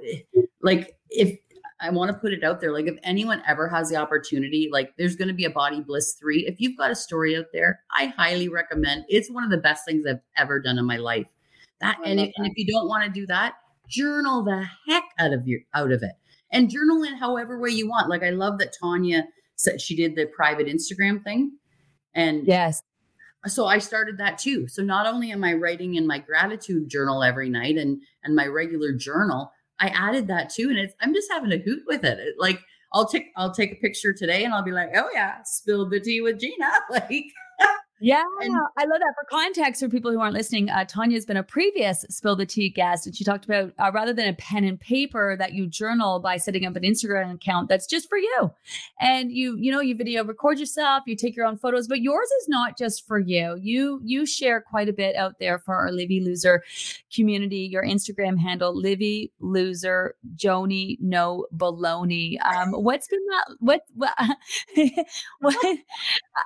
like 0.62 0.96
if 1.10 1.38
I 1.80 1.90
want 1.90 2.10
to 2.10 2.18
put 2.18 2.32
it 2.32 2.42
out 2.42 2.60
there. 2.60 2.72
Like, 2.72 2.86
if 2.86 2.96
anyone 3.02 3.42
ever 3.46 3.68
has 3.68 3.88
the 3.88 3.96
opportunity, 3.96 4.68
like, 4.72 4.96
there's 4.96 5.16
going 5.16 5.28
to 5.28 5.34
be 5.34 5.44
a 5.44 5.50
Body 5.50 5.80
Bliss 5.80 6.14
3. 6.14 6.46
If 6.46 6.60
you've 6.60 6.76
got 6.76 6.90
a 6.90 6.96
story 6.96 7.36
out 7.36 7.46
there, 7.52 7.80
I 7.92 8.06
highly 8.06 8.48
recommend. 8.48 9.04
It's 9.08 9.30
one 9.30 9.44
of 9.44 9.50
the 9.50 9.58
best 9.58 9.84
things 9.84 10.04
I've 10.06 10.20
ever 10.36 10.60
done 10.60 10.78
in 10.78 10.84
my 10.84 10.96
life. 10.96 11.28
That, 11.80 11.98
and, 12.04 12.18
if, 12.18 12.26
that. 12.26 12.32
and 12.36 12.46
if 12.46 12.54
you 12.56 12.66
don't 12.66 12.88
want 12.88 13.04
to 13.04 13.10
do 13.10 13.26
that, 13.26 13.54
journal 13.88 14.42
the 14.42 14.66
heck 14.86 15.04
out 15.18 15.32
of 15.32 15.46
your 15.46 15.60
out 15.74 15.90
of 15.92 16.02
it, 16.02 16.12
and 16.52 16.70
journal 16.70 17.02
in 17.02 17.16
however 17.16 17.58
way 17.58 17.70
you 17.70 17.88
want. 17.88 18.08
Like, 18.08 18.22
I 18.22 18.30
love 18.30 18.58
that 18.58 18.74
Tanya 18.78 19.24
said 19.56 19.80
she 19.80 19.96
did 19.96 20.14
the 20.14 20.26
private 20.26 20.66
Instagram 20.66 21.22
thing, 21.24 21.52
and 22.14 22.46
yes, 22.46 22.82
so 23.46 23.66
I 23.66 23.78
started 23.78 24.18
that 24.18 24.38
too. 24.38 24.68
So 24.68 24.82
not 24.82 25.06
only 25.06 25.30
am 25.32 25.44
I 25.44 25.54
writing 25.54 25.94
in 25.94 26.06
my 26.06 26.18
gratitude 26.18 26.88
journal 26.88 27.22
every 27.22 27.48
night 27.48 27.76
and 27.76 28.02
and 28.24 28.34
my 28.34 28.46
regular 28.46 28.92
journal, 28.92 29.52
I 29.80 29.88
added 29.88 30.26
that 30.28 30.50
too, 30.50 30.68
and 30.70 30.78
it's 30.78 30.94
I'm 31.00 31.14
just 31.14 31.30
having 31.30 31.52
a 31.52 31.58
hoot 31.58 31.82
with 31.86 32.04
it. 32.04 32.34
Like 32.38 32.60
I'll 32.92 33.06
take 33.06 33.26
I'll 33.36 33.54
take 33.54 33.72
a 33.72 33.76
picture 33.76 34.12
today, 34.12 34.44
and 34.44 34.54
I'll 34.54 34.64
be 34.64 34.72
like, 34.72 34.90
oh 34.96 35.08
yeah, 35.12 35.42
spilled 35.44 35.90
the 35.90 36.00
tea 36.00 36.20
with 36.20 36.40
Gina. 36.40 36.70
Like 36.90 37.24
yeah, 38.00 38.22
and, 38.40 38.56
I 38.76 38.84
love 38.84 39.00
that. 39.00 39.14
For 39.16 39.26
context, 39.30 39.82
for 39.82 39.88
people 39.88 40.12
who 40.12 40.20
aren't 40.20 40.34
listening, 40.34 40.70
uh, 40.70 40.84
Tanya's 40.84 41.26
been 41.26 41.36
a 41.36 41.42
previous 41.42 42.04
Spill 42.10 42.36
the 42.36 42.46
Tea 42.46 42.68
guest, 42.68 43.06
and 43.06 43.16
she 43.16 43.24
talked 43.24 43.44
about 43.44 43.72
uh, 43.78 43.90
rather 43.92 44.12
than 44.12 44.28
a 44.28 44.34
pen 44.34 44.64
and 44.64 44.78
paper 44.78 45.36
that 45.36 45.52
you 45.52 45.66
journal 45.66 46.20
by 46.20 46.36
setting 46.36 46.64
up 46.64 46.76
an 46.76 46.82
Instagram 46.82 47.34
account 47.34 47.68
that's 47.68 47.86
just 47.86 48.08
for 48.08 48.18
you, 48.18 48.50
and 49.00 49.32
you 49.32 49.56
you 49.56 49.72
know 49.72 49.80
you 49.80 49.96
video 49.96 50.24
record 50.24 50.58
yourself, 50.58 51.02
you 51.06 51.16
take 51.16 51.34
your 51.34 51.46
own 51.46 51.56
photos, 51.56 51.88
but 51.88 52.00
yours 52.00 52.28
is 52.42 52.48
not 52.48 52.78
just 52.78 53.06
for 53.06 53.18
you. 53.18 53.58
You 53.60 54.00
you 54.04 54.26
share 54.26 54.60
quite 54.60 54.88
a 54.88 54.92
bit 54.92 55.16
out 55.16 55.34
there 55.40 55.58
for 55.58 55.74
our 55.74 55.90
Livy 55.90 56.20
Loser 56.20 56.62
community. 57.14 57.68
Your 57.70 57.84
Instagram 57.84 58.38
handle, 58.38 58.74
Livy 58.74 59.32
Loser 59.40 60.14
Joanie 60.36 60.98
No 61.00 61.46
Baloney. 61.56 62.36
Um, 62.44 62.72
what's 62.72 63.08
been 63.08 63.26
that? 63.30 63.56
What 63.58 63.82
what 63.94 64.14
what 65.40 65.56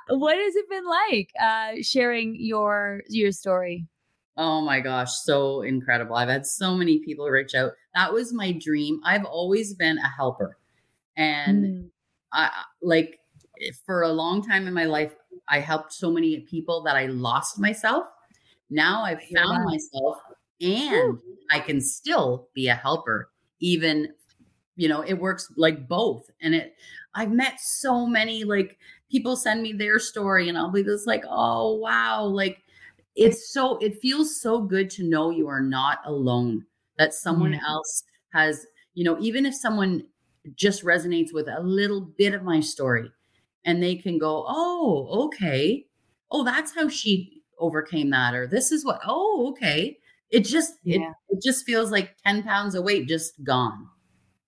what 0.08 0.38
has 0.38 0.56
it 0.56 0.68
been 0.70 0.86
like? 0.86 1.30
Uh, 1.42 1.72
sharing 1.82 2.36
your 2.38 3.02
your 3.08 3.32
story. 3.32 3.86
Oh 4.36 4.62
my 4.62 4.80
gosh, 4.80 5.10
so 5.24 5.62
incredible. 5.62 6.16
I've 6.16 6.28
had 6.28 6.46
so 6.46 6.74
many 6.74 7.00
people 7.00 7.26
reach 7.26 7.54
out. 7.54 7.72
That 7.94 8.12
was 8.12 8.32
my 8.32 8.52
dream. 8.52 9.00
I've 9.04 9.24
always 9.24 9.74
been 9.74 9.98
a 9.98 10.08
helper. 10.08 10.56
And 11.16 11.64
mm. 11.64 11.88
I 12.32 12.50
like 12.80 13.18
for 13.84 14.02
a 14.02 14.08
long 14.08 14.42
time 14.42 14.66
in 14.66 14.72
my 14.72 14.84
life, 14.84 15.14
I 15.48 15.60
helped 15.60 15.92
so 15.92 16.10
many 16.10 16.40
people 16.40 16.82
that 16.84 16.96
I 16.96 17.06
lost 17.06 17.58
myself. 17.58 18.06
Now 18.70 19.02
I've 19.02 19.22
found 19.34 19.64
myself 19.64 20.16
and 20.62 21.12
Woo. 21.14 21.22
I 21.50 21.60
can 21.60 21.80
still 21.80 22.48
be 22.54 22.68
a 22.68 22.74
helper, 22.74 23.30
even 23.60 24.08
you 24.76 24.88
know, 24.88 25.02
it 25.02 25.14
works 25.14 25.52
like 25.56 25.86
both. 25.86 26.30
And 26.40 26.54
it 26.54 26.74
I've 27.14 27.30
met 27.30 27.60
so 27.60 28.06
many 28.06 28.44
like 28.44 28.78
people 29.12 29.36
send 29.36 29.62
me 29.62 29.72
their 29.72 29.98
story 30.00 30.48
and 30.48 30.58
I'll 30.58 30.72
be 30.72 30.82
just 30.82 31.06
like, 31.06 31.22
oh, 31.28 31.74
wow. 31.74 32.24
Like 32.24 32.62
it's 33.14 33.52
so, 33.52 33.76
it 33.78 34.00
feels 34.00 34.40
so 34.40 34.60
good 34.60 34.90
to 34.90 35.04
know 35.04 35.30
you 35.30 35.46
are 35.46 35.60
not 35.60 35.98
alone, 36.04 36.64
that 36.98 37.14
someone 37.14 37.52
mm-hmm. 37.52 37.64
else 37.64 38.02
has, 38.32 38.66
you 38.94 39.04
know, 39.04 39.16
even 39.20 39.46
if 39.46 39.54
someone 39.54 40.04
just 40.56 40.84
resonates 40.84 41.32
with 41.32 41.46
a 41.46 41.60
little 41.60 42.00
bit 42.00 42.34
of 42.34 42.42
my 42.42 42.58
story 42.58 43.08
and 43.64 43.80
they 43.80 43.94
can 43.94 44.18
go, 44.18 44.44
"Oh, 44.48 45.26
okay. 45.26 45.86
Oh, 46.32 46.42
that's 46.42 46.74
how 46.74 46.88
she 46.88 47.42
overcame 47.62 48.10
that 48.10 48.34
or 48.34 48.46
this 48.46 48.72
is 48.72 48.84
what 48.84 49.00
oh 49.06 49.48
okay 49.50 49.96
it 50.30 50.40
just 50.40 50.74
yeah. 50.82 50.96
it, 50.96 51.36
it 51.36 51.42
just 51.42 51.64
feels 51.64 51.90
like 51.90 52.16
10 52.26 52.42
pounds 52.42 52.74
of 52.74 52.84
weight 52.84 53.08
just 53.08 53.42
gone 53.44 53.88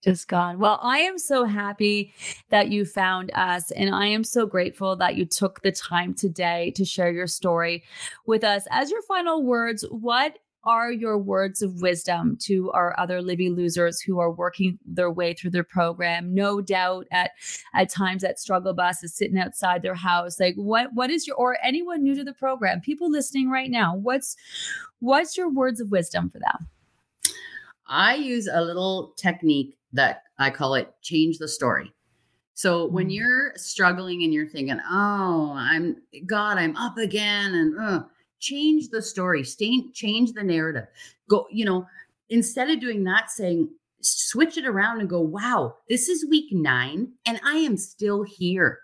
just 0.05 0.29
gone. 0.29 0.59
Well, 0.59 0.79
I 0.83 0.99
am 0.99 1.19
so 1.19 1.45
happy 1.45 2.13
that 2.51 2.69
you 2.69 2.85
found 2.85 3.33
us. 3.35 3.71
And 3.71 3.95
I 3.95 4.07
am 4.07 4.23
so 4.23 4.47
grateful 4.47 4.95
that 4.97 5.17
you 5.17 5.25
took 5.25 5.63
the 5.63 5.73
time 5.73 6.15
today 6.15 6.73
to 6.77 6.85
share 6.85 7.11
your 7.11 7.27
story 7.27 7.83
with 8.27 8.45
us. 8.45 8.67
As 8.71 8.91
your 8.91 9.03
final 9.03 9.43
words, 9.43 9.85
what 9.91 10.39
are 10.67 10.91
your 10.91 11.19
words 11.19 11.63
of 11.63 11.83
wisdom 11.83 12.37
to 12.41 12.71
our 12.73 12.99
other 12.99 13.21
Livy 13.21 13.51
losers 13.51 14.01
who 14.01 14.19
are 14.19 14.31
working 14.31 14.79
their 14.85 15.11
way 15.11 15.35
through 15.35 15.51
their 15.51 15.65
program? 15.65 16.35
No 16.35 16.61
doubt 16.61 17.07
at 17.11 17.33
at 17.75 17.91
times 17.91 18.23
that 18.23 18.39
struggle 18.39 18.73
bus 18.73 19.03
is 19.03 19.15
sitting 19.15 19.39
outside 19.39 19.83
their 19.83 19.95
house. 19.95 20.41
Like 20.41 20.55
what 20.57 20.93
what 20.95 21.11
is 21.11 21.27
your 21.27 21.37
or 21.37 21.59
anyone 21.63 22.03
new 22.03 22.15
to 22.15 22.25
the 22.25 22.33
program, 22.33 22.81
people 22.81 23.11
listening 23.11 23.51
right 23.51 23.71
now, 23.71 23.95
what's 23.95 24.37
what's 25.01 25.37
your 25.37 25.51
words 25.51 25.81
of 25.81 25.91
wisdom 25.91 26.31
for 26.31 26.39
them? 26.39 26.69
I 27.87 28.15
use 28.15 28.49
a 28.51 28.63
little 28.63 29.13
technique 29.17 29.77
that 29.95 30.23
I 30.39 30.51
call 30.51 30.75
it 30.75 30.93
change 31.03 31.39
the 31.39 31.49
story. 31.49 31.93
So 32.55 32.87
when 32.87 33.09
mm. 33.09 33.15
you're 33.15 33.53
struggling 33.57 34.23
and 34.23 34.33
you're 34.33 34.49
thinking, 34.49 34.81
"Oh, 34.89 35.55
I'm 35.57 35.97
God, 36.27 36.59
I'm 36.59 36.77
up 36.77 36.99
again," 36.99 37.55
and 37.55 37.81
uh, 37.81 38.03
change 38.39 38.91
the 38.91 39.03
story, 39.03 39.43
stay, 39.43 39.91
change 39.93 40.33
the 40.33 40.43
narrative. 40.43 40.87
Go, 41.29 41.47
you 41.51 41.65
know, 41.65 41.87
instead 42.29 42.71
of 42.71 42.81
doing 42.81 43.05
that, 43.05 43.31
saying, 43.31 43.71
switch 44.05 44.59
it 44.59 44.67
around 44.67 45.01
and 45.01 45.09
go, 45.09 45.21
wow, 45.21 45.77
this 45.89 46.09
is 46.09 46.27
week 46.29 46.53
nine 46.53 47.13
and 47.27 47.41
I 47.45 47.57
am 47.57 47.77
still 47.77 48.23
here 48.23 48.81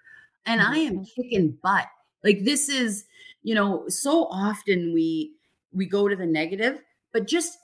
and 0.46 0.61
I 0.61 0.78
am 0.78 0.94
mm-hmm. 0.94 1.22
kicking 1.22 1.58
butt. 1.62 1.86
Like 2.24 2.44
this 2.44 2.68
is, 2.68 3.04
you 3.42 3.54
know, 3.54 3.84
so 3.88 4.26
often 4.26 4.92
we 4.94 5.34
we 5.72 5.86
go 5.86 6.08
to 6.08 6.16
the 6.16 6.26
negative, 6.26 6.80
but 7.12 7.28
just 7.28 7.58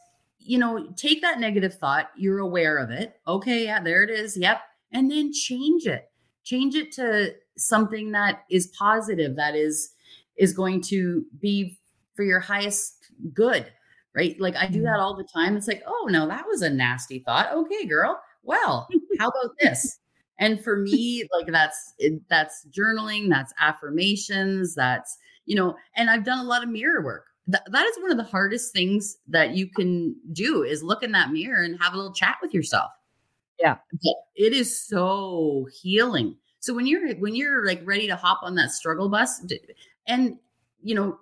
you 0.46 0.58
know, 0.58 0.88
take 0.96 1.22
that 1.22 1.40
negative 1.40 1.74
thought, 1.74 2.10
you're 2.16 2.38
aware 2.38 2.78
of 2.78 2.90
it. 2.90 3.20
Okay, 3.26 3.64
yeah, 3.64 3.80
there 3.80 4.02
it 4.02 4.10
is. 4.10 4.36
Yep. 4.36 4.60
And 4.92 5.10
then 5.10 5.32
change 5.32 5.86
it. 5.86 6.10
Change 6.44 6.74
it 6.74 6.92
to 6.92 7.34
something 7.58 8.12
that 8.12 8.44
is 8.50 8.68
positive, 8.78 9.36
that 9.36 9.54
is 9.54 9.92
is 10.36 10.52
going 10.52 10.82
to 10.82 11.24
be 11.40 11.78
for 12.14 12.22
your 12.22 12.40
highest 12.40 13.10
good, 13.32 13.72
right? 14.14 14.38
Like 14.38 14.54
I 14.54 14.66
do 14.66 14.82
that 14.82 14.90
mm-hmm. 14.90 15.00
all 15.00 15.16
the 15.16 15.24
time. 15.24 15.56
It's 15.56 15.66
like, 15.66 15.82
oh 15.86 16.08
no, 16.10 16.28
that 16.28 16.46
was 16.46 16.62
a 16.62 16.70
nasty 16.70 17.20
thought. 17.20 17.52
Okay, 17.52 17.86
girl. 17.86 18.20
Well, 18.42 18.88
how 19.18 19.28
about 19.28 19.56
this? 19.60 19.98
And 20.38 20.62
for 20.62 20.76
me, 20.76 21.26
like 21.32 21.46
that's 21.46 21.94
that's 22.28 22.66
journaling, 22.70 23.28
that's 23.28 23.52
affirmations, 23.58 24.74
that's 24.74 25.16
you 25.46 25.56
know, 25.56 25.76
and 25.96 26.10
I've 26.10 26.24
done 26.24 26.38
a 26.38 26.48
lot 26.48 26.62
of 26.62 26.68
mirror 26.68 27.02
work. 27.02 27.26
Th- 27.50 27.62
that 27.70 27.86
is 27.86 27.96
one 27.98 28.10
of 28.10 28.16
the 28.16 28.24
hardest 28.24 28.72
things 28.72 29.18
that 29.28 29.54
you 29.54 29.68
can 29.68 30.16
do 30.32 30.62
is 30.62 30.82
look 30.82 31.02
in 31.02 31.12
that 31.12 31.30
mirror 31.30 31.62
and 31.62 31.80
have 31.80 31.94
a 31.94 31.96
little 31.96 32.12
chat 32.12 32.36
with 32.42 32.52
yourself. 32.52 32.90
Yeah. 33.60 33.76
But 33.92 34.14
it 34.34 34.52
is 34.52 34.78
so 34.78 35.68
healing. 35.80 36.36
So 36.60 36.74
when 36.74 36.86
you're 36.86 37.14
when 37.16 37.34
you're 37.34 37.64
like 37.64 37.80
ready 37.84 38.06
to 38.08 38.16
hop 38.16 38.40
on 38.42 38.56
that 38.56 38.72
struggle 38.72 39.08
bus 39.08 39.40
and 40.06 40.36
you 40.82 40.94
know 40.94 41.18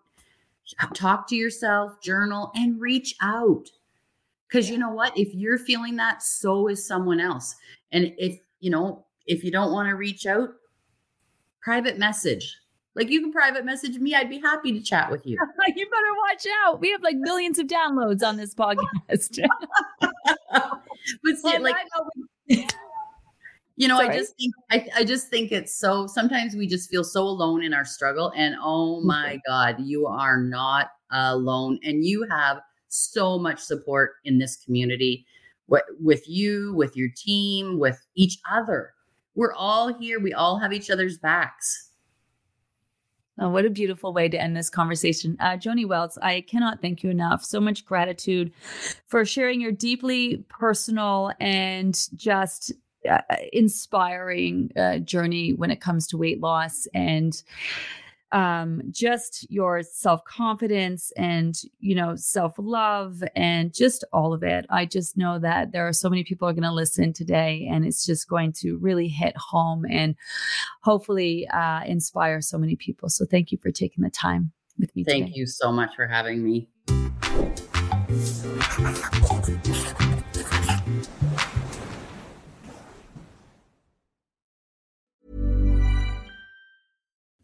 talk 0.95 1.27
to 1.29 1.37
yourself, 1.37 2.01
journal, 2.01 2.51
and 2.55 2.81
reach 2.81 3.14
out. 3.20 3.70
Because 4.49 4.70
you 4.70 4.79
know 4.79 4.91
what? 4.91 5.16
If 5.18 5.35
you're 5.35 5.59
feeling 5.59 5.97
that, 5.97 6.22
so 6.22 6.68
is 6.68 6.87
someone 6.87 7.20
else. 7.20 7.55
And 7.93 8.14
if, 8.18 8.39
you 8.61 8.70
know, 8.70 9.05
if 9.27 9.43
you 9.43 9.51
don't 9.51 9.72
want 9.72 9.89
to 9.89 9.95
reach 9.95 10.27
out, 10.27 10.51
private 11.62 11.99
message. 11.99 12.57
Like 12.97 13.11
you 13.11 13.20
can 13.20 13.32
private 13.32 13.64
message 13.64 13.99
me. 13.99 14.14
I'd 14.14 14.30
be 14.30 14.38
happy 14.38 14.72
to 14.72 14.80
chat 14.80 15.11
with 15.11 15.26
you. 15.26 15.36
you 15.76 15.86
better 15.90 16.14
watch 16.28 16.47
out. 16.64 16.80
We 16.80 16.90
have 16.90 17.03
like 17.03 17.16
millions 17.16 17.59
of 17.59 17.66
downloads 17.66 18.22
on 18.22 18.36
this 18.36 18.55
podcast. 18.55 18.86
but 20.01 21.36
see, 21.36 21.59
like, 21.59 21.76
you 23.76 23.88
know 23.88 23.97
Sorry. 23.97 24.09
i 24.11 24.18
just 24.18 24.36
think 24.36 24.55
I, 24.70 24.88
I 24.97 25.05
just 25.05 25.28
think 25.28 25.51
it's 25.51 25.74
so 25.74 26.07
sometimes 26.07 26.55
we 26.55 26.66
just 26.66 26.90
feel 26.90 27.05
so 27.05 27.22
alone 27.22 27.62
in 27.62 27.74
our 27.74 27.84
struggle 27.84 28.32
and 28.36 28.55
oh 28.62 29.01
my 29.01 29.40
god 29.47 29.76
you 29.80 30.07
are 30.07 30.40
not 30.40 30.90
alone 31.11 31.78
and 31.82 32.05
you 32.05 32.26
have 32.30 32.61
so 32.88 33.38
much 33.38 33.59
support 33.59 34.12
in 34.24 34.38
this 34.38 34.57
community 34.57 35.26
what, 35.66 35.84
with 36.01 36.28
you 36.28 36.74
with 36.74 36.97
your 36.97 37.09
team 37.16 37.78
with 37.78 38.01
each 38.14 38.38
other 38.51 38.92
we're 39.34 39.55
all 39.55 39.92
here 39.92 40.20
we 40.20 40.32
all 40.32 40.59
have 40.59 40.72
each 40.72 40.90
other's 40.90 41.18
backs 41.18 41.90
Oh, 43.39 43.49
what 43.49 43.64
a 43.64 43.70
beautiful 43.70 44.12
way 44.12 44.28
to 44.28 44.41
end 44.41 44.57
this 44.57 44.70
conversation. 44.70 45.37
Uh, 45.41 45.57
Joanie 45.57 45.87
Weltz, 45.87 46.16
I 46.22 46.43
cannot 46.43 46.80
thank 46.80 47.03
you 47.03 47.11
enough. 47.11 47.45
So 47.45 47.61
much 47.61 47.85
gratitude 47.85 48.53
for 49.07 49.24
sharing 49.24 49.61
your 49.61 49.72
deeply 49.72 50.45
personal 50.49 51.32
and 51.41 51.99
just 52.14 52.72
uh, 53.11 53.18
inspiring 53.53 54.70
uh, 54.76 54.99
journey 54.99 55.53
when 55.53 55.70
it 55.70 55.80
comes 55.80 56.07
to 56.09 56.16
weight 56.16 56.41
loss 56.41 56.87
and 56.95 57.43
um, 58.35 58.82
just 58.91 59.49
your 59.49 59.82
self 59.85 60.24
confidence 60.24 61.12
and 61.16 61.57
you 61.78 61.95
know 61.95 62.16
self 62.16 62.55
love 62.59 63.22
and 63.37 63.72
just 63.72 64.05
all 64.12 64.35
of 64.35 64.43
it. 64.43 64.66
I 64.68 64.87
just 64.87 65.16
know 65.16 65.39
that 65.39 65.70
there 65.70 65.87
are 65.87 65.93
so 65.93 66.11
many 66.11 66.24
people 66.24 66.49
are 66.49 66.53
going 66.53 66.64
to 66.64 66.72
listen 66.72 67.12
today, 67.12 67.66
and 67.70 67.87
it's 67.87 68.05
just 68.05 68.28
going 68.28 68.53
to 68.55 68.76
really 68.78 69.07
hit 69.07 69.37
home 69.37 69.87
and 69.89 70.16
hopefully 70.82 71.47
uh, 71.55 71.85
inspire 71.87 72.41
so 72.41 72.59
many 72.59 72.74
people. 72.74 73.09
So 73.09 73.24
thank 73.24 73.53
you 73.53 73.59
for 73.59 73.70
taking 73.70 74.03
the 74.03 74.11
time 74.11 74.51
with 74.80 74.95
me. 74.97 75.05
Thank 75.05 75.26
today. 75.26 75.39
you 75.39 75.47
so 75.47 75.70
much 75.70 75.95
for 75.95 76.09
having 76.09 76.43
me. 76.43 76.68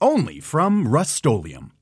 only 0.00 0.40
from 0.40 0.86
Rust-Oleum. 0.88 1.72